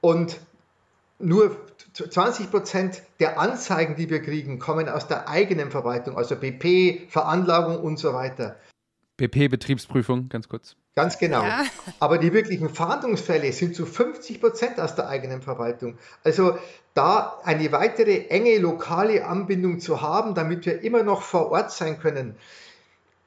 [0.00, 0.40] Und
[1.18, 1.56] nur
[1.92, 7.78] 20 Prozent der Anzeigen, die wir kriegen, kommen aus der eigenen Verwaltung, also BP, Veranlagung
[7.80, 8.56] und so weiter.
[9.16, 10.76] BP, Betriebsprüfung, ganz kurz.
[10.98, 11.44] Ganz genau.
[11.44, 11.64] Ja.
[12.00, 15.96] Aber die wirklichen Fahndungsfälle sind zu 50 Prozent aus der eigenen Verwaltung.
[16.24, 16.58] Also
[16.92, 22.00] da eine weitere enge lokale Anbindung zu haben, damit wir immer noch vor Ort sein
[22.00, 22.34] können,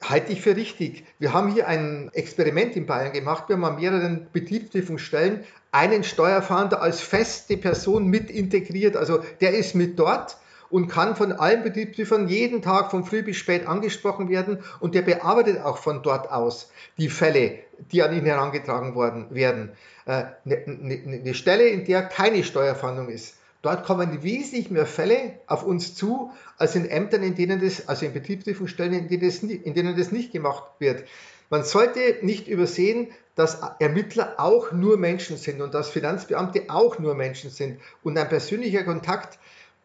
[0.04, 1.06] halte ich für richtig.
[1.18, 3.46] Wir haben hier ein Experiment in Bayern gemacht.
[3.48, 8.98] Wir haben an mehreren Betriebsprüfungsstellen einen Steuerfahnder als feste Person mit integriert.
[8.98, 10.36] Also der ist mit dort
[10.72, 15.04] und kann von allen Betriebsprüfern jeden Tag von früh bis spät angesprochen werden und der
[15.04, 17.60] bearbeitet auch von dort aus die Fälle,
[17.92, 19.72] die an ihn herangetragen worden werden.
[20.06, 23.36] Eine, äh, eine, eine Stelle, in der keine Steuerfahndung ist.
[23.62, 28.08] Dort kommen wesentlich mehr Fälle auf uns zu, als in Ämtern, in denen das, also
[28.08, 31.04] in Betriebsprüfungsstellen, in denen, das, in denen das nicht gemacht wird.
[31.52, 37.14] Man sollte nicht übersehen, dass Ermittler auch nur Menschen sind und dass Finanzbeamte auch nur
[37.14, 37.80] Menschen sind.
[38.04, 39.38] Und ein persönlicher Kontakt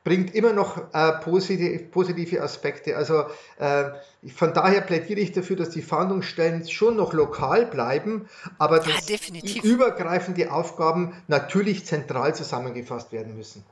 [0.07, 2.97] bringt immer noch äh, positive, positive, Aspekte.
[2.97, 3.25] Also
[3.59, 3.87] äh,
[4.37, 9.63] von daher plädiere ich dafür, dass die Fahndungsstellen schon noch lokal bleiben, aber dass ja,
[9.65, 13.65] übergreifende Aufgaben natürlich zentral zusammengefasst werden müssen.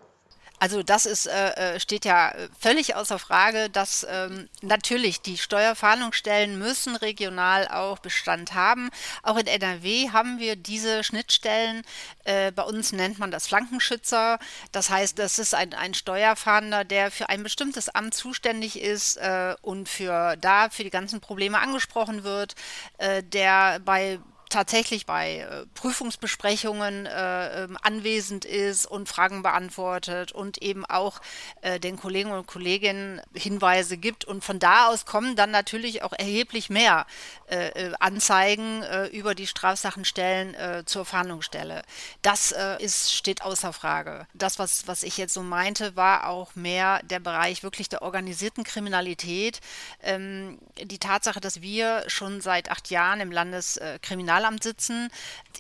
[0.65, 6.59] Also das ist, äh, äh, steht ja völlig außer Frage, dass ähm, natürlich die Steuerfahndungsstellen
[6.59, 8.89] müssen regional auch Bestand haben.
[9.23, 11.83] Auch in NRW haben wir diese Schnittstellen.
[12.25, 14.39] Äh, bei uns nennt man das Flankenschützer.
[14.73, 19.57] Das heißt, das ist ein, ein Steuerfahnder, der für ein bestimmtes Amt zuständig ist äh,
[19.61, 22.55] und für da für die ganzen Probleme angesprochen wird,
[22.97, 24.19] äh, der bei
[24.55, 31.21] tatsächlich bei äh, Prüfungsbesprechungen äh, ähm, anwesend ist und Fragen beantwortet und eben auch
[31.63, 34.25] äh, den Kollegen und Kolleginnen Hinweise gibt.
[34.25, 37.07] Und von da aus kommen dann natürlich auch erheblich mehr
[37.49, 41.83] äh, äh, Anzeigen äh, über die Strafsachenstellen zur Fahndungsstelle.
[42.23, 44.27] Das ist, steht außer Frage.
[44.35, 48.65] Das, was, was ich jetzt so meinte, war auch mehr der Bereich wirklich der organisierten
[48.65, 49.61] Kriminalität.
[50.03, 55.09] Ähm, die Tatsache, dass wir schon seit acht Jahren im Landeskriminalamt Sozialamt sitzen,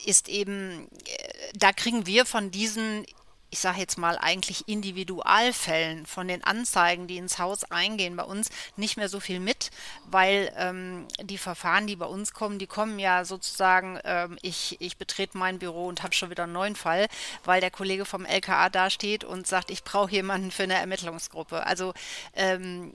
[0.04, 3.06] ist eben, äh, da kriegen wir von diesen
[3.50, 8.48] ich sage jetzt mal eigentlich Individualfällen von den Anzeigen, die ins Haus eingehen, bei uns
[8.74, 9.70] nicht mehr so viel mit,
[10.10, 14.96] weil ähm, die Verfahren, die bei uns kommen, die kommen ja sozusagen, ähm, ich, ich
[14.96, 17.06] betrete mein Büro und habe schon wieder einen neuen Fall,
[17.44, 21.66] weil der Kollege vom LKA da steht und sagt, ich brauche jemanden für eine Ermittlungsgruppe.
[21.66, 21.94] Also
[22.34, 22.92] ähm,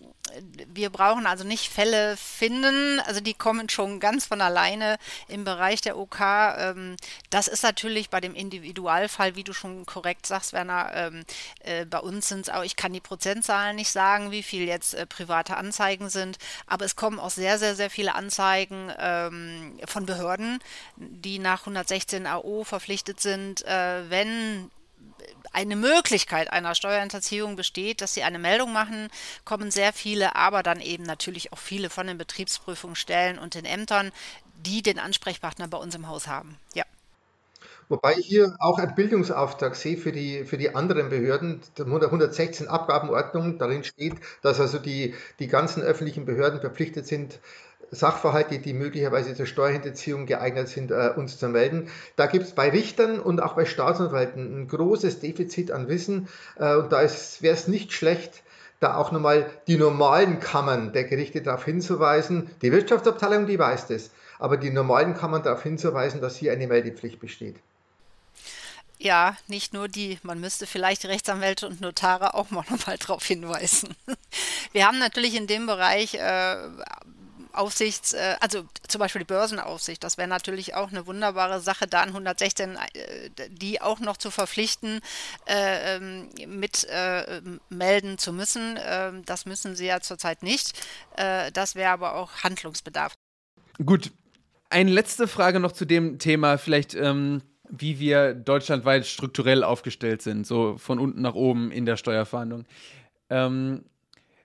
[0.68, 4.98] wir brauchen also nicht Fälle finden, also die kommen schon ganz von alleine
[5.28, 6.20] im Bereich der OK.
[6.20, 6.96] Ähm,
[7.30, 11.26] das ist natürlich bei dem Individualfall, wie du schon korrekt sagst, Werner, ähm,
[11.62, 14.94] äh, bei uns sind es auch, ich kann die Prozentzahlen nicht sagen, wie viel jetzt
[14.94, 16.38] äh, private Anzeigen sind,
[16.68, 20.60] aber es kommen auch sehr, sehr, sehr viele Anzeigen ähm, von Behörden,
[20.98, 24.70] die nach 116 AO verpflichtet sind, äh, wenn
[25.52, 29.10] eine Möglichkeit einer Steuerhinterziehung besteht, dass sie eine Meldung machen,
[29.46, 34.12] kommen sehr viele, aber dann eben natürlich auch viele von den Betriebsprüfungsstellen und den Ämtern,
[34.56, 36.58] die den Ansprechpartner bei uns im Haus haben.
[36.74, 36.84] Ja.
[37.90, 41.62] Wobei ich hier auch einen Bildungsauftrag sehe für die, für die anderen Behörden.
[41.78, 44.14] 116 Abgabenordnung, darin steht,
[44.44, 47.40] dass also die, die ganzen öffentlichen Behörden verpflichtet sind,
[47.92, 51.90] Sachverhalte, die möglicherweise zur Steuerhinterziehung geeignet sind, äh, uns zu melden.
[52.16, 56.28] Da gibt es bei Richtern und auch bei Staatsanwälten ein großes Defizit an Wissen.
[56.58, 58.44] Äh, und da wäre es nicht schlecht,
[58.80, 62.52] da auch nochmal die normalen Kammern der Gerichte darauf hinzuweisen.
[62.62, 67.20] Die Wirtschaftsabteilung, die weiß das, aber die normalen Kammern darauf hinzuweisen, dass hier eine Meldepflicht
[67.20, 67.56] besteht.
[69.02, 70.20] Ja, nicht nur die.
[70.24, 73.96] Man müsste vielleicht Rechtsanwälte und Notare auch mal nochmal darauf hinweisen.
[74.74, 76.58] Wir haben natürlich in dem Bereich äh,
[77.54, 82.02] Aufsichts, äh, also zum Beispiel die Börsenaufsicht, das wäre natürlich auch eine wunderbare Sache, da
[82.02, 85.00] an 116 äh, die auch noch zu verpflichten,
[85.48, 88.78] äh, ähm, mit äh, melden zu müssen.
[88.86, 90.80] Ähm, das müssen sie ja zurzeit nicht.
[91.16, 93.16] Äh, das wäre aber auch Handlungsbedarf.
[93.84, 94.12] Gut,
[94.70, 100.46] eine letzte Frage noch zu dem Thema, vielleicht ähm, wie wir deutschlandweit strukturell aufgestellt sind,
[100.46, 102.66] so von unten nach oben in der Steuerfahndung.
[103.30, 103.84] Ähm,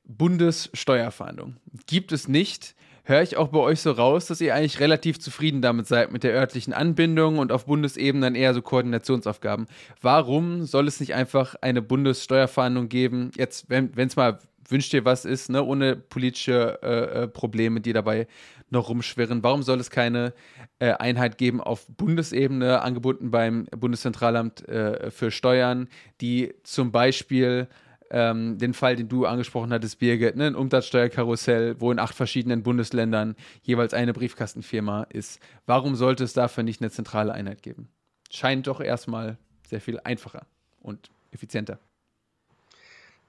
[0.05, 1.57] Bundessteuerfahndung
[1.87, 5.63] gibt es nicht höre ich auch bei euch so raus, dass ihr eigentlich relativ zufrieden
[5.63, 9.67] damit seid mit der örtlichen Anbindung und auf Bundesebene dann eher so Koordinationsaufgaben.
[10.01, 13.31] Warum soll es nicht einfach eine Bundessteuerverhandlung geben?
[13.37, 17.93] Jetzt, wenn es mal wünscht ihr was ist, ne, ohne politische äh, äh, Probleme, die
[17.93, 18.27] dabei
[18.71, 19.43] noch rumschwirren.
[19.43, 20.33] Warum soll es keine
[20.81, 25.89] Einheit geben auf Bundesebene, angebunden beim Bundeszentralamt äh, für Steuern,
[26.21, 27.69] die zum Beispiel
[28.11, 32.63] ähm, den Fall, den du angesprochen hattest, Birgit, ne, ein Umsatzsteuerkarussell, wo in acht verschiedenen
[32.63, 35.41] Bundesländern jeweils eine Briefkastenfirma ist.
[35.67, 37.89] Warum sollte es dafür nicht eine zentrale Einheit geben?
[38.31, 40.47] Scheint doch erstmal sehr viel einfacher
[40.81, 41.79] und effizienter.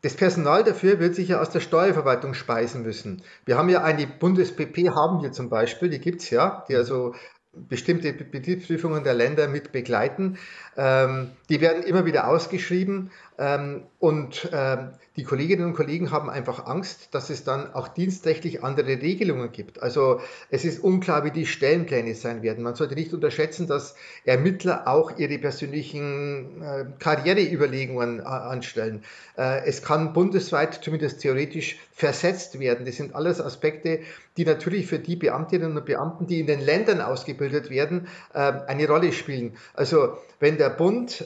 [0.02, 3.24] Das Personal dafür wird sich ja aus der Steuerverwaltung speisen müssen.
[3.46, 7.16] Wir haben ja eine Bundes-PP, haben wir zum Beispiel, die gibt es ja, die also
[7.56, 10.38] bestimmte Betriebsprüfungen der Länder mit begleiten.
[10.78, 16.66] Ähm, die werden immer wieder ausgeschrieben ähm, und ähm, die Kolleginnen und Kollegen haben einfach
[16.66, 19.82] Angst, dass es dann auch dienstrechtlich andere Regelungen gibt.
[19.82, 22.64] Also es ist unklar, wie die Stellenpläne sein werden.
[22.64, 23.96] Man sollte nicht unterschätzen, dass
[24.26, 29.04] Ermittler auch ihre persönlichen äh, Karriereüberlegungen äh, anstellen.
[29.38, 32.86] Äh, es kann bundesweit zumindest theoretisch versetzt werden.
[32.86, 34.02] Das sind alles Aspekte,
[34.36, 39.14] die natürlich für die Beamtinnen und Beamten, die in den Ländern ausgebildet werden, eine Rolle
[39.14, 39.56] spielen.
[39.74, 41.26] Also wenn der Bund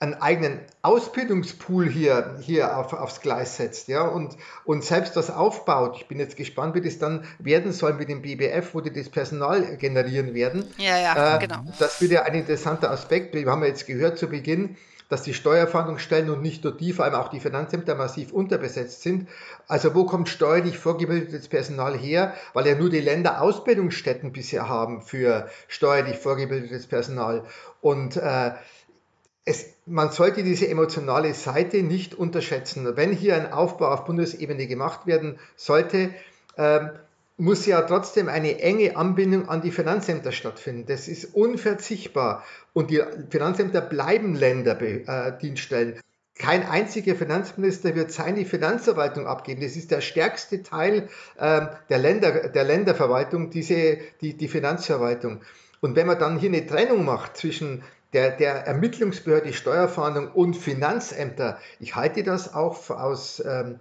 [0.00, 5.96] einen eigenen Ausbildungspool hier, hier auf, aufs Gleis setzt ja, und, und selbst das aufbaut.
[5.96, 9.08] Ich bin jetzt gespannt, wie das dann werden soll mit dem BBF, wo die das
[9.08, 10.64] Personal generieren werden.
[10.76, 11.64] Ja, ja, äh, genau.
[11.80, 13.34] Das wird ja ein interessanter Aspekt.
[13.34, 14.76] Wir haben ja jetzt gehört zu Beginn,
[15.08, 19.28] dass die Steuerfahndungsstellen und nicht nur die, vor allem auch die Finanzämter massiv unterbesetzt sind.
[19.66, 22.34] Also wo kommt steuerlich vorgebildetes Personal her?
[22.52, 27.44] Weil ja nur die Länder Ausbildungsstätten bisher haben für steuerlich vorgebildetes Personal.
[27.80, 28.52] Und äh,
[29.48, 32.96] es, man sollte diese emotionale Seite nicht unterschätzen.
[32.96, 36.10] Wenn hier ein Aufbau auf Bundesebene gemacht werden sollte,
[36.56, 36.90] ähm,
[37.38, 40.86] muss ja trotzdem eine enge Anbindung an die Finanzämter stattfinden.
[40.86, 42.44] Das ist unverzichtbar.
[42.72, 45.94] Und die Finanzämter bleiben Länderdienststellen.
[45.94, 46.00] Äh,
[46.38, 49.60] Kein einziger Finanzminister wird seine Finanzverwaltung abgeben.
[49.62, 55.40] Das ist der stärkste Teil äh, der, Länder, der Länderverwaltung, diese, die, die Finanzverwaltung.
[55.80, 57.82] Und wenn man dann hier eine Trennung macht zwischen
[58.12, 63.78] der, der Ermittlungsbehörde Steuerfahndung und Finanzämter, ich halte das auch aus, ähm,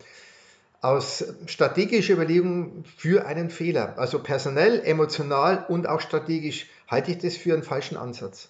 [0.82, 3.98] aus strategischer Überlegung für einen Fehler.
[3.98, 8.50] Also personell, emotional und auch strategisch halte ich das für einen falschen Ansatz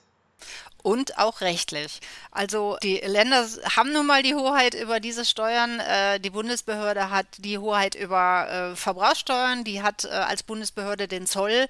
[0.84, 2.00] und auch rechtlich.
[2.32, 5.82] Also die Länder haben nun mal die Hoheit über diese Steuern.
[5.82, 11.28] Äh, die Bundesbehörde hat die Hoheit über äh, Verbrauchssteuern, die hat äh, als Bundesbehörde den
[11.28, 11.68] Zoll.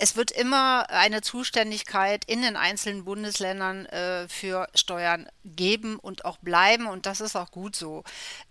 [0.00, 6.38] Es wird immer eine Zuständigkeit in den einzelnen Bundesländern äh, für Steuern geben und auch
[6.38, 8.04] bleiben und das ist auch gut so.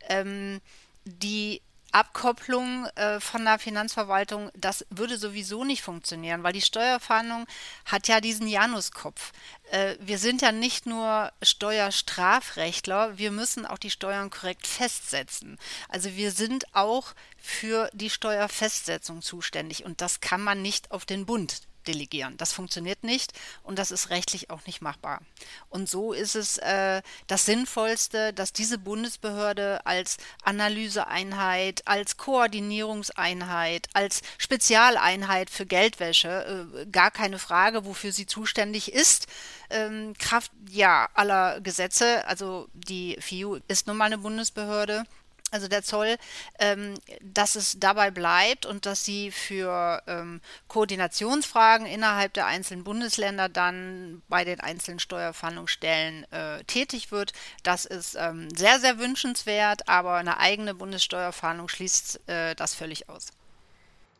[0.09, 0.59] Ähm,
[1.05, 1.61] die
[1.97, 7.47] Abkopplung äh, von der Finanzverwaltung, das würde sowieso nicht funktionieren, weil die Steuerfahndung
[7.85, 9.31] hat ja diesen Januskopf.
[9.71, 15.57] Äh, wir sind ja nicht nur Steuerstrafrechtler, wir müssen auch die Steuern korrekt festsetzen.
[15.89, 21.25] Also wir sind auch für die Steuerfestsetzung zuständig und das kann man nicht auf den
[21.25, 22.37] Bund delegieren.
[22.37, 23.33] Das funktioniert nicht
[23.63, 25.21] und das ist rechtlich auch nicht machbar.
[25.69, 34.21] Und so ist es äh, das Sinnvollste, dass diese Bundesbehörde als Analyseeinheit, als Koordinierungseinheit, als
[34.37, 39.27] Spezialeinheit für Geldwäsche, äh, gar keine Frage, wofür sie zuständig ist,
[39.69, 45.03] ähm, Kraft ja aller Gesetze, also die FIU ist nun mal eine Bundesbehörde,
[45.51, 46.17] also der Zoll,
[46.59, 53.47] ähm, dass es dabei bleibt und dass sie für ähm, Koordinationsfragen innerhalb der einzelnen Bundesländer
[53.47, 57.31] dann bei den einzelnen Steuerfahndungsstellen äh, tätig wird.
[57.63, 63.27] Das ist ähm, sehr, sehr wünschenswert, aber eine eigene Bundessteuerfahndung schließt äh, das völlig aus.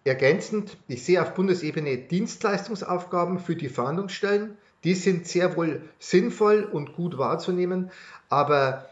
[0.06, 4.58] Ergänzend, ich sehe auf Bundesebene Dienstleistungsaufgaben für die Fahndungsstellen.
[4.86, 7.92] Die sind sehr wohl sinnvoll und gut wahrzunehmen,
[8.30, 8.90] aber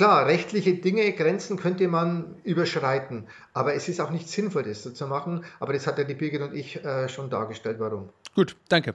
[0.00, 4.88] Klar, rechtliche Dinge, Grenzen könnte man überschreiten, aber es ist auch nicht sinnvoll, das so
[4.92, 5.44] zu machen.
[5.58, 8.08] Aber das hat ja die Birgit und ich äh, schon dargestellt, warum.
[8.34, 8.94] Gut, danke.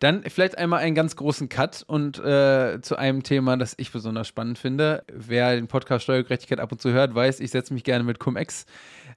[0.00, 4.28] Dann vielleicht einmal einen ganz großen Cut und äh, zu einem Thema, das ich besonders
[4.28, 5.04] spannend finde.
[5.10, 8.66] Wer den Podcast Steuergerechtigkeit ab und zu hört, weiß, ich setze mich gerne mit Cum-Ex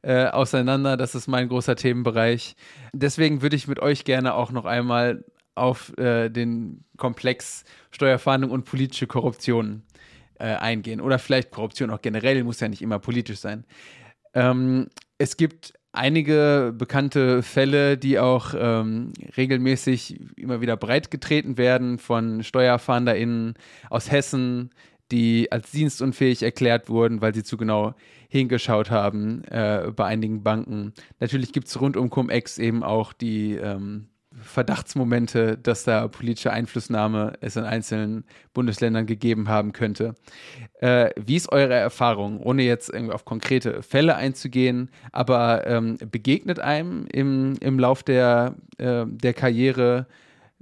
[0.03, 0.95] äh, auseinander.
[0.95, 2.55] Das ist mein großer Themenbereich.
[2.93, 8.63] Deswegen würde ich mit euch gerne auch noch einmal auf äh, den Komplex Steuerfahndung und
[8.63, 9.83] politische Korruption
[10.39, 11.01] äh, eingehen.
[11.01, 13.65] Oder vielleicht Korruption auch generell, muss ja nicht immer politisch sein.
[14.33, 22.43] Ähm, es gibt einige bekannte Fälle, die auch ähm, regelmäßig immer wieder breitgetreten werden von
[22.43, 23.55] SteuerfahnderInnen
[23.89, 24.71] aus Hessen,
[25.11, 27.93] die als dienstunfähig erklärt wurden, weil sie zu genau
[28.27, 30.93] hingeschaut haben äh, bei einigen Banken.
[31.19, 34.07] Natürlich gibt es rund um Cum-Ex eben auch die ähm,
[34.41, 40.15] Verdachtsmomente, dass da politische Einflussnahme es in einzelnen Bundesländern gegeben haben könnte.
[40.79, 46.59] Äh, wie ist eure Erfahrung, ohne jetzt irgendwie auf konkrete Fälle einzugehen, aber ähm, begegnet
[46.59, 50.07] einem im, im Lauf der, äh, der Karriere,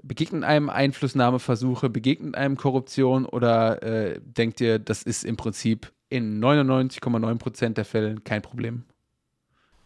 [0.01, 6.43] begegnen einem Einflussnahmeversuche, begegnet einem Korruption oder äh, denkt ihr, das ist im Prinzip in
[6.43, 8.83] 99,9 Prozent der Fälle kein Problem?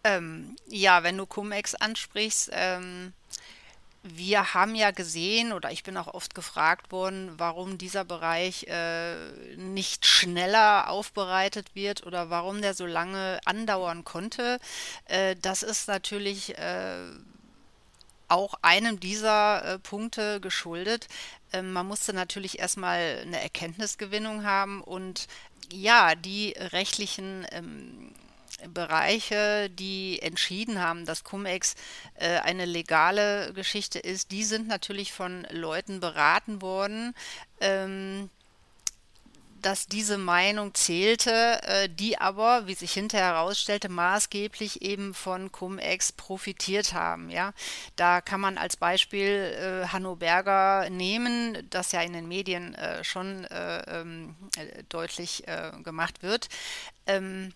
[0.03, 3.13] Ähm, ja, wenn du Cum-Ex ansprichst, ähm,
[4.15, 9.15] wir haben ja gesehen, oder ich bin auch oft gefragt worden, warum dieser Bereich äh,
[9.55, 14.59] nicht schneller aufbereitet wird oder warum der so lange andauern konnte.
[15.05, 16.97] Äh, das ist natürlich äh,
[18.27, 21.07] auch einem dieser äh, Punkte geschuldet.
[21.53, 25.27] Ähm, man musste natürlich erstmal eine Erkenntnisgewinnung haben und
[25.71, 28.13] ja, die rechtlichen ähm,
[28.73, 31.75] Bereiche, die entschieden haben, dass Cum-Ex
[32.15, 37.13] äh, eine legale Geschichte ist, die sind natürlich von Leuten beraten worden,
[37.61, 38.29] ähm,
[39.61, 46.11] dass diese Meinung zählte, äh, die aber, wie sich hinterher herausstellte, maßgeblich eben von Cum-Ex
[46.11, 47.29] profitiert haben.
[47.29, 47.53] Ja?
[47.95, 53.03] Da kann man als Beispiel äh, Hanno Berger nehmen, das ja in den Medien äh,
[53.03, 54.35] schon äh, ähm,
[54.89, 56.49] deutlich äh, gemacht wird.
[57.05, 57.53] Ähm,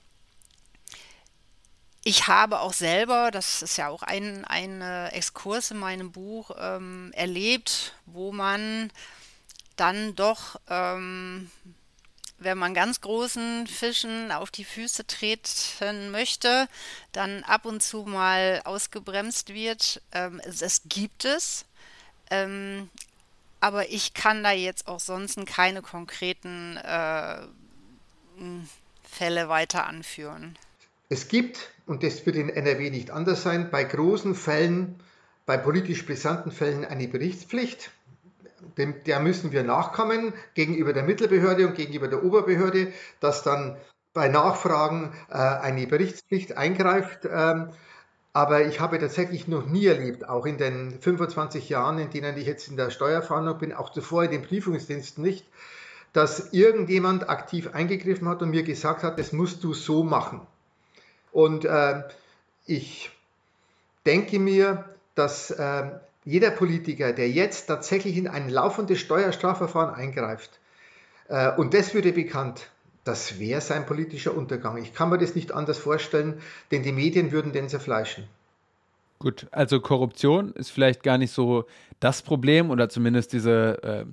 [2.03, 4.81] ich habe auch selber, das ist ja auch ein, ein
[5.11, 8.91] Exkurs in meinem Buch, ähm, erlebt, wo man
[9.75, 11.51] dann doch, ähm,
[12.39, 16.67] wenn man ganz großen Fischen auf die Füße treten möchte,
[17.11, 20.01] dann ab und zu mal ausgebremst wird.
[20.11, 21.65] Ähm, es, es, gibt es.
[22.31, 22.89] Ähm,
[23.59, 27.41] aber ich kann da jetzt auch sonst keine konkreten äh,
[29.03, 30.57] Fälle weiter anführen.
[31.09, 34.95] Es gibt und das wird in NRW nicht anders sein, bei großen Fällen,
[35.45, 37.91] bei politisch brisanten Fällen eine Berichtspflicht.
[38.77, 43.75] Dem, der müssen wir nachkommen gegenüber der Mittelbehörde und gegenüber der Oberbehörde, dass dann
[44.13, 47.27] bei Nachfragen äh, eine Berichtspflicht eingreift.
[47.29, 47.71] Ähm,
[48.31, 52.45] aber ich habe tatsächlich noch nie erlebt, auch in den 25 Jahren, in denen ich
[52.47, 55.45] jetzt in der Steuerfahndung bin, auch zuvor in den Prüfungsdiensten nicht,
[56.13, 60.47] dass irgendjemand aktiv eingegriffen hat und mir gesagt hat, das musst du so machen.
[61.31, 62.03] Und äh,
[62.65, 63.11] ich
[64.05, 65.91] denke mir, dass äh,
[66.25, 70.59] jeder Politiker, der jetzt tatsächlich in ein laufendes Steuerstrafverfahren eingreift,
[71.27, 72.69] äh, und das würde bekannt,
[73.03, 74.77] das wäre sein politischer Untergang.
[74.77, 78.27] Ich kann mir das nicht anders vorstellen, denn die Medien würden den zerfleischen.
[79.21, 81.65] Gut, also Korruption ist vielleicht gar nicht so
[81.99, 84.03] das Problem oder zumindest diese, äh,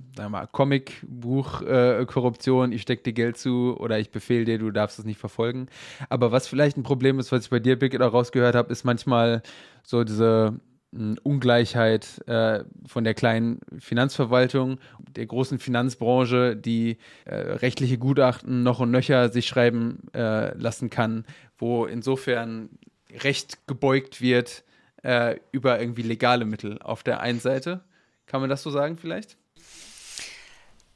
[0.53, 5.19] Comic-Buch-Korruption, äh, ich stecke dir Geld zu oder ich befehle dir, du darfst es nicht
[5.19, 5.69] verfolgen.
[6.11, 8.85] Aber was vielleicht ein Problem ist, was ich bei dir, Birgit, auch rausgehört habe, ist
[8.85, 9.41] manchmal
[9.83, 10.61] so diese
[10.91, 14.79] mh, hm, Ungleichheit äh, von der kleinen Finanzverwaltung,
[15.17, 21.25] der großen Finanzbranche, die äh, rechtliche Gutachten noch und nöcher sich schreiben äh, lassen kann,
[21.57, 22.69] wo insofern
[23.11, 24.65] Recht gebeugt wird
[25.03, 27.85] äh, über irgendwie legale Mittel auf der einen Seite.
[28.27, 29.37] Kann man das so sagen vielleicht?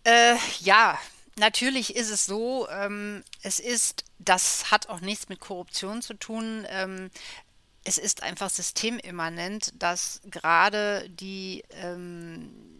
[0.04, 0.98] Äh, ja,
[1.36, 2.68] natürlich ist es so.
[2.68, 6.66] Ähm, es ist, das hat auch nichts mit Korruption zu tun.
[6.68, 7.10] Ähm,
[7.84, 12.72] es ist einfach systemimmanent, dass gerade die ähm,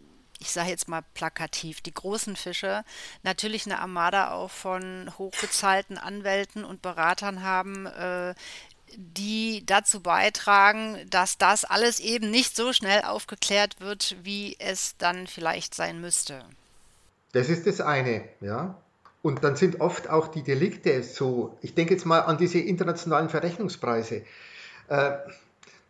[0.43, 2.83] ich sage jetzt mal plakativ, die großen Fische
[3.23, 8.35] natürlich eine Armada auch von hochbezahlten Anwälten und Beratern haben, äh,
[8.97, 15.27] die dazu beitragen, dass das alles eben nicht so schnell aufgeklärt wird, wie es dann
[15.27, 16.43] vielleicht sein müsste.
[17.31, 18.75] Das ist das eine, ja.
[19.21, 23.29] Und dann sind oft auch die Delikte so, ich denke jetzt mal an diese internationalen
[23.29, 24.23] Verrechnungspreise.
[24.89, 25.11] Äh,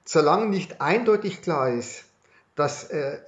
[0.05, 2.05] solange nicht eindeutig klar ist,
[2.55, 3.19] dass äh,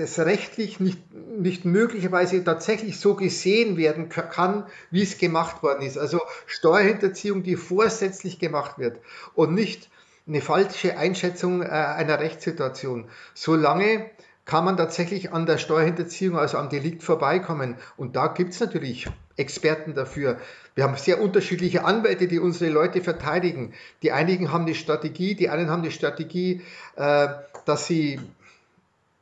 [0.00, 0.98] das rechtlich nicht,
[1.38, 5.98] nicht möglicherweise tatsächlich so gesehen werden kann, wie es gemacht worden ist.
[5.98, 8.98] Also Steuerhinterziehung, die vorsätzlich gemacht wird
[9.34, 9.88] und nicht
[10.26, 13.08] eine falsche Einschätzung äh, einer Rechtssituation.
[13.34, 14.10] Solange
[14.44, 17.76] kann man tatsächlich an der Steuerhinterziehung, also am Delikt vorbeikommen.
[17.96, 19.06] Und da gibt es natürlich
[19.36, 20.38] Experten dafür.
[20.74, 23.74] Wir haben sehr unterschiedliche Anwälte, die unsere Leute verteidigen.
[24.02, 26.62] Die einigen haben die Strategie, die einen haben die Strategie,
[26.96, 27.28] äh,
[27.64, 28.18] dass sie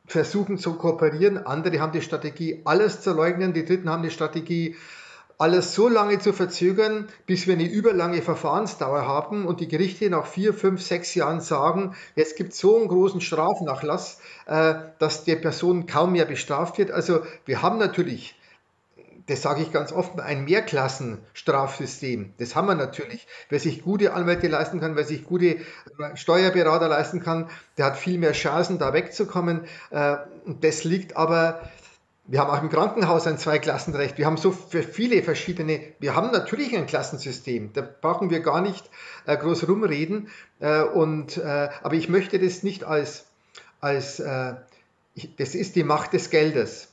[0.09, 4.77] versuchen zu kooperieren, andere haben die Strategie, alles zu leugnen, die Dritten haben die Strategie,
[5.39, 10.27] alles so lange zu verzögern, bis wir eine überlange Verfahrensdauer haben und die Gerichte nach
[10.27, 15.37] vier, fünf, sechs Jahren sagen, jetzt gibt es so einen großen Strafnachlass, äh, dass der
[15.37, 16.91] Person kaum mehr bestraft wird.
[16.91, 18.35] Also wir haben natürlich
[19.29, 22.33] das sage ich ganz offen, ein Mehrklassenstrafsystem.
[22.39, 23.27] Das haben wir natürlich.
[23.51, 25.59] Wer sich gute Anwälte leisten kann, wer sich gute
[26.15, 29.65] Steuerberater leisten kann, der hat viel mehr Chancen, da wegzukommen.
[29.91, 30.17] Äh,
[30.61, 31.61] das liegt aber,
[32.27, 34.17] wir haben auch im Krankenhaus ein Zweiklassenrecht.
[34.17, 37.75] Wir haben so viele verschiedene, wir haben natürlich ein Klassensystem.
[37.75, 38.89] Da brauchen wir gar nicht
[39.27, 40.29] äh, groß rumreden.
[40.59, 43.27] Äh, und, aber ich möchte das nicht als,
[43.81, 46.88] als das ist die Macht des Geldes.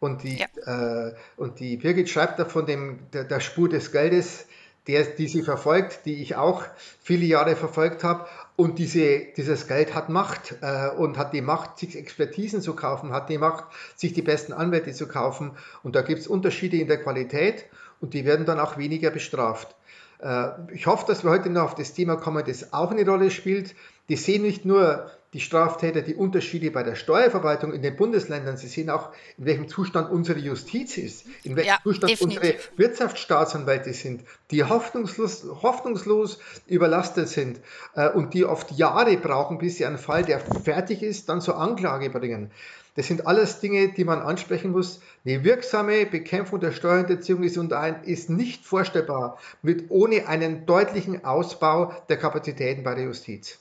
[0.00, 1.08] Und die, ja.
[1.08, 4.46] äh, und die Birgit schreibt da von dem, der, der Spur des Geldes,
[4.86, 6.64] der, die sie verfolgt, die ich auch
[7.00, 8.26] viele Jahre verfolgt habe.
[8.56, 13.12] Und diese, dieses Geld hat Macht äh, und hat die Macht, sich Expertisen zu kaufen,
[13.12, 13.64] hat die Macht,
[13.96, 15.52] sich die besten Anwälte zu kaufen.
[15.82, 17.66] Und da gibt es Unterschiede in der Qualität
[18.00, 19.76] und die werden dann auch weniger bestraft.
[20.20, 23.30] Äh, ich hoffe, dass wir heute noch auf das Thema kommen, das auch eine Rolle
[23.30, 23.74] spielt.
[24.08, 28.56] Die sehen nicht nur die Straftäter die Unterschiede bei der Steuerverwaltung in den Bundesländern.
[28.56, 32.40] Sie sehen auch, in welchem Zustand unsere Justiz ist, in welchem ja, Zustand definitiv.
[32.40, 37.60] unsere Wirtschaftsstaatsanwälte sind, die hoffnungslos, hoffnungslos überlastet sind
[37.94, 41.58] äh, und die oft Jahre brauchen, bis sie einen Fall, der fertig ist, dann zur
[41.58, 42.50] Anklage bringen.
[42.96, 45.00] Das sind alles Dinge, die man ansprechen muss.
[45.24, 51.92] Eine wirksame Bekämpfung der Steuerhinterziehung ist, ein, ist nicht vorstellbar mit, ohne einen deutlichen Ausbau
[52.08, 53.60] der Kapazitäten bei der Justiz.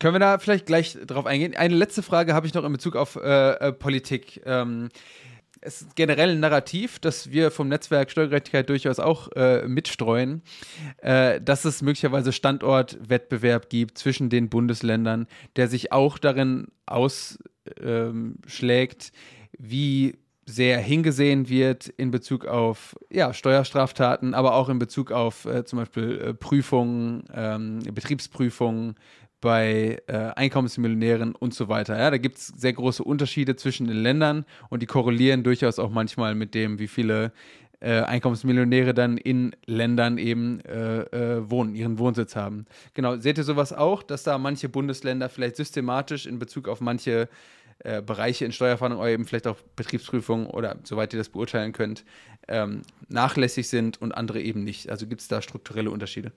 [0.00, 1.56] Können wir da vielleicht gleich drauf eingehen?
[1.56, 4.42] Eine letzte Frage habe ich noch in Bezug auf äh, äh, Politik.
[4.44, 4.88] Ähm,
[5.60, 10.42] es ist generell ein Narrativ, das wir vom Netzwerk Steuergerechtigkeit durchaus auch äh, mitstreuen,
[10.98, 15.26] äh, dass es möglicherweise Standortwettbewerb gibt zwischen den Bundesländern,
[15.56, 17.40] der sich auch darin ausschlägt,
[17.80, 18.38] ähm,
[19.58, 20.18] wie
[20.48, 25.80] sehr hingesehen wird in Bezug auf ja, Steuerstraftaten, aber auch in Bezug auf äh, zum
[25.80, 28.94] Beispiel äh, Prüfungen, ähm, Betriebsprüfungen,
[29.40, 31.98] bei äh, Einkommensmillionären und so weiter.
[31.98, 35.90] Ja, da gibt es sehr große Unterschiede zwischen den Ländern und die korrelieren durchaus auch
[35.90, 37.32] manchmal mit dem, wie viele
[37.80, 42.66] äh, Einkommensmillionäre dann in Ländern eben äh, äh, wohnen, ihren Wohnsitz haben.
[42.94, 47.28] Genau, seht ihr sowas auch, dass da manche Bundesländer vielleicht systematisch in Bezug auf manche
[47.80, 52.04] äh, Bereiche in Steuerfahndung oder eben vielleicht auch Betriebsprüfung oder soweit ihr das beurteilen könnt,
[52.48, 54.88] ähm, nachlässig sind und andere eben nicht?
[54.88, 56.32] Also gibt es da strukturelle Unterschiede?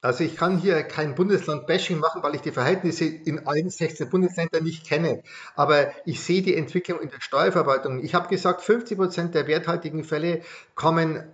[0.00, 4.62] Also ich kann hier kein Bundesland-Bashing machen, weil ich die Verhältnisse in allen 16 Bundesländern
[4.62, 5.24] nicht kenne.
[5.56, 8.04] Aber ich sehe die Entwicklung in der Steuerverwaltung.
[8.04, 10.42] Ich habe gesagt, 50 Prozent der werthaltigen Fälle
[10.76, 11.24] kommen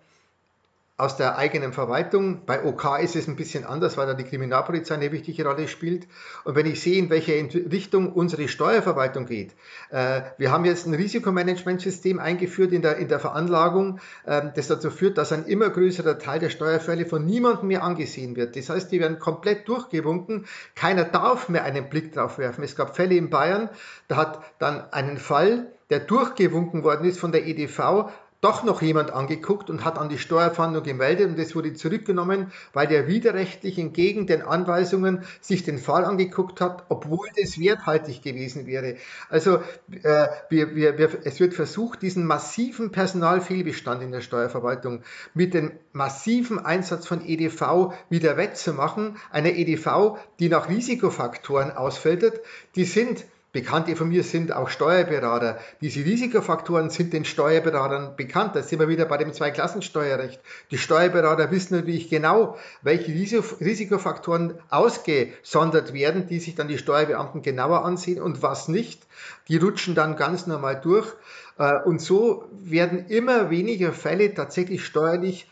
[0.97, 2.47] aus der eigenen Verwaltung.
[2.47, 6.07] Bei OK ist es ein bisschen anders, weil da die Kriminalpolizei eine wichtige Rolle spielt.
[6.45, 9.57] Und wenn ich sehe, in welche Richtung unsere Steuerverwaltung geht,
[9.91, 14.91] äh, wir haben jetzt ein Risikomanagementsystem eingeführt in der, in der Veranlagung, äh, das dazu
[14.91, 18.55] führt, dass ein immer größerer Teil der Steuerfälle von niemandem mehr angesehen wird.
[18.55, 20.47] Das heißt, die werden komplett durchgewunken.
[20.77, 22.63] Keiner darf mehr einen Blick drauf werfen.
[22.63, 23.69] Es gab Fälle in Bayern,
[24.07, 28.11] da hat dann einen Fall, der durchgewunken worden ist von der EDV,
[28.45, 32.87] doch noch jemand angeguckt und hat an die Steuerfahndung gemeldet und es wurde zurückgenommen, weil
[32.87, 38.97] der widerrechtlich entgegen den Anweisungen sich den Fall angeguckt hat, obwohl das werthaltig gewesen wäre.
[39.31, 39.61] Also
[40.03, 45.03] äh, wir, wir, wir, es wird versucht, diesen massiven Personalfehlbestand in der Steuerverwaltung
[45.33, 49.17] mit dem massiven Einsatz von EDV wieder wettzumachen.
[49.31, 52.43] Eine EDV, die nach Risikofaktoren ausfällt,
[52.77, 55.61] die sind Bekannte von mir sind auch Steuerberater.
[55.81, 58.57] Diese Risikofaktoren sind den Steuerberatern bekannt.
[58.57, 60.41] Da sind wir wieder bei dem Zweiklassensteuerrecht.
[60.73, 67.85] Die Steuerberater wissen natürlich genau, welche Risikofaktoren ausgesondert werden, die sich dann die Steuerbeamten genauer
[67.85, 69.07] ansehen und was nicht.
[69.47, 71.13] Die rutschen dann ganz normal durch.
[71.57, 75.49] Äh, und so werden immer weniger Fälle tatsächlich steuerlich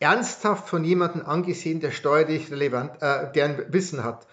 [0.00, 4.26] ernsthaft von jemandem angesehen, der steuerlich relevant, äh, deren Wissen hat.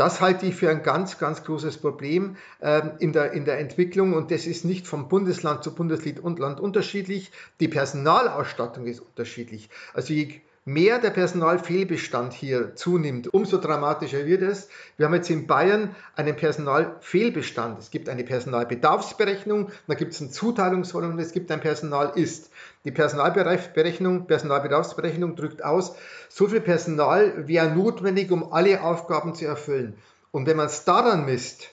[0.00, 4.14] Das halte ich für ein ganz, ganz großes Problem ähm, in, der, in der Entwicklung
[4.14, 7.30] und das ist nicht vom Bundesland zu Bundesland unterschiedlich.
[7.60, 9.68] Die Personalausstattung ist unterschiedlich.
[9.92, 14.68] Also je mehr der Personalfehlbestand hier zunimmt, umso dramatischer wird es.
[14.96, 17.78] Wir haben jetzt in Bayern einen Personalfehlbestand.
[17.78, 22.49] Es gibt eine Personalbedarfsberechnung, da gibt es ein Zuteilungsvolumen und es gibt ein Personalist.
[22.84, 25.94] Die Personalberechnung, Personalbedarfsberechnung drückt aus,
[26.28, 29.98] so viel Personal wäre notwendig, um alle Aufgaben zu erfüllen.
[30.30, 31.70] Und wenn man es daran misst,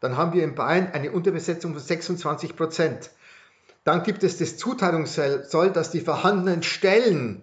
[0.00, 3.10] dann haben wir in Bayern eine Unterbesetzung von 26 Prozent.
[3.84, 7.42] Dann gibt es das Zuteilungssoll, das die vorhandenen Stellen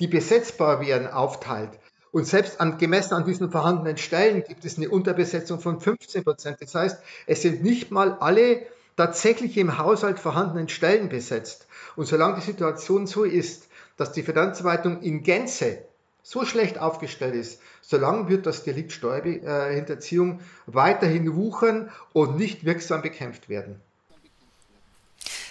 [0.00, 1.70] die besetzbar wären, aufteilt.
[2.10, 6.58] Und selbst an, gemessen an diesen vorhandenen Stellen gibt es eine Unterbesetzung von 15 Prozent.
[6.60, 8.62] Das heißt, es sind nicht mal alle
[8.96, 11.66] tatsächlich im Haushalt vorhandenen Stellen besetzt.
[11.96, 15.84] Und solange die Situation so ist, dass die Finanzverwaltung in Gänze
[16.22, 23.48] so schlecht aufgestellt ist, solange wird das Delikt Steuerhinterziehung weiterhin wuchern und nicht wirksam bekämpft
[23.48, 23.80] werden.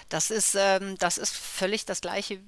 [0.09, 2.39] Das ist, ähm, das ist völlig das Gleiche.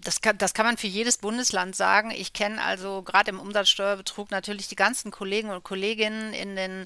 [0.00, 2.10] Das kann, das kann man für jedes Bundesland sagen.
[2.10, 6.84] Ich kenne also gerade im Umsatzsteuerbetrug natürlich die ganzen Kollegen und Kolleginnen in den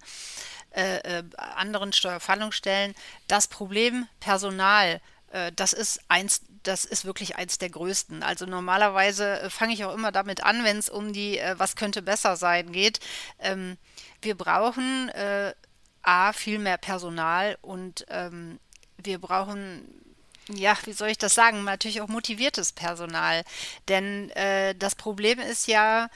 [0.75, 2.95] äh, äh, anderen Steuerfahndungsstellen.
[3.29, 8.23] Das Problem Personal, äh, das ist eins das ist wirklich eins der größten.
[8.23, 11.77] Also normalerweise äh, fange ich auch immer damit an, wenn es um die äh, Was
[11.77, 13.01] könnte besser sein geht.
[13.39, 13.77] Ähm,
[14.23, 15.55] wir brauchen äh,
[16.03, 18.59] A, viel mehr Personal und ähm,
[18.99, 20.03] wir brauchen
[20.49, 23.43] ja, wie soll ich das sagen, natürlich auch motiviertes Personal.
[23.89, 26.09] Denn äh, das Problem ist ja,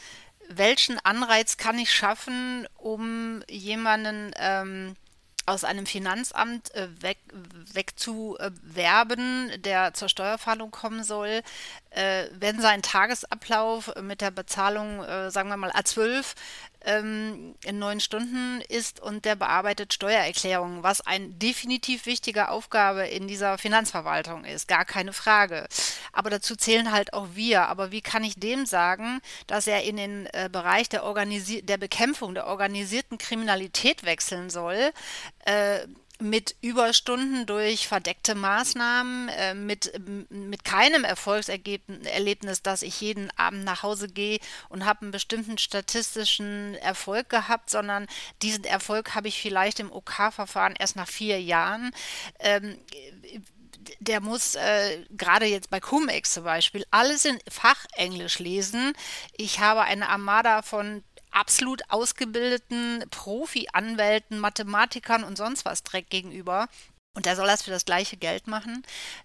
[0.49, 4.95] welchen Anreiz kann ich schaffen, um jemanden ähm,
[5.51, 7.19] aus einem Finanzamt äh, weg,
[7.73, 11.43] wegzuwerben, der zur Steuerfahndung kommen soll,
[11.91, 16.35] äh, wenn sein Tagesablauf mit der Bezahlung, äh, sagen wir mal A12,
[16.85, 23.29] ähm, in neun Stunden ist und der bearbeitet Steuererklärungen, was eine definitiv wichtige Aufgabe in
[23.29, 25.69] dieser Finanzverwaltung ist, gar keine Frage.
[26.13, 27.69] Aber dazu zählen halt auch wir.
[27.69, 32.35] Aber wie kann ich dem sagen, dass er in den äh, Bereich der, der Bekämpfung
[32.35, 34.93] der organisierten Kriminalität wechseln soll?
[35.45, 35.87] Äh,
[36.21, 39.93] mit Überstunden durch verdeckte Maßnahmen, äh, mit,
[40.31, 44.39] mit keinem Erfolgserlebnis, dass ich jeden Abend nach Hause gehe
[44.69, 48.07] und habe einen bestimmten statistischen Erfolg gehabt, sondern
[48.43, 51.91] diesen Erfolg habe ich vielleicht im OK-Verfahren erst nach vier Jahren.
[52.39, 52.79] Ähm,
[53.99, 58.93] der muss äh, gerade jetzt bei Cum-Ex zum Beispiel alles in Fachenglisch lesen.
[59.37, 66.69] Ich habe eine Armada von absolut ausgebildeten Profi-Anwälten, Mathematikern und sonst was Dreck gegenüber.
[67.13, 68.85] Und der soll das für das gleiche Geld machen.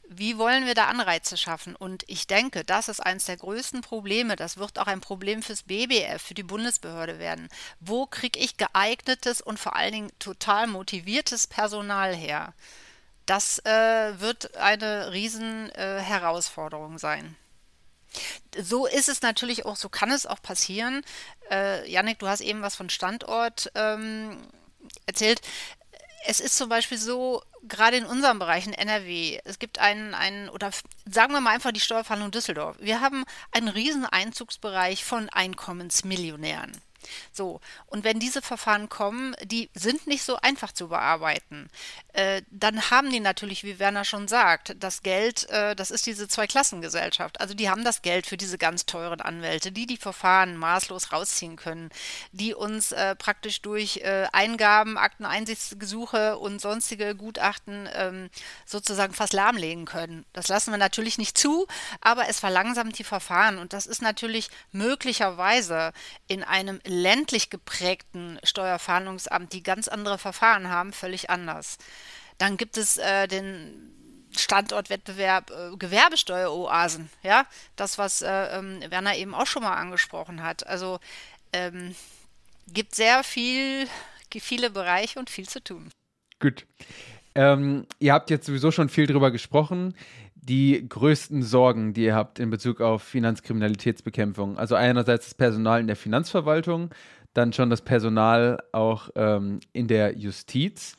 [0.10, 1.76] Wie wollen wir da Anreize schaffen?
[1.76, 4.36] Und ich denke, das ist eines der größten Probleme.
[4.36, 7.48] Das wird auch ein Problem fürs BBF, für die Bundesbehörde werden.
[7.80, 12.56] Wo kriege ich geeignetes und vor allen Dingen total motiviertes Personal her?
[13.28, 16.02] Das äh, wird eine riesen äh,
[16.98, 17.36] sein.
[18.62, 21.04] So ist es natürlich auch, so kann es auch passieren.
[21.52, 24.38] Äh, Janik, du hast eben was von Standort ähm,
[25.06, 25.42] erzählt.
[26.28, 30.50] Es ist zum Beispiel so, gerade in unserem Bereich in NRW, es gibt einen, einen,
[30.50, 30.72] oder
[31.06, 32.78] sagen wir mal einfach die Steuerverhandlung Düsseldorf.
[32.80, 36.72] Wir haben einen riesen Einzugsbereich von Einkommensmillionären.
[37.32, 41.70] So, und wenn diese Verfahren kommen, die sind nicht so einfach zu bearbeiten,
[42.14, 46.28] äh, dann haben die natürlich, wie Werner schon sagt, das Geld, äh, das ist diese
[46.28, 47.42] Zweiklassengesellschaft.
[47.42, 51.56] Also die haben das Geld für diese ganz teuren Anwälte, die die Verfahren maßlos rausziehen
[51.56, 51.90] können,
[52.32, 58.30] die uns äh, praktisch durch äh, Eingaben, Akteneinsichtsgesuche und sonstige Gutachten ähm,
[58.66, 60.26] sozusagen fast lahmlegen können.
[60.34, 61.68] Das lassen wir natürlich nicht zu,
[62.02, 65.92] aber es verlangsamt die Verfahren und das ist natürlich möglicherweise
[66.28, 71.78] in einem ländlich geprägten Steuerfahndungsamt, die ganz andere Verfahren haben, völlig anders.
[72.38, 73.92] Dann gibt es äh, den
[74.32, 77.46] Standortwettbewerb äh, Gewerbesteueroasen, ja,
[77.76, 80.68] das, was äh, ähm, Werner eben auch schon mal angesprochen hat.
[80.68, 81.00] Also
[81.54, 81.96] ähm,
[82.68, 83.88] gibt sehr viel,
[84.32, 85.90] viele Bereiche und viel zu tun.
[86.40, 86.66] Gut.
[87.36, 89.94] Ähm, ihr habt jetzt sowieso schon viel drüber gesprochen
[90.48, 94.58] die größten Sorgen, die ihr habt in Bezug auf Finanzkriminalitätsbekämpfung?
[94.58, 96.92] Also einerseits das Personal in der Finanzverwaltung,
[97.34, 100.96] dann schon das Personal auch ähm, in der Justiz.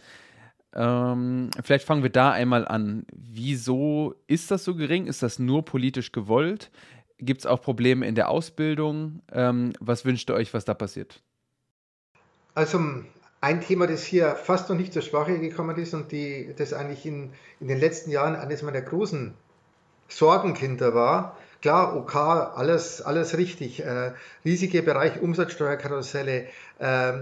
[0.74, 3.06] Ähm, vielleicht fangen wir da einmal an.
[3.12, 5.06] Wieso ist das so gering?
[5.06, 6.70] Ist das nur politisch gewollt?
[7.18, 9.22] Gibt es auch Probleme in der Ausbildung?
[9.32, 11.22] Ähm, was wünscht ihr euch, was da passiert?
[12.54, 12.80] Also
[13.46, 17.06] ein Thema, das hier fast noch nicht zur Sprache gekommen ist und die, das eigentlich
[17.06, 19.34] in, in den letzten Jahren eines meiner großen
[20.08, 21.36] Sorgenkinder war.
[21.62, 23.84] Klar, OK, alles, alles richtig.
[23.84, 24.14] Äh,
[24.44, 26.46] riesige Bereich Umsatzsteuerkarusselle,
[26.80, 27.12] äh,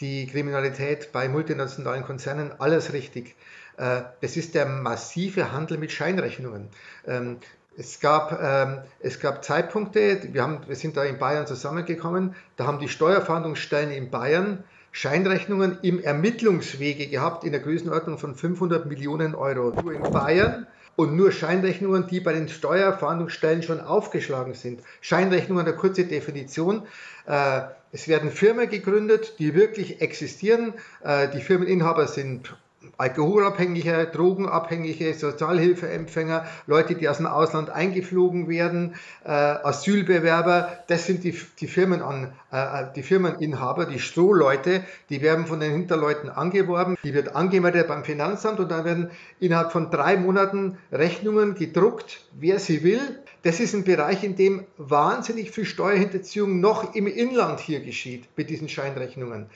[0.00, 3.34] die Kriminalität bei multinationalen Konzernen, alles richtig.
[3.78, 6.68] Äh, das ist der massive Handel mit Scheinrechnungen.
[7.06, 7.38] Ähm,
[7.78, 12.66] es gab, ähm, es gab Zeitpunkte, wir, haben, wir sind da in Bayern zusammengekommen, da
[12.66, 19.34] haben die Steuerfahndungsstellen in Bayern Scheinrechnungen im Ermittlungswege gehabt in der Größenordnung von 500 Millionen
[19.34, 19.70] Euro.
[19.82, 20.66] Nur in Bayern
[20.96, 24.80] und nur Scheinrechnungen, die bei den Steuerfahndungsstellen schon aufgeschlagen sind.
[25.00, 26.82] Scheinrechnungen, eine kurze Definition.
[27.26, 27.60] Äh,
[27.92, 30.74] es werden Firmen gegründet, die wirklich existieren.
[31.04, 32.56] Äh, die Firmeninhaber sind
[32.96, 38.94] Alkoholabhängige, Drogenabhängige, Sozialhilfeempfänger, Leute, die aus dem Ausland eingeflogen werden,
[39.24, 45.46] äh, Asylbewerber, das sind die, die, Firmen an, äh, die Firmeninhaber, die Strohleute, die werden
[45.46, 49.10] von den Hinterleuten angeworben, die wird angemeldet beim Finanzamt und dann werden
[49.40, 53.00] innerhalb von drei Monaten Rechnungen gedruckt, wer sie will.
[53.42, 58.50] Das ist ein Bereich, in dem wahnsinnig viel Steuerhinterziehung noch im Inland hier geschieht mit
[58.50, 59.46] diesen Scheinrechnungen.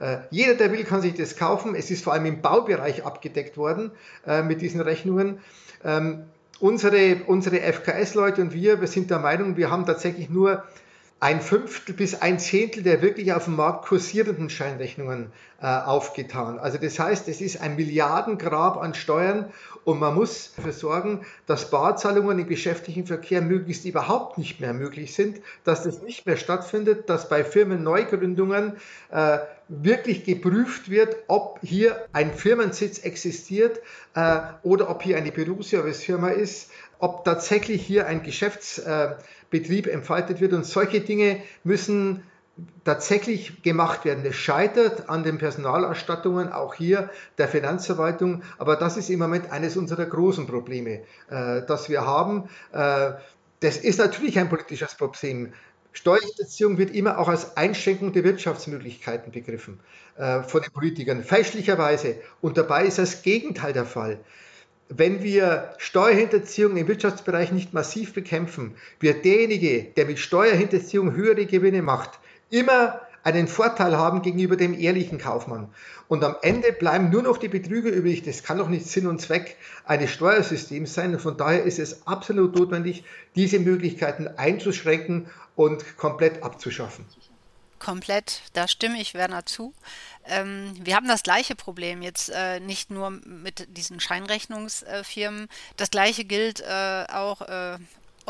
[0.00, 1.74] Äh, jeder, der will, kann sich das kaufen.
[1.74, 3.92] Es ist vor allem im Baubereich abgedeckt worden
[4.26, 5.40] äh, mit diesen Rechnungen.
[5.84, 6.24] Ähm,
[6.58, 10.64] unsere, unsere FKS-Leute und wir, wir sind der Meinung, wir haben tatsächlich nur
[11.20, 16.58] ein Fünftel bis ein Zehntel der wirklich auf dem Markt kursierenden Scheinrechnungen äh, aufgetan.
[16.58, 19.52] Also das heißt, es ist ein Milliardengrab an Steuern
[19.84, 25.14] und man muss dafür sorgen, dass Barzahlungen im geschäftlichen Verkehr möglichst überhaupt nicht mehr möglich
[25.14, 28.76] sind, dass das nicht mehr stattfindet, dass bei Firmenneugründungen
[29.10, 29.40] äh,
[29.70, 33.80] wirklich geprüft wird, ob hier ein Firmensitz existiert
[34.14, 40.52] äh, oder ob hier eine Berufsservicefirma ist, ob tatsächlich hier ein Geschäftsbetrieb äh, entfaltet wird
[40.52, 42.24] und solche Dinge müssen
[42.84, 44.24] tatsächlich gemacht werden.
[44.24, 49.76] Das scheitert an den Personalausstattungen, auch hier der Finanzverwaltung, aber das ist im Moment eines
[49.76, 52.48] unserer großen Probleme, äh, das wir haben.
[52.72, 53.12] Äh,
[53.60, 55.52] das ist natürlich ein politisches Problem.
[55.92, 59.80] Steuerhinterziehung wird immer auch als Einschränkung der Wirtschaftsmöglichkeiten begriffen
[60.16, 62.16] äh, von den Politikern, fälschlicherweise.
[62.40, 64.20] Und dabei ist das Gegenteil der Fall.
[64.88, 71.82] Wenn wir Steuerhinterziehung im Wirtschaftsbereich nicht massiv bekämpfen, wird derjenige, der mit Steuerhinterziehung höhere Gewinne
[71.82, 72.18] macht,
[72.50, 75.68] immer einen Vorteil haben gegenüber dem ehrlichen Kaufmann.
[76.08, 78.22] Und am Ende bleiben nur noch die Betrüger übrig.
[78.22, 81.14] Das kann doch nicht Sinn und Zweck eines Steuersystems sein.
[81.14, 83.04] Und von daher ist es absolut notwendig,
[83.36, 87.04] diese Möglichkeiten einzuschränken und komplett abzuschaffen.
[87.78, 89.72] Komplett, da stimme ich Werner zu.
[90.26, 95.48] Ähm, wir haben das gleiche Problem jetzt äh, nicht nur mit diesen Scheinrechnungsfirmen.
[95.76, 97.78] Das gleiche gilt äh, auch äh,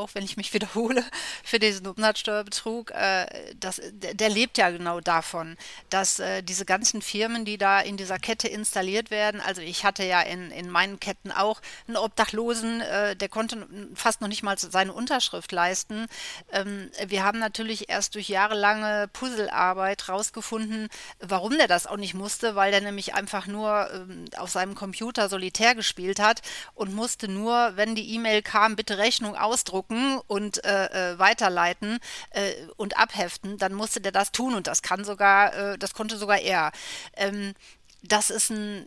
[0.00, 1.04] auch wenn ich mich wiederhole,
[1.44, 3.26] für diesen Umsatzsteuerbetrug, äh,
[3.58, 5.56] das, der, der, lebt ja genau davon,
[5.90, 10.04] dass äh, diese ganzen Firmen, die da in dieser Kette installiert werden, also ich hatte
[10.04, 14.56] ja in, in meinen Ketten auch einen Obdachlosen, äh, der konnte fast noch nicht mal
[14.58, 16.06] seine Unterschrift leisten.
[16.52, 20.88] Ähm, wir haben natürlich erst durch jahrelange Puzzlearbeit rausgefunden,
[21.20, 25.28] warum der das auch nicht musste, weil der nämlich einfach nur ähm, auf seinem Computer
[25.28, 26.42] solitär gespielt hat
[26.74, 31.98] und musste nur, wenn die E-Mail kam, bitte Rechnung ausdrucken, ausdrucken und äh, äh, weiterleiten
[32.30, 36.16] äh, und abheften, dann musste der das tun und das kann sogar, äh, das konnte
[36.16, 36.72] sogar er.
[37.16, 37.54] Ähm,
[38.02, 38.86] das ist ein,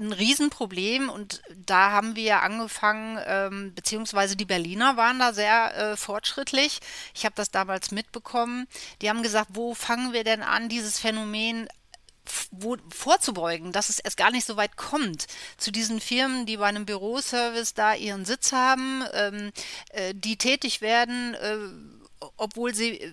[0.00, 5.96] ein Riesenproblem und da haben wir angefangen, ähm, beziehungsweise die Berliner waren da sehr äh,
[5.98, 6.80] fortschrittlich.
[7.14, 8.66] Ich habe das damals mitbekommen.
[9.02, 11.68] Die haben gesagt, wo fangen wir denn an, dieses Phänomen
[12.50, 15.26] wo, vorzubeugen, dass es erst gar nicht so weit kommt.
[15.56, 19.52] Zu diesen Firmen, die bei einem Büroservice da ihren Sitz haben, ähm,
[19.90, 21.56] äh, die tätig werden, äh,
[22.36, 23.12] obwohl sie äh,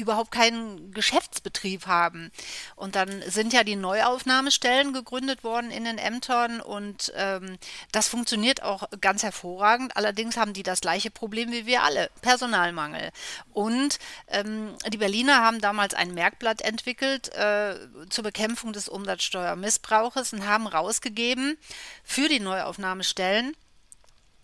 [0.00, 2.30] überhaupt keinen Geschäftsbetrieb haben.
[2.76, 7.58] Und dann sind ja die Neuaufnahmestellen gegründet worden in den Ämtern und ähm,
[7.92, 9.96] das funktioniert auch ganz hervorragend.
[9.96, 13.10] Allerdings haben die das gleiche Problem wie wir alle, Personalmangel.
[13.52, 13.98] Und
[14.28, 17.76] ähm, die Berliner haben damals ein Merkblatt entwickelt äh,
[18.08, 21.58] zur Bekämpfung des Umsatzsteuermissbrauches und haben rausgegeben
[22.02, 23.54] für die Neuaufnahmestellen,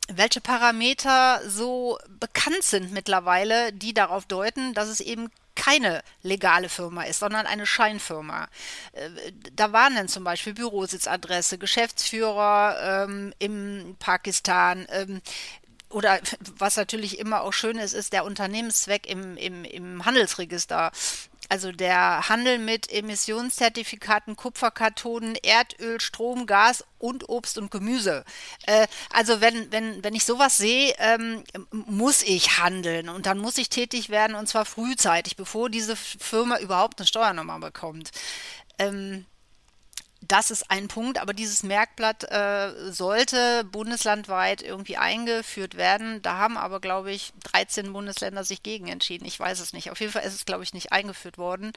[0.08, 7.02] welche Parameter so bekannt sind mittlerweile, die darauf deuten, dass es eben keine legale Firma
[7.02, 8.48] ist, sondern eine Scheinfirma.
[8.92, 9.10] Äh,
[9.54, 15.20] da waren dann zum Beispiel Bürositzadresse, Geschäftsführer ähm, im Pakistan, ähm,
[15.90, 16.20] oder
[16.58, 20.92] was natürlich immer auch schön ist, ist der Unternehmenszweck im, im, im Handelsregister.
[21.48, 28.24] Also der Handel mit Emissionszertifikaten, Kupferkathoden, Erdöl, Strom, Gas und Obst und Gemüse.
[28.66, 33.58] Äh, also wenn, wenn, wenn ich sowas sehe, ähm, muss ich handeln und dann muss
[33.58, 38.10] ich tätig werden und zwar frühzeitig, bevor diese Firma überhaupt eine Steuernummer bekommt.
[38.78, 39.26] Ähm,
[40.28, 46.22] das ist ein Punkt, aber dieses Merkblatt äh, sollte bundeslandweit irgendwie eingeführt werden.
[46.22, 49.26] Da haben aber, glaube ich, 13 Bundesländer sich gegen entschieden.
[49.26, 49.90] Ich weiß es nicht.
[49.90, 51.72] Auf jeden Fall ist es, glaube ich, nicht eingeführt worden.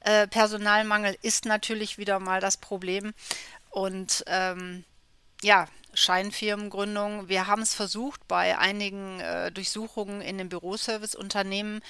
[0.00, 3.14] Äh, Personalmangel ist natürlich wieder mal das Problem.
[3.70, 4.84] Und ähm,
[5.42, 7.28] ja, Scheinfirmengründung.
[7.28, 11.82] Wir haben es versucht bei einigen äh, Durchsuchungen in den Büroserviceunternehmen.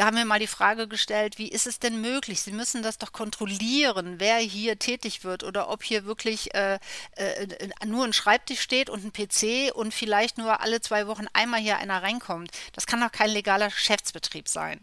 [0.00, 2.40] Da haben wir mal die Frage gestellt, wie ist es denn möglich?
[2.40, 6.78] Sie müssen das doch kontrollieren, wer hier tätig wird oder ob hier wirklich äh,
[7.16, 7.46] äh,
[7.84, 11.76] nur ein Schreibtisch steht und ein PC und vielleicht nur alle zwei Wochen einmal hier
[11.76, 12.50] einer reinkommt.
[12.72, 14.80] Das kann doch kein legaler Geschäftsbetrieb sein.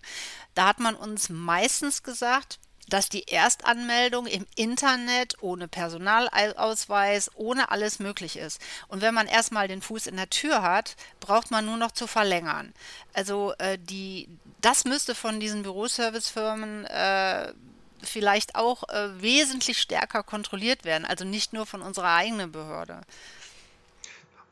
[0.54, 2.60] Da hat man uns meistens gesagt,
[2.90, 8.62] dass die Erstanmeldung im Internet ohne Personalausweis, ohne alles möglich ist.
[8.88, 12.08] Und wenn man erstmal den Fuß in der Tür hat, braucht man nur noch zu
[12.08, 12.74] verlängern.
[13.14, 14.30] Also äh, die,
[14.62, 17.54] das müsste von diesen Büroservicefirmen äh,
[18.02, 23.02] vielleicht auch äh, wesentlich stärker kontrolliert werden, also nicht nur von unserer eigenen Behörde.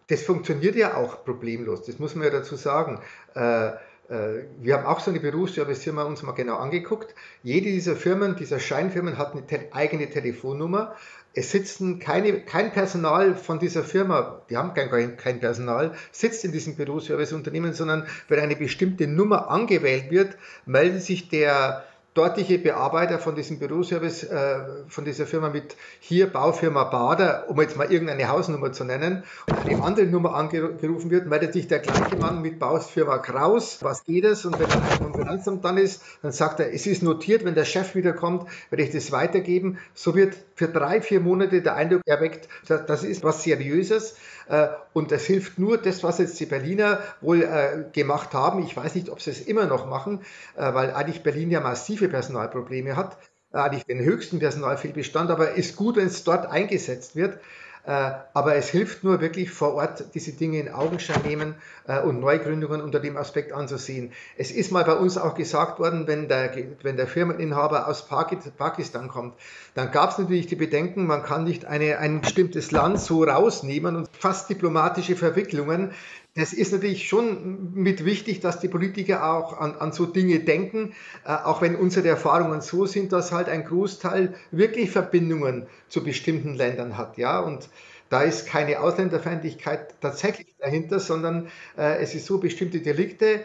[0.07, 3.02] Das funktioniert ja auch problemlos, das muss man ja dazu sagen.
[3.34, 3.72] Äh,
[4.07, 7.15] wir haben auch so eine Berufsservice-Firma uns mal genau angeguckt.
[7.41, 10.95] Jede dieser Firmen, dieser Scheinfirmen hat eine te eigene Telefonnummer.
[11.34, 16.52] Es sitzen keine, kein Personal von dieser Firma, die haben kein, kein Personal, sitzt in
[16.52, 21.84] diesem Büroservice-Unternehmen, sondern wenn eine bestimmte Nummer angewählt wird, meldet sich der
[22.15, 27.75] dortige Bearbeiter von diesem Büroservice, äh, von dieser Firma mit hier Baufirma Bader, um jetzt
[27.75, 32.15] mal irgendeine Hausnummer zu nennen, und eine andere Nummer angerufen wird, meldet sich der gleiche
[32.15, 34.45] Mann mit Baufirma Kraus, was geht es?
[34.45, 37.65] Und wenn dann ein Finanzamt dann ist, dann sagt er, es ist notiert, wenn der
[37.65, 39.77] Chef wiederkommt, werde ich das weitergeben.
[39.93, 44.15] So wird für drei, vier Monate der Eindruck erweckt, das ist was Seriöses.
[44.47, 48.63] Äh, und das hilft nur das, was jetzt die Berliner wohl äh, gemacht haben.
[48.63, 50.21] Ich weiß nicht, ob sie es immer noch machen,
[50.55, 53.18] äh, weil eigentlich Berlin ja massive Personalprobleme hat,
[53.52, 57.40] eigentlich den höchsten Personalfehlbestand, aber ist gut, wenn es dort eingesetzt wird.
[57.88, 61.53] Äh, aber es hilft nur wirklich vor Ort, diese Dinge in Augenschein nehmen
[61.88, 64.11] äh, und Neugründungen unter dem Aspekt anzusehen.
[64.38, 66.52] Es ist mal bei uns auch gesagt worden, wenn der,
[66.82, 69.36] wenn der Firmeninhaber aus Pakistan kommt,
[69.76, 73.95] dann gab es natürlich die Bedenken, man kann nicht eine, ein bestimmtes Land so rausnehmen
[73.95, 75.91] und fast diplomatische Verwicklungen.
[76.38, 80.94] Das ist natürlich schon mit wichtig, dass die Politiker auch an, an so Dinge denken,
[81.26, 86.53] äh, auch wenn unsere Erfahrungen so sind, dass halt ein Großteil wirklich Verbindungen zu bestimmten
[86.56, 87.18] Ländern hat.
[87.18, 87.70] Ja, und
[88.10, 91.48] da ist keine Ausländerfeindlichkeit tatsächlich dahinter, sondern
[91.78, 93.41] äh, es ist so, bestimmte Delikte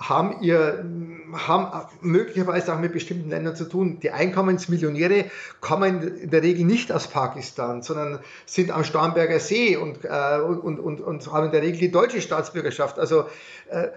[0.00, 0.84] haben ihr,
[1.32, 4.00] haben möglicherweise auch mit bestimmten Ländern zu tun.
[4.00, 5.26] Die Einkommensmillionäre
[5.60, 10.80] kommen in der Regel nicht aus Pakistan, sondern sind am Starnberger See und, äh, und,
[10.80, 12.98] und, und haben in der Regel die deutsche Staatsbürgerschaft.
[12.98, 13.26] Also,
[13.68, 13.88] äh,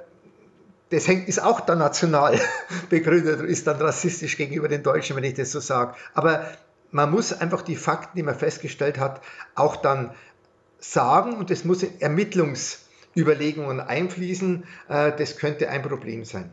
[0.90, 2.40] das hängt, ist auch dann national
[2.90, 5.96] begründet und ist dann rassistisch gegenüber den Deutschen, wenn ich das so sage.
[6.14, 6.46] Aber
[6.92, 9.22] man muss einfach die Fakten, die man festgestellt hat,
[9.56, 10.12] auch dann
[10.80, 12.83] sagen und es muss Ermittlungs-
[13.16, 16.52] Überlegungen einfließen, äh, das könnte ein Problem sein.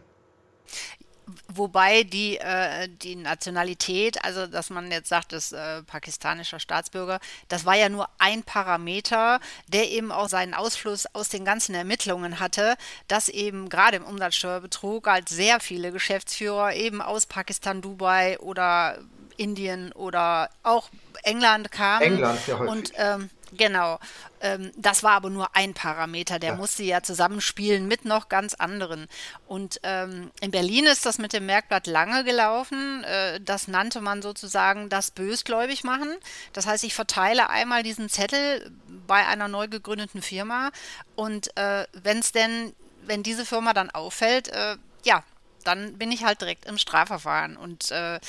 [1.49, 7.65] Wobei die, äh, die Nationalität, also dass man jetzt sagt, das äh, pakistanischer Staatsbürger, das
[7.65, 12.77] war ja nur ein Parameter, der eben auch seinen Ausfluss aus den ganzen Ermittlungen hatte,
[13.09, 18.99] dass eben gerade im Umsatzsteuerbetrug halt sehr viele Geschäftsführer eben aus Pakistan, Dubai oder
[19.37, 20.91] Indien oder auch
[21.23, 22.03] England kamen.
[22.03, 22.71] England, ja häufig.
[22.71, 23.99] Und ähm, Genau.
[24.41, 26.39] Ähm, das war aber nur ein Parameter.
[26.39, 26.57] Der ja.
[26.57, 29.09] musste ja zusammenspielen mit noch ganz anderen.
[29.47, 33.05] Und ähm, in Berlin ist das mit dem Merkblatt lange gelaufen.
[33.05, 36.15] Äh, das nannte man sozusagen das bösgläubig machen.
[36.53, 38.71] Das heißt, ich verteile einmal diesen Zettel
[39.07, 40.71] bei einer neu gegründeten Firma.
[41.17, 42.73] Und äh, wenn es denn,
[43.03, 45.25] wenn diese Firma dann auffällt, äh, ja,
[45.65, 47.57] dann bin ich halt direkt im Strafverfahren.
[47.57, 48.21] Und äh,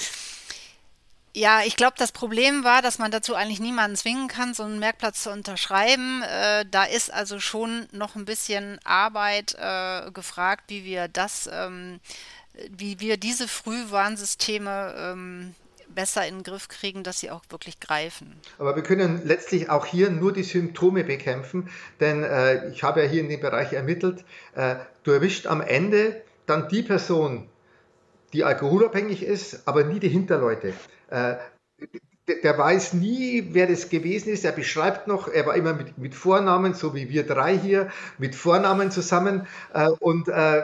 [1.33, 4.79] ja, ich glaube, das Problem war, dass man dazu eigentlich niemanden zwingen kann, so einen
[4.79, 6.23] Merkplatz zu unterschreiben.
[6.23, 11.99] Äh, da ist also schon noch ein bisschen Arbeit äh, gefragt, wie wir das, ähm,
[12.69, 15.55] wie wir diese Frühwarnsysteme ähm,
[15.95, 18.35] besser in den Griff kriegen, dass sie auch wirklich greifen.
[18.57, 23.09] Aber wir können letztlich auch hier nur die Symptome bekämpfen, denn äh, ich habe ja
[23.09, 24.23] hier in dem Bereich ermittelt,
[24.55, 27.47] äh, du erwischt am Ende dann die Person,
[28.33, 30.73] die alkoholabhängig ist, aber nie die Hinterleute.
[31.09, 31.35] Äh,
[32.43, 34.45] der weiß nie, wer das gewesen ist.
[34.45, 38.35] Er beschreibt noch, er war immer mit, mit Vornamen, so wie wir drei hier, mit
[38.35, 39.47] Vornamen zusammen.
[39.73, 40.63] Äh, und äh,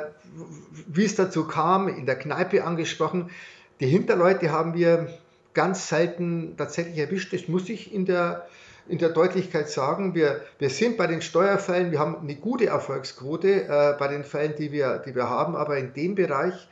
[0.88, 3.31] wie es dazu kam, in der Kneipe angesprochen,
[3.80, 5.07] Die Hinterleute haben wir
[5.53, 7.34] ganz selten tatsächlich erwischt.
[7.34, 8.48] Das muss ich in der,
[8.88, 10.15] in der Deutlichkeit sagen.
[10.15, 14.56] Wir, wir sind bei den Steuerfällen, wir haben eine gute Erfolgsquote äh, bei den Fällen,
[14.57, 16.68] die wir, die wir haben, aber in dem Bereich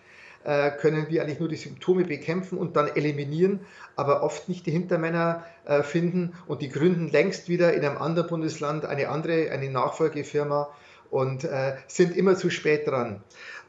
[0.46, 3.62] äh, können wir eigentlich nur die Symptome bekämpfen und dann eliminieren,
[3.96, 8.30] aber oft nicht die Hintermänner äh, finden und die gründen längst wieder in einem anderen
[8.30, 10.70] Bundesland eine andere, eine Nachfolgefirma
[11.10, 13.22] und äh, sind immer zu spät dran.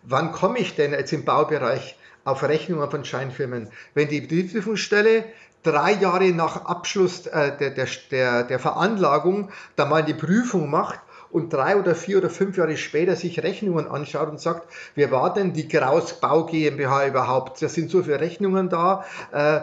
[0.02, 3.70] Wann komme ich denn jetzt im Baubereich auf Rechnungen von Scheinfirmen?
[3.94, 5.24] Wenn die Betriebsprüfungsstelle
[5.62, 11.00] drei Jahre nach Abschluss äh, der, der, der, der Veranlagung da mal die Prüfung macht
[11.30, 15.32] und drei oder vier oder fünf Jahre später sich Rechnungen anschaut und sagt, wer war
[15.32, 17.60] denn die Graus Bau GmbH überhaupt?
[17.62, 19.04] Da sind so viele Rechnungen da.
[19.32, 19.60] Äh,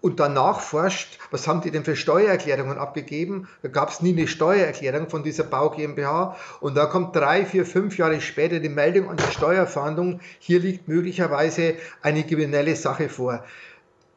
[0.00, 3.48] und danach forscht, was haben die denn für Steuererklärungen abgegeben?
[3.62, 6.36] Da gab es nie eine Steuererklärung von dieser Bau GmbH.
[6.60, 10.88] Und da kommt drei, vier, fünf Jahre später die Meldung an die Steuerfahndung, hier liegt
[10.88, 13.44] möglicherweise eine kriminelle Sache vor.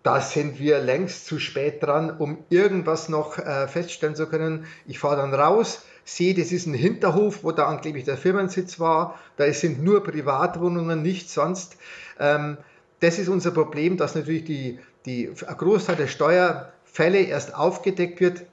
[0.04, 4.66] Da sind wir längst zu spät dran, um irgendwas noch äh, feststellen zu können.
[4.86, 9.20] Ich fahre dann raus, sehe, das ist ein Hinterhof, wo da angeblich der Firmensitz war.
[9.38, 11.78] Da sind nur Privatwohnungen, nichts sonst.
[12.20, 12.58] Ähm,
[13.00, 18.44] das ist unser Problem, dass natürlich die, die ein Großteil der Steuerfälle erst aufgedeckt wird.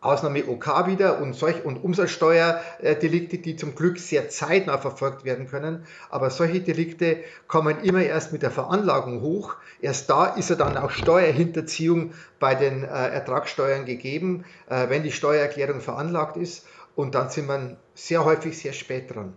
[0.00, 5.84] Ausnahme OK wieder und, solch, und Umsatzsteuerdelikte, die zum Glück sehr zeitnah verfolgt werden können.
[6.10, 7.18] Aber solche Delikte
[7.48, 9.56] kommen immer erst mit der Veranlagung hoch.
[9.80, 15.12] Erst da ist ja dann auch Steuerhinterziehung bei den äh, Ertragssteuern gegeben, äh, wenn die
[15.12, 16.66] Steuererklärung veranlagt ist.
[16.96, 19.36] Und dann sind wir sehr häufig sehr spät dran.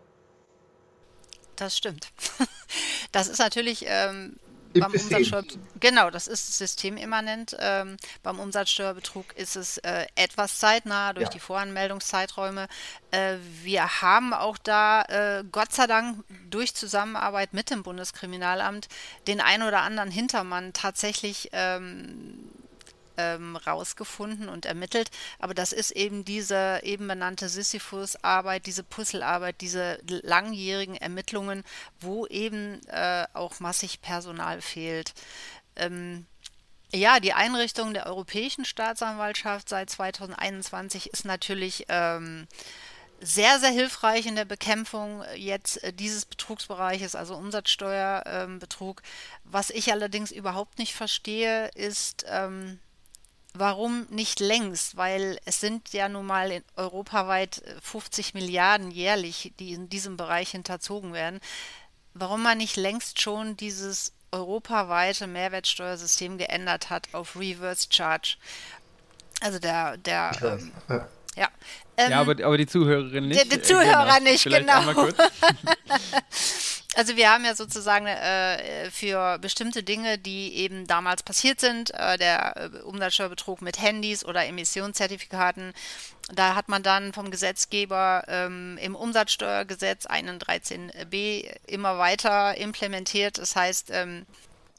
[1.56, 2.12] Das stimmt.
[3.12, 4.36] Das ist natürlich ähm,
[4.74, 5.44] beim Umsatzsteuer
[5.80, 7.58] genau, das ist systemimmanent.
[7.60, 11.32] Ähm, beim Umsatzsteuerbetrug ist es äh, etwas zeitnah durch ja.
[11.32, 12.68] die Voranmeldungszeiträume.
[13.12, 18.88] Äh, wir haben auch da, äh, Gott sei Dank, durch Zusammenarbeit mit dem Bundeskriminalamt
[19.28, 22.52] den ein oder anderen Hintermann tatsächlich ähm,
[23.20, 25.12] ähm, rausgefunden und ermittelt.
[25.40, 31.64] Aber das ist eben diese eben benannte Sisyphus-Arbeit, diese Puzzlearbeit, diese langjährigen Ermittlungen,
[32.00, 35.14] wo eben äh, auch massig Personal fehlt.
[35.76, 36.26] Ähm,
[36.92, 42.48] ja, die Einrichtung der Europäischen Staatsanwaltschaft seit 2021 ist natürlich ähm,
[43.22, 49.02] sehr, sehr hilfreich in der Bekämpfung jetzt äh, dieses Betrugsbereiches, also Umsatzsteuerbetrug.
[49.04, 49.10] Ähm,
[49.44, 52.80] Was ich allerdings überhaupt nicht verstehe, ist, ähm,
[53.60, 54.96] Warum nicht längst?
[54.96, 60.52] Weil es sind ja nun mal europaweit 50 äh, Milliarden jährlich, die in diesem Bereich
[60.52, 61.42] hinterzogen werden.
[62.14, 68.38] Warum man nicht längst schon dieses europaweite Mehrwertsteuersystem geändert hat auf Reverse Charge.
[69.42, 70.72] Also der, der ähm,
[71.36, 71.50] ja.
[71.98, 73.44] Ähm, ja, aber, aber die Zuhörerin nicht.
[73.44, 74.32] Die, die Zuhörer äh, genau.
[74.32, 75.10] nicht, Vielleicht genau.
[76.96, 82.18] Also wir haben ja sozusagen äh, für bestimmte Dinge, die eben damals passiert sind, äh,
[82.18, 85.74] der äh, Umsatzsteuerbetrug mit Handys oder Emissionszertifikaten,
[86.34, 93.38] da hat man dann vom Gesetzgeber ähm, im Umsatzsteuergesetz 113b immer weiter implementiert.
[93.38, 94.26] Das heißt, ähm,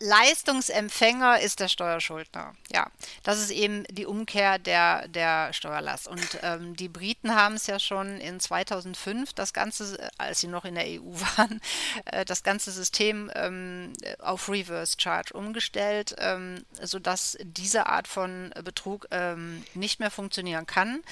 [0.00, 2.54] Leistungsempfänger ist der Steuerschuldner.
[2.72, 2.90] Ja,
[3.22, 6.08] das ist eben die Umkehr der, der Steuerlast.
[6.08, 10.64] Und ähm, die Briten haben es ja schon in 2005, das Ganze, als sie noch
[10.64, 11.60] in der EU waren,
[12.06, 19.06] äh, das ganze System ähm, auf Reverse Charge umgestellt, ähm, sodass diese Art von Betrug
[19.10, 21.02] ähm, nicht mehr funktionieren kann.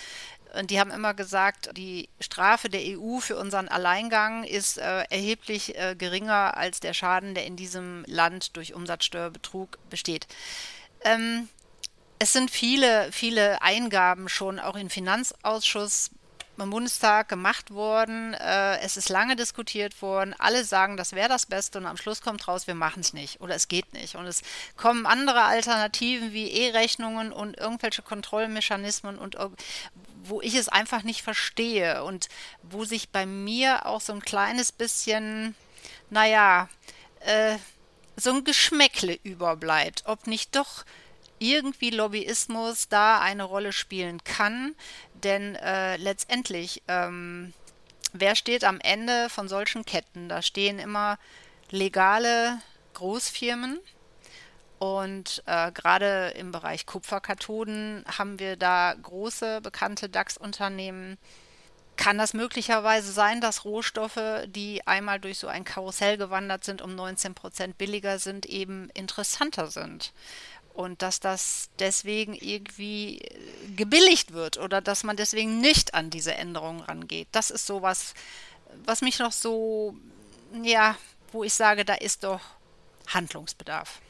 [0.55, 5.79] Und die haben immer gesagt, die Strafe der EU für unseren Alleingang ist äh, erheblich
[5.79, 10.27] äh, geringer als der Schaden, der in diesem Land durch Umsatzsteuerbetrug besteht.
[11.05, 11.49] Ähm,
[12.19, 16.11] es sind viele, viele Eingaben schon auch im Finanzausschuss
[16.59, 18.35] beim Bundestag gemacht worden.
[18.35, 20.35] Äh, es ist lange diskutiert worden.
[20.39, 23.41] Alle sagen, das wäre das Beste und am Schluss kommt raus, wir machen es nicht
[23.41, 24.17] oder es geht nicht.
[24.17, 24.43] Und es
[24.77, 29.37] kommen andere Alternativen wie E-Rechnungen und irgendwelche Kontrollmechanismen und
[30.25, 32.29] wo ich es einfach nicht verstehe und
[32.63, 35.55] wo sich bei mir auch so ein kleines bisschen,
[36.11, 36.69] naja,
[37.21, 37.57] äh,
[38.17, 40.85] so ein Geschmäckle überbleibt, ob nicht doch
[41.39, 44.75] irgendwie Lobbyismus da eine Rolle spielen kann,
[45.15, 47.53] denn äh, letztendlich, ähm,
[48.13, 50.29] wer steht am Ende von solchen Ketten?
[50.29, 51.19] Da stehen immer
[51.71, 52.61] legale
[52.95, 53.79] Großfirmen,
[54.79, 61.19] und äh, gerade im Bereich Kupferkathoden haben wir da große bekannte DAX-Unternehmen.
[61.97, 66.95] Kann das möglicherweise sein, dass Rohstoffe, die einmal durch so ein Karussell gewandert sind, um
[66.95, 70.13] 19 Prozent billiger sind, eben interessanter sind?
[70.75, 76.35] Und dass das deswegen irgendwie äh, gebilligt wird oder dass man deswegen nicht an diese
[76.35, 77.27] Änderungen rangeht.
[77.33, 78.15] Das ist sowas,
[78.85, 79.97] was mich noch so,
[80.63, 80.97] ja,
[81.33, 82.41] wo ich sage, da ist doch
[83.09, 84.01] Handlungsbedarf.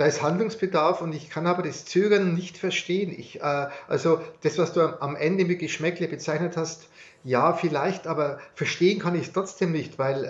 [0.00, 3.14] Da ist Handlungsbedarf und ich kann aber das Zögern nicht verstehen.
[3.14, 6.88] Ich, äh, also das, was du am Ende mit Geschmäckle bezeichnet hast,
[7.22, 10.24] ja, vielleicht, aber verstehen kann ich es trotzdem nicht, weil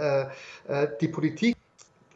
[0.66, 1.54] äh, äh, die Politik,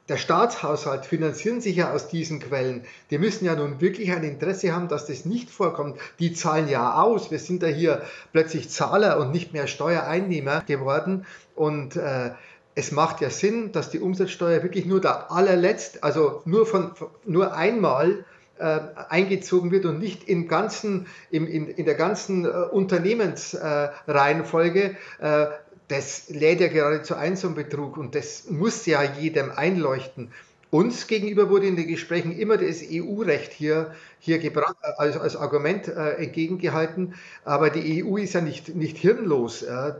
[0.09, 2.85] der Staatshaushalt finanzieren sich ja aus diesen Quellen.
[3.11, 6.01] Die müssen ja nun wirklich ein Interesse haben, dass das nicht vorkommt.
[6.19, 7.31] Die zahlen ja aus.
[7.31, 8.03] Wir sind da hier
[8.33, 11.25] plötzlich Zahler und nicht mehr Steuereinnehmer geworden.
[11.55, 12.33] Und äh,
[12.75, 16.91] es macht ja Sinn, dass die Umsatzsteuer wirklich nur der allerletzt, also nur von
[17.25, 18.25] nur einmal
[18.59, 24.97] äh, eingezogen wird und nicht im ganzen, im, in, in der ganzen äh, Unternehmensreihenfolge.
[25.21, 25.47] Äh,
[25.89, 30.31] das lädt ja geradezu ein, ein Betrug und das muss ja jedem einleuchten.
[30.71, 33.95] Uns gegenüber wurde in den Gesprächen immer das EU-Recht hier,
[34.25, 37.15] hier gebracht, äh, als, als Argument äh, entgegengehalten.
[37.45, 39.63] Aber die EU ist ja nicht, nicht hirnlos.
[39.63, 39.95] Äh,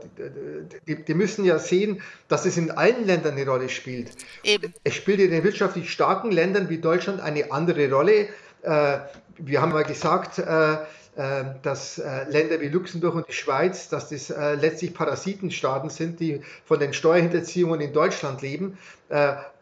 [0.87, 4.11] die, die, müssen ja sehen, dass es in allen Ländern eine Rolle spielt.
[4.43, 4.73] Eben.
[4.83, 8.27] Es spielt in den wirtschaftlich starken Ländern wie Deutschland eine andere Rolle.
[8.63, 8.97] Äh,
[9.37, 14.29] wir haben mal gesagt, äh, äh, dass Länder wie Luxemburg und die Schweiz, dass das
[14.29, 18.77] letztlich Parasitenstaaten sind, die von den Steuerhinterziehungen in Deutschland leben.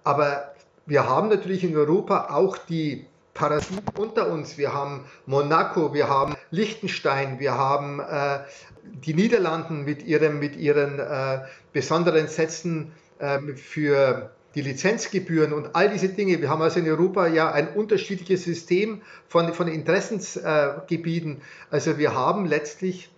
[0.04, 0.54] Aber
[0.86, 4.58] wir haben natürlich in Europa auch die Parasiten unter uns.
[4.58, 8.40] Wir haben Monaco, wir haben Liechtenstein, wir haben äh,
[8.84, 11.40] die Niederlanden mit, ihrem, mit ihren äh,
[11.72, 16.40] besonderen Sätzen äh, für die Lizenzgebühren und all diese Dinge.
[16.40, 21.42] Wir haben also in Europa ja ein unterschiedliches System von, von Interessensgebieten.
[21.72, 23.12] also wir haben letztlich,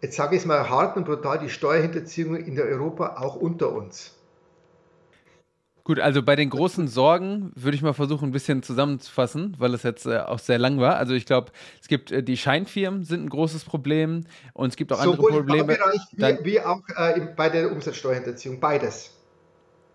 [0.00, 3.72] jetzt sage ich es mal hart und brutal, die Steuerhinterziehung in der Europa auch unter
[3.72, 4.16] uns.
[5.92, 9.82] Gut, also bei den großen Sorgen würde ich mal versuchen, ein bisschen zusammenzufassen, weil es
[9.82, 10.96] jetzt äh, auch sehr lang war.
[10.96, 11.52] Also ich glaube,
[11.82, 14.24] es gibt äh, die Scheinfirmen sind ein großes Problem
[14.54, 15.76] und es gibt auch Sowohl andere Probleme.
[16.16, 19.10] Sowohl wie, wie auch äh, bei der Umsatzsteuerhinterziehung, beides.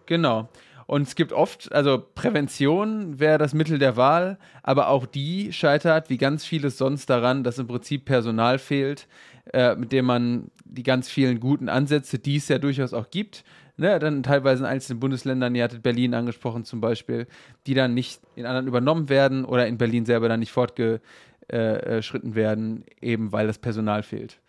[0.05, 0.49] Genau.
[0.85, 6.11] Und es gibt oft, also Prävention wäre das Mittel der Wahl, aber auch die scheitert,
[6.11, 9.07] wie ganz vieles sonst daran, dass im Prinzip Personal fehlt,
[9.51, 13.43] äh, mit dem man die ganz vielen guten Ansätze, die es ja durchaus auch gibt,
[13.77, 17.27] ne, dann teilweise in einzelnen Bundesländern, ihr hattet Berlin angesprochen zum Beispiel,
[17.65, 21.01] die dann nicht in anderen übernommen werden oder in Berlin selber dann nicht fortgeschritten
[21.49, 24.39] äh, äh, werden, eben weil das Personal fehlt.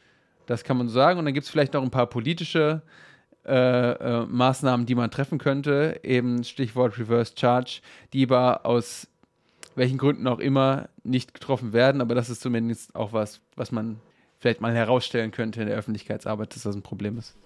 [0.47, 1.19] Das kann man so sagen.
[1.19, 2.83] Und dann gibt es vielleicht noch ein paar politische
[3.45, 7.81] äh, äh, Maßnahmen, die man treffen könnte, eben Stichwort Reverse Charge,
[8.13, 9.09] die aber aus
[9.75, 14.01] welchen Gründen auch immer nicht getroffen werden, aber das ist zumindest auch was, was man
[14.39, 17.37] vielleicht mal herausstellen könnte in der Öffentlichkeitsarbeit, dass das ein Problem ist.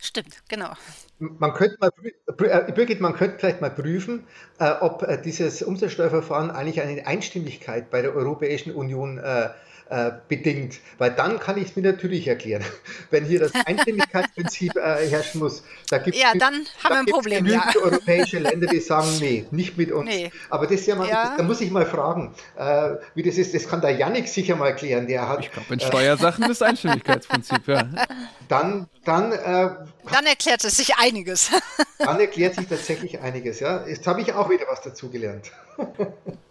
[0.00, 0.72] Stimmt, genau.
[1.18, 1.90] Man könnte mal,
[2.26, 4.26] äh, Birgit, man könnte vielleicht mal prüfen,
[4.58, 9.50] äh, ob äh, dieses Umsatzsteuerverfahren eigentlich eine Einstimmigkeit bei der Europäischen Union äh,
[9.90, 12.64] äh, bedingt, weil dann kann ich es mir natürlich erklären.
[13.10, 17.06] Wenn hier das Einstimmigkeitsprinzip äh, herrschen muss, da gibt es ja, dann haben wir ein
[17.06, 17.46] Problem.
[17.46, 17.70] Ja.
[17.82, 20.08] europäische Länder, die sagen, nee, nicht mit uns.
[20.08, 20.30] Nee.
[20.48, 21.34] Aber das ja mal, ja.
[21.36, 23.52] da muss ich mal fragen, äh, wie das ist.
[23.52, 25.06] Das kann der Yannick sicher mal erklären.
[25.08, 27.88] Der hat, ich glaube, in Steuersachen das Einstimmigkeitsprinzip, ja.
[28.48, 29.70] Dann, dann, äh,
[30.10, 31.50] dann erklärt es sich einiges.
[31.98, 33.86] dann erklärt sich tatsächlich einiges, ja.
[33.86, 35.52] Jetzt habe ich auch wieder was dazugelernt.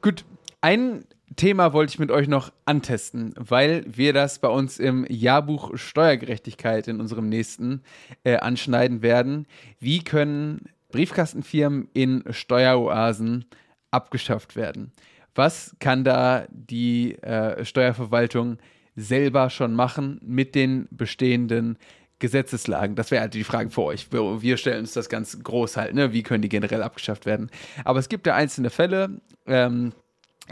[0.02, 0.24] Gut,
[0.62, 1.06] ein
[1.40, 6.90] Thema wollte ich mit euch noch antesten, weil wir das bei uns im Jahrbuch Steuergerechtigkeit
[6.90, 7.82] in unserem nächsten
[8.26, 9.48] äh, anschneiden werden.
[9.80, 13.46] Wie können Briefkastenfirmen in Steueroasen
[13.90, 14.92] abgeschafft werden?
[15.34, 18.58] Was kann da die äh, Steuerverwaltung
[18.98, 21.78] selber schon machen mit den bestehenden
[22.20, 22.98] Gesetzeslagen?
[22.98, 24.12] Das wäre halt die Frage für euch.
[24.12, 26.12] Wir, stellen uns das ganz groß halt, ne?
[26.12, 27.50] Wie können die generell abgeschafft werden?
[27.86, 29.22] Aber es gibt ja einzelne Fälle.
[29.48, 29.94] Ähm,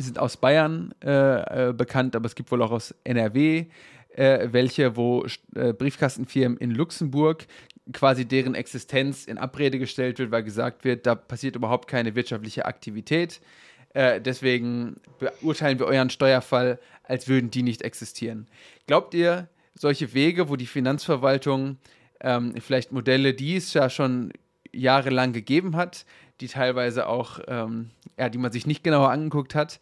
[0.04, 3.66] sind aus Bayern äh, äh, bekannt, aber es gibt wohl auch aus NRW
[4.18, 5.26] äh, welche, wo
[5.56, 7.46] äh, Briefkastenfirmen in Luxemburg
[7.94, 12.66] quasi deren Existenz in Abrede gestellt wird, weil gesagt wird, da passiert überhaupt keine wirtschaftliche
[12.66, 13.40] Aktivität.
[13.94, 18.48] Äh, deswegen beurteilen wir euren Steuerfall, als würden die nicht existieren.
[18.88, 21.78] Glaubt ihr, solche Wege, wo die Finanzverwaltung
[22.20, 24.34] ähm, vielleicht Modelle, die es ja schon
[24.74, 26.06] jahrelang gegeben hat,
[26.42, 29.80] die teilweise auch, ähm, ja, die man sich nicht genauer angeguckt hat,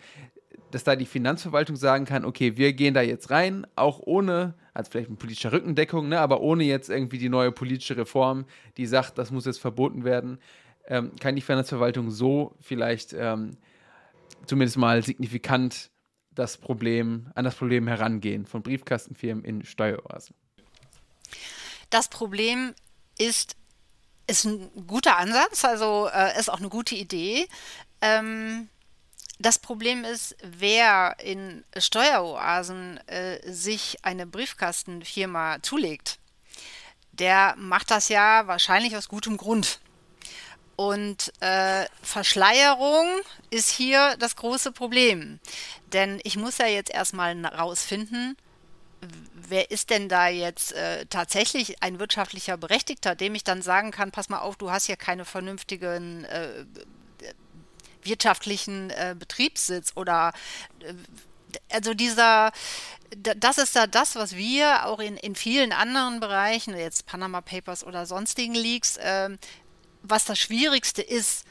[0.72, 4.91] dass da die Finanzverwaltung sagen kann, okay, wir gehen da jetzt rein, auch ohne, also
[4.91, 8.45] vielleicht mit politischer Rückendeckung, ne, aber ohne jetzt irgendwie die neue politische Reform,
[8.78, 10.40] die sagt, das muss jetzt verboten werden,
[10.88, 13.57] ähm, kann die Finanzverwaltung so vielleicht ähm,
[14.45, 15.91] zumindest mal signifikant
[16.32, 20.36] das Problem, an das Problem herangehen von Briefkastenfirmen in Steueroasen.
[21.90, 22.74] Das Problem
[23.18, 23.56] ist
[24.28, 27.48] ist ein guter Ansatz, also äh, ist auch eine gute Idee.
[28.01, 28.69] Ähm,
[29.39, 36.19] das Problem ist, wer in Steueroasen äh, sich eine Briefkastenfirma zulegt,
[37.11, 39.80] der macht das ja wahrscheinlich aus gutem Grund.
[40.77, 43.07] Und äh, Verschleierung
[43.49, 45.39] ist hier das große Problem.
[45.93, 48.35] Denn ich muss ja jetzt erstmal rausfinden,
[49.34, 54.11] wer ist denn da jetzt äh, tatsächlich ein wirtschaftlicher Berechtigter, dem ich dann sagen kann,
[54.11, 56.65] pass mal auf, du hast hier keine vernünftigen äh,
[58.06, 60.34] wirtschaftlichen äh, Betriebssitz oder
[60.80, 60.94] äh,
[61.72, 62.52] also dieser
[63.15, 67.86] das ist da das, was wir auch in, in vielen anderen Bereichen, jetzt Panama Papers
[67.86, 69.38] oder sonstigen Leaks, ähm,
[70.03, 71.44] was das Schwierigste ist,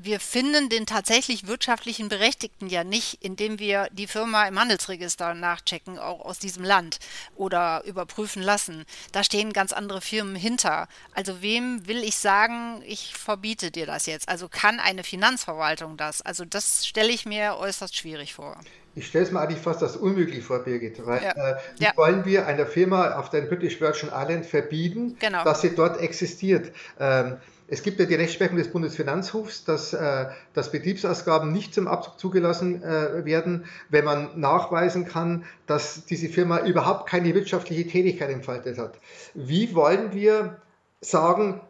[0.00, 5.98] wir finden den tatsächlich wirtschaftlichen Berechtigten ja nicht, indem wir die Firma im Handelsregister nachchecken,
[5.98, 6.98] auch aus diesem Land
[7.36, 8.84] oder überprüfen lassen.
[9.12, 10.88] Da stehen ganz andere Firmen hinter.
[11.14, 14.28] Also wem will ich sagen, ich verbiete dir das jetzt?
[14.28, 16.22] Also kann eine Finanzverwaltung das?
[16.22, 18.56] Also das stelle ich mir äußerst schwierig vor.
[18.94, 21.04] Ich stelle es mir eigentlich fast als unmöglich vor, Birgit.
[21.06, 21.30] Weil, ja.
[21.32, 21.92] äh, wie ja.
[21.96, 25.44] wollen wir einer Firma auf den British Virgin Island verbieten, genau.
[25.44, 26.72] dass sie dort existiert?
[26.98, 27.36] Ähm,
[27.70, 32.82] es gibt ja die Rechtsprechung des Bundesfinanzhofs, dass, äh, dass Betriebsausgaben nicht zum Abzug zugelassen
[32.82, 38.98] äh, werden, wenn man nachweisen kann, dass diese Firma überhaupt keine wirtschaftliche Tätigkeit entfaltet hat.
[39.34, 40.56] Wie wollen wir
[41.02, 41.60] sagen,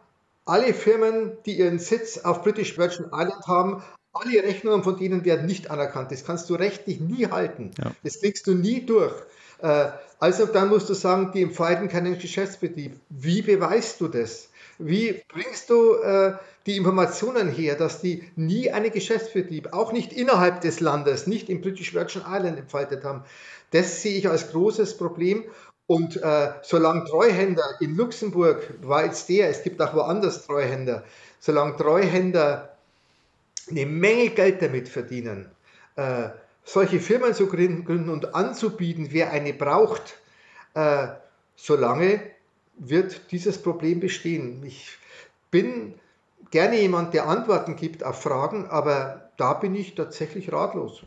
[0.45, 5.47] alle Firmen, die ihren Sitz auf British Virgin Island haben, alle Rechnungen von denen werden
[5.47, 6.13] nicht anerkannt.
[6.13, 7.73] Das kannst du rechtlich nie halten.
[7.79, 7.91] Ja.
[8.05, 9.15] Das kriegst du nie durch.
[9.61, 9.89] Äh,
[10.21, 12.99] also dann musst du sagen, die entfalten keinen Geschäftsbetrieb.
[13.09, 14.49] Wie beweist du das?
[14.79, 16.35] Wie bringst du äh,
[16.67, 21.61] die Informationen her, dass die nie einen Geschäftsbetrieb, auch nicht innerhalb des Landes, nicht im
[21.61, 23.25] British Virgin Island entfaltet haben?
[23.73, 25.45] Das sehe ich als großes Problem.
[25.87, 31.03] Und äh, solange Treuhänder in Luxemburg war jetzt der, es gibt auch woanders Treuhänder,
[31.41, 32.77] solange Treuhänder
[33.71, 35.51] eine Menge Geld damit verdienen,
[35.97, 36.29] äh,
[36.63, 40.19] solche Firmen zu gründen und anzubieten, wer eine braucht,
[40.75, 41.09] äh,
[41.57, 42.21] solange
[42.79, 44.65] wird dieses Problem bestehen.
[44.65, 44.97] Ich
[45.51, 45.95] bin
[46.51, 51.03] gerne jemand, der Antworten gibt auf Fragen, aber da bin ich tatsächlich ratlos.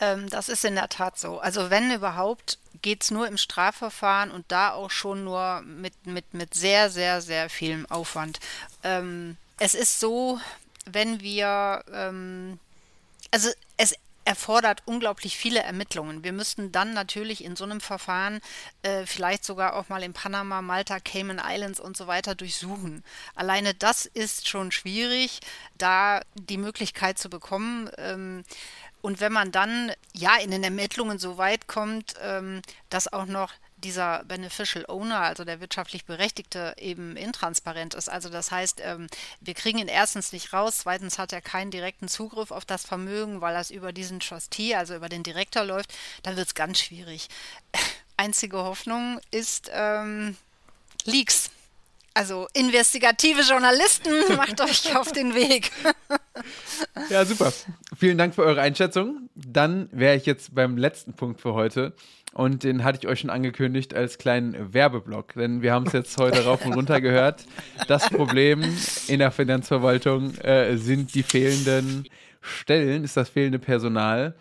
[0.00, 1.38] Ähm, das ist in der Tat so.
[1.38, 6.34] Also wenn überhaupt, geht es nur im Strafverfahren und da auch schon nur mit, mit,
[6.34, 8.40] mit sehr, sehr, sehr vielem Aufwand.
[8.82, 10.40] Ähm, es ist so,
[10.84, 12.58] wenn wir, ähm,
[13.30, 13.94] also es
[14.24, 16.24] erfordert unglaublich viele Ermittlungen.
[16.24, 18.40] Wir müssten dann natürlich in so einem Verfahren
[18.82, 23.04] äh, vielleicht sogar auch mal in Panama, Malta, Cayman Islands und so weiter durchsuchen.
[23.34, 25.40] Alleine das ist schon schwierig,
[25.76, 27.90] da die Möglichkeit zu bekommen.
[27.98, 28.44] Ähm,
[29.02, 33.52] und wenn man dann ja in den Ermittlungen so weit kommt, ähm, dass auch noch
[33.84, 38.08] dieser Beneficial Owner, also der wirtschaftlich Berechtigte, eben intransparent ist.
[38.08, 39.06] Also das heißt, ähm,
[39.40, 43.40] wir kriegen ihn erstens nicht raus, zweitens hat er keinen direkten Zugriff auf das Vermögen,
[43.40, 47.28] weil das über diesen Trustee, also über den Direktor läuft, dann wird es ganz schwierig.
[48.16, 50.36] Einzige Hoffnung ist ähm,
[51.04, 51.50] Leaks.
[52.16, 55.72] Also investigative Journalisten, macht euch auf den Weg.
[57.10, 57.52] ja, super.
[57.98, 59.28] Vielen Dank für eure Einschätzung.
[59.34, 61.92] Dann wäre ich jetzt beim letzten Punkt für heute.
[62.34, 66.18] Und den hatte ich euch schon angekündigt als kleinen Werbeblock, denn wir haben es jetzt
[66.18, 67.46] heute rauf und runter gehört.
[67.86, 68.64] Das Problem
[69.06, 72.08] in der Finanzverwaltung äh, sind die fehlenden
[72.40, 74.34] Stellen, ist das fehlende Personal.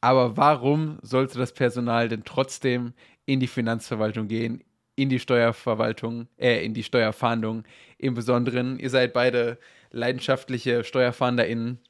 [0.00, 2.92] Aber warum sollte das Personal denn trotzdem
[3.26, 4.62] in die Finanzverwaltung gehen,
[4.94, 7.64] in die Steuerverwaltung, äh, in die Steuerfahndung
[7.98, 8.78] im Besonderen?
[8.78, 9.58] Ihr seid beide
[9.90, 11.80] leidenschaftliche SteuerfahnderInnen.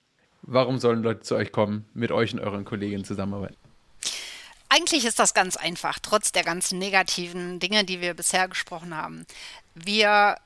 [0.41, 3.57] Warum sollen Leute zu euch kommen, mit euch und euren Kolleginnen zusammenarbeiten?
[4.74, 9.24] Eigentlich ist das ganz einfach, trotz der ganzen negativen Dinge, die wir bisher gesprochen haben.
[9.76, 10.36] Wir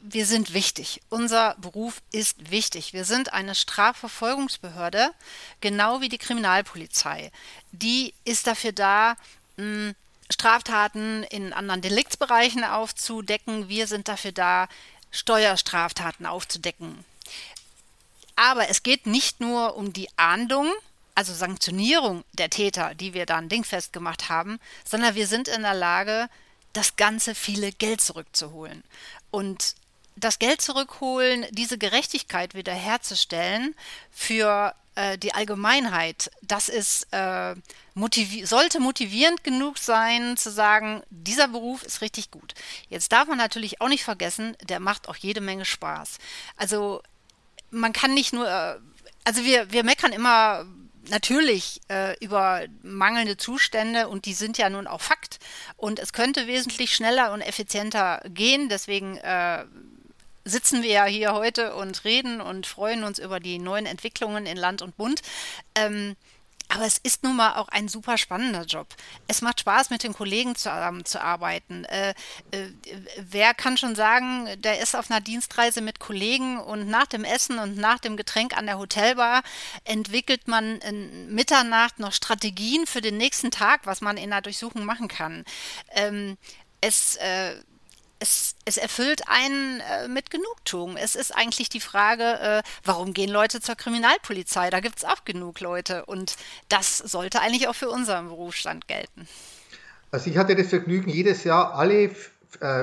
[0.00, 1.02] wir sind wichtig.
[1.10, 2.94] Unser Beruf ist wichtig.
[2.94, 5.10] Wir sind eine Strafverfolgungsbehörde,
[5.60, 7.30] genau wie die Kriminalpolizei.
[7.72, 9.16] Die ist dafür da,
[10.30, 13.68] Straftaten in anderen Deliktsbereichen aufzudecken.
[13.68, 14.68] Wir sind dafür da,
[15.10, 17.04] Steuerstraftaten aufzudecken.
[18.36, 20.72] Aber es geht nicht nur um die Ahndung,
[21.16, 25.74] also Sanktionierung der Täter, die wir dann dingfest gemacht haben, sondern wir sind in der
[25.74, 26.28] Lage,
[26.72, 28.84] das ganze viele Geld zurückzuholen.
[29.30, 29.74] Und
[30.14, 33.74] das Geld zurückholen, diese Gerechtigkeit wiederherzustellen
[34.10, 37.54] für äh, die Allgemeinheit, das ist, äh,
[37.94, 42.54] motivi sollte motivierend genug sein, zu sagen, dieser Beruf ist richtig gut.
[42.90, 46.18] Jetzt darf man natürlich auch nicht vergessen, der macht auch jede Menge Spaß.
[46.58, 47.02] Also
[47.70, 48.76] man kann nicht nur, äh,
[49.24, 50.66] also wir, wir meckern immer
[51.08, 55.38] natürlich äh, über mangelnde Zustände und die sind ja nun auch Fakt.
[55.76, 58.68] Und es könnte wesentlich schneller und effizienter gehen.
[58.68, 59.64] Deswegen äh,
[60.44, 64.56] sitzen wir ja hier heute und reden und freuen uns über die neuen Entwicklungen in
[64.56, 65.22] Land und Bund.
[65.74, 66.16] Ähm,
[66.76, 68.88] Aber es ist nun mal auch ein super spannender Job.
[69.28, 71.86] Es macht Spaß, mit den Kollegen zusammenzuarbeiten.
[71.86, 72.10] Äh,
[72.50, 72.68] äh,
[73.16, 77.58] wer kann schon sagen, der ist auf einer Dienstreise mit Kollegen und nach dem Essen
[77.58, 79.42] und nach dem Getränk an der Hotelbar
[79.84, 84.84] entwickelt man in Mitternacht noch Strategien für den nächsten Tag, was man in der Durchsuchung
[84.84, 85.46] machen kann.
[85.92, 86.36] Ähm,
[86.82, 87.54] es äh,
[88.18, 90.96] es, es, erfüllt einen äh, mit Genugtuung.
[90.96, 94.70] Es ist eigentlich die Frage, äh, warum gehen Leute zur Kriminalpolizei?
[94.70, 96.06] Da gibt es auch genug Leute.
[96.06, 96.36] Und
[96.68, 99.28] das sollte eigentlich auch für unseren Berufsstand gelten.
[100.10, 102.10] Also ich hatte das Vergnügen, jedes Jahr alle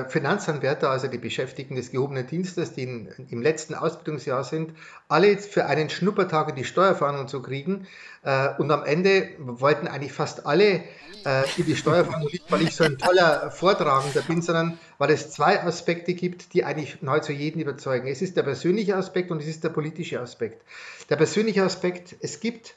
[0.08, 4.72] Finanzanwärter, also die Beschäftigten des gehobenen Dienstes, die in, im letzten Ausbildungsjahr sind,
[5.08, 7.86] alle für einen Schnuppertag in die Steuerfahndung zu kriegen.
[8.22, 10.82] Äh, und am Ende wollten eigentlich fast alle
[11.24, 15.30] äh, in die Steuerfahndung nicht, weil ich so ein toller Vortragender bin, sondern weil es
[15.30, 18.06] zwei Aspekte gibt, die eigentlich nahezu jeden überzeugen.
[18.06, 20.62] Es ist der persönliche Aspekt und es ist der politische Aspekt.
[21.10, 22.74] Der persönliche Aspekt, es gibt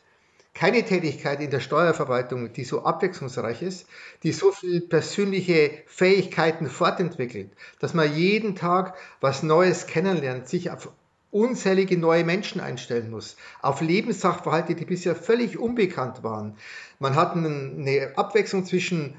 [0.57, 3.85] keine Tätigkeit in der Steuerverwaltung, die so abwechslungsreich ist,
[4.23, 10.89] die so viele persönliche Fähigkeiten fortentwickelt, dass man jeden Tag was Neues kennenlernt, sich auf
[11.29, 16.57] unzählige neue Menschen einstellen muss, auf Lebenssachverhalte, die bisher völlig unbekannt waren.
[16.97, 19.13] Man hat eine Abwechslung zwischen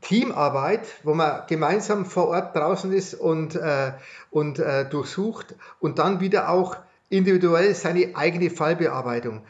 [0.00, 3.92] Teamarbeit, wo man gemeinsam vor Ort draußen ist und, äh,
[4.32, 6.78] und äh, durchsucht und dann wieder auch
[7.10, 9.42] individuell seine eigene Fallbearbeitung.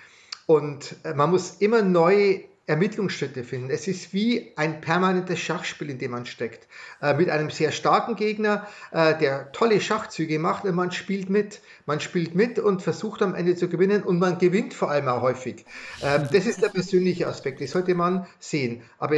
[0.50, 3.70] Und äh, man muss immer neue Ermittlungsschritte finden.
[3.70, 6.66] Es ist wie ein permanentes Schachspiel, in dem man steckt.
[7.00, 11.60] Äh, mit einem sehr starken Gegner, äh, der tolle Schachzüge macht und man spielt mit.
[11.86, 15.22] Man spielt mit und versucht am Ende zu gewinnen und man gewinnt vor allem auch
[15.22, 15.66] häufig.
[16.00, 18.82] Äh, das ist der persönliche Aspekt, das sollte man sehen.
[18.98, 19.14] Aber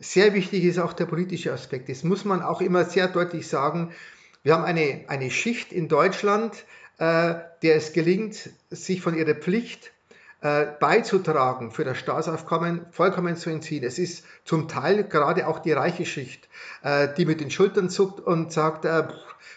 [0.00, 1.90] sehr wichtig ist auch der politische Aspekt.
[1.90, 3.92] Das muss man auch immer sehr deutlich sagen.
[4.42, 6.64] Wir haben eine, eine Schicht in Deutschland,
[6.96, 9.92] äh, der es gelingt, sich von ihrer Pflicht
[10.80, 13.84] beizutragen für das Staatsaufkommen vollkommen zu entziehen.
[13.84, 16.48] Es ist zum Teil gerade auch die reiche Schicht,
[16.82, 19.04] äh, die mit den Schultern zuckt und sagt, äh,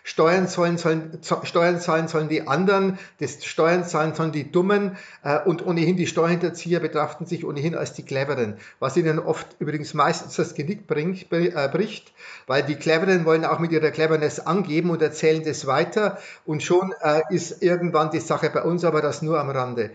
[0.04, 5.40] Steuern, sollen, sollen, Steuern zahlen sollen die anderen, das Steuern zahlen sollen die Dummen äh,
[5.40, 10.36] und ohnehin die Steuerhinterzieher betrachten sich ohnehin als die Cleveren, was ihnen oft übrigens meistens
[10.36, 12.14] das Genick bringt, äh, bricht,
[12.48, 16.94] weil die Cleveren wollen auch mit ihrer Cleverness angeben und erzählen das weiter und schon
[17.02, 19.92] äh, ist irgendwann die Sache bei uns, aber das nur am Rande.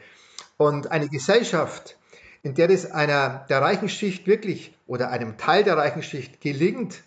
[0.56, 1.97] Und eine Gesellschaft,
[2.43, 7.02] in der es einer der reichen Schicht wirklich oder einem Teil der reichen Schicht gelingt,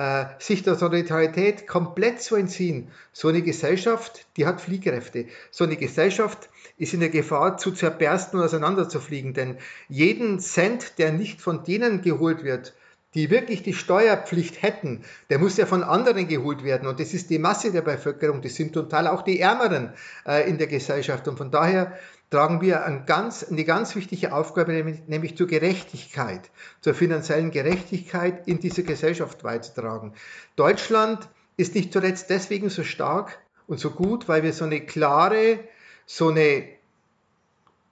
[0.00, 5.26] äh, sich der Solidarität komplett zu entziehen, so eine Gesellschaft, die hat Fliehkräfte.
[5.50, 6.48] So eine Gesellschaft
[6.78, 9.58] ist in der Gefahr zu zerbersten und auseinanderzufliegen, denn
[9.88, 12.74] jeden Cent, der nicht von denen geholt wird,
[13.14, 16.88] die wirklich die Steuerpflicht hätten, der muss ja von anderen geholt werden.
[16.88, 19.92] Und das ist die Masse der Bevölkerung, das sind zum Teil auch die Ärmeren
[20.26, 21.26] äh, in der Gesellschaft.
[21.28, 21.98] Und von daher
[22.30, 26.50] tragen wir eine ganz, eine ganz wichtige Aufgabe, nämlich, nämlich zur Gerechtigkeit,
[26.80, 30.14] zur finanziellen Gerechtigkeit in dieser Gesellschaft beizutragen.
[30.54, 35.58] Deutschland ist nicht zuletzt deswegen so stark und so gut, weil wir so eine klare,
[36.06, 36.68] so eine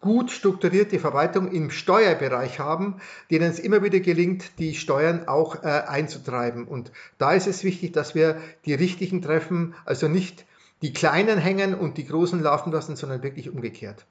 [0.00, 3.00] gut strukturierte Verwaltung im Steuerbereich haben,
[3.32, 6.68] denen es immer wieder gelingt, die Steuern auch äh, einzutreiben.
[6.68, 10.46] Und da ist es wichtig, dass wir die richtigen treffen, also nicht
[10.82, 14.06] die Kleinen hängen und die Großen laufen lassen, sondern wirklich umgekehrt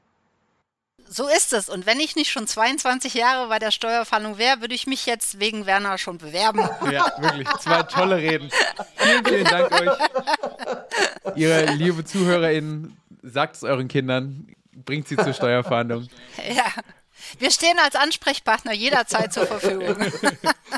[1.10, 1.70] so ist es.
[1.70, 5.40] Und wenn ich nicht schon 22 Jahre bei der Steuerfahndung wäre, würde ich mich jetzt
[5.40, 6.68] wegen Werner schon bewerben.
[6.92, 7.48] Ja, wirklich.
[7.60, 8.50] Zwei tolle Reden.
[8.96, 9.98] Vielen, vielen Dank euch.
[11.36, 14.48] Ihre liebe ZuhörerInnen, sagt es euren Kindern,
[14.86, 16.08] bringt sie zur Steuerfahndung.
[16.50, 16.66] Ja.
[17.40, 19.96] Wir stehen als Ansprechpartner jederzeit zur Verfügung.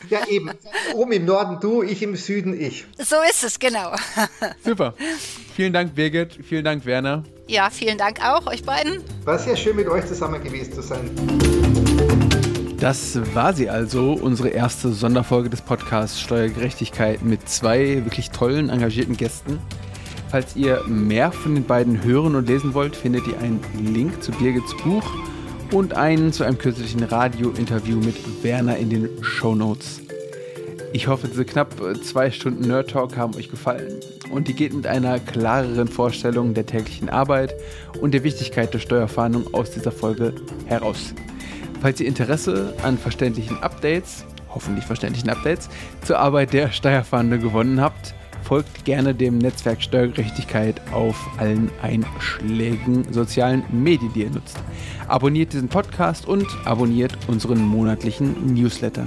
[0.09, 0.51] Ja, eben.
[0.93, 2.85] Oben im Norden du, ich im Süden ich.
[2.97, 3.93] So ist es, genau.
[4.63, 4.93] Super.
[5.55, 6.39] Vielen Dank, Birgit.
[6.47, 7.23] Vielen Dank, Werner.
[7.47, 9.03] Ja, vielen Dank auch, euch beiden.
[9.25, 11.09] War sehr schön, mit euch zusammen gewesen zu sein.
[12.79, 19.17] Das war sie also, unsere erste Sonderfolge des Podcasts Steuergerechtigkeit mit zwei wirklich tollen, engagierten
[19.17, 19.59] Gästen.
[20.29, 24.31] Falls ihr mehr von den beiden hören und lesen wollt, findet ihr einen Link zu
[24.31, 25.03] Birgits Buch
[25.71, 30.01] und einen zu einem kürzlichen Radio-Interview mit Werner in den Show Notes.
[30.93, 31.73] Ich hoffe, diese knapp
[32.03, 33.99] zwei Stunden Nerd Talk haben euch gefallen
[34.31, 37.53] und die geht mit einer klareren Vorstellung der täglichen Arbeit
[38.01, 40.33] und der Wichtigkeit der Steuerfahndung aus dieser Folge
[40.65, 41.13] heraus.
[41.81, 45.69] Falls ihr Interesse an verständlichen Updates, hoffentlich verständlichen Updates,
[46.03, 48.15] zur Arbeit der Steuerfahndung gewonnen habt,
[48.49, 54.57] folgt gerne dem Netzwerk Steuergerechtigkeit auf allen einschlägigen sozialen Medien, die ihr nutzt.
[55.07, 59.05] Abonniert diesen Podcast und abonniert unseren monatlichen Newsletter.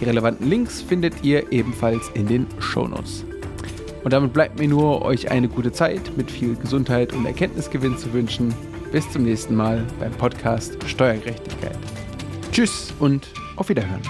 [0.00, 3.24] Die relevanten Links findet ihr ebenfalls in den Shownotes.
[4.02, 8.12] Und damit bleibt mir nur, euch eine gute Zeit mit viel Gesundheit und Erkenntnisgewinn zu
[8.12, 8.52] wünschen.
[8.90, 11.78] bis zum nächsten Mal beim Podcast Steuergerechtigkeit.
[12.50, 14.02] Tschüss und auf Wiederhören.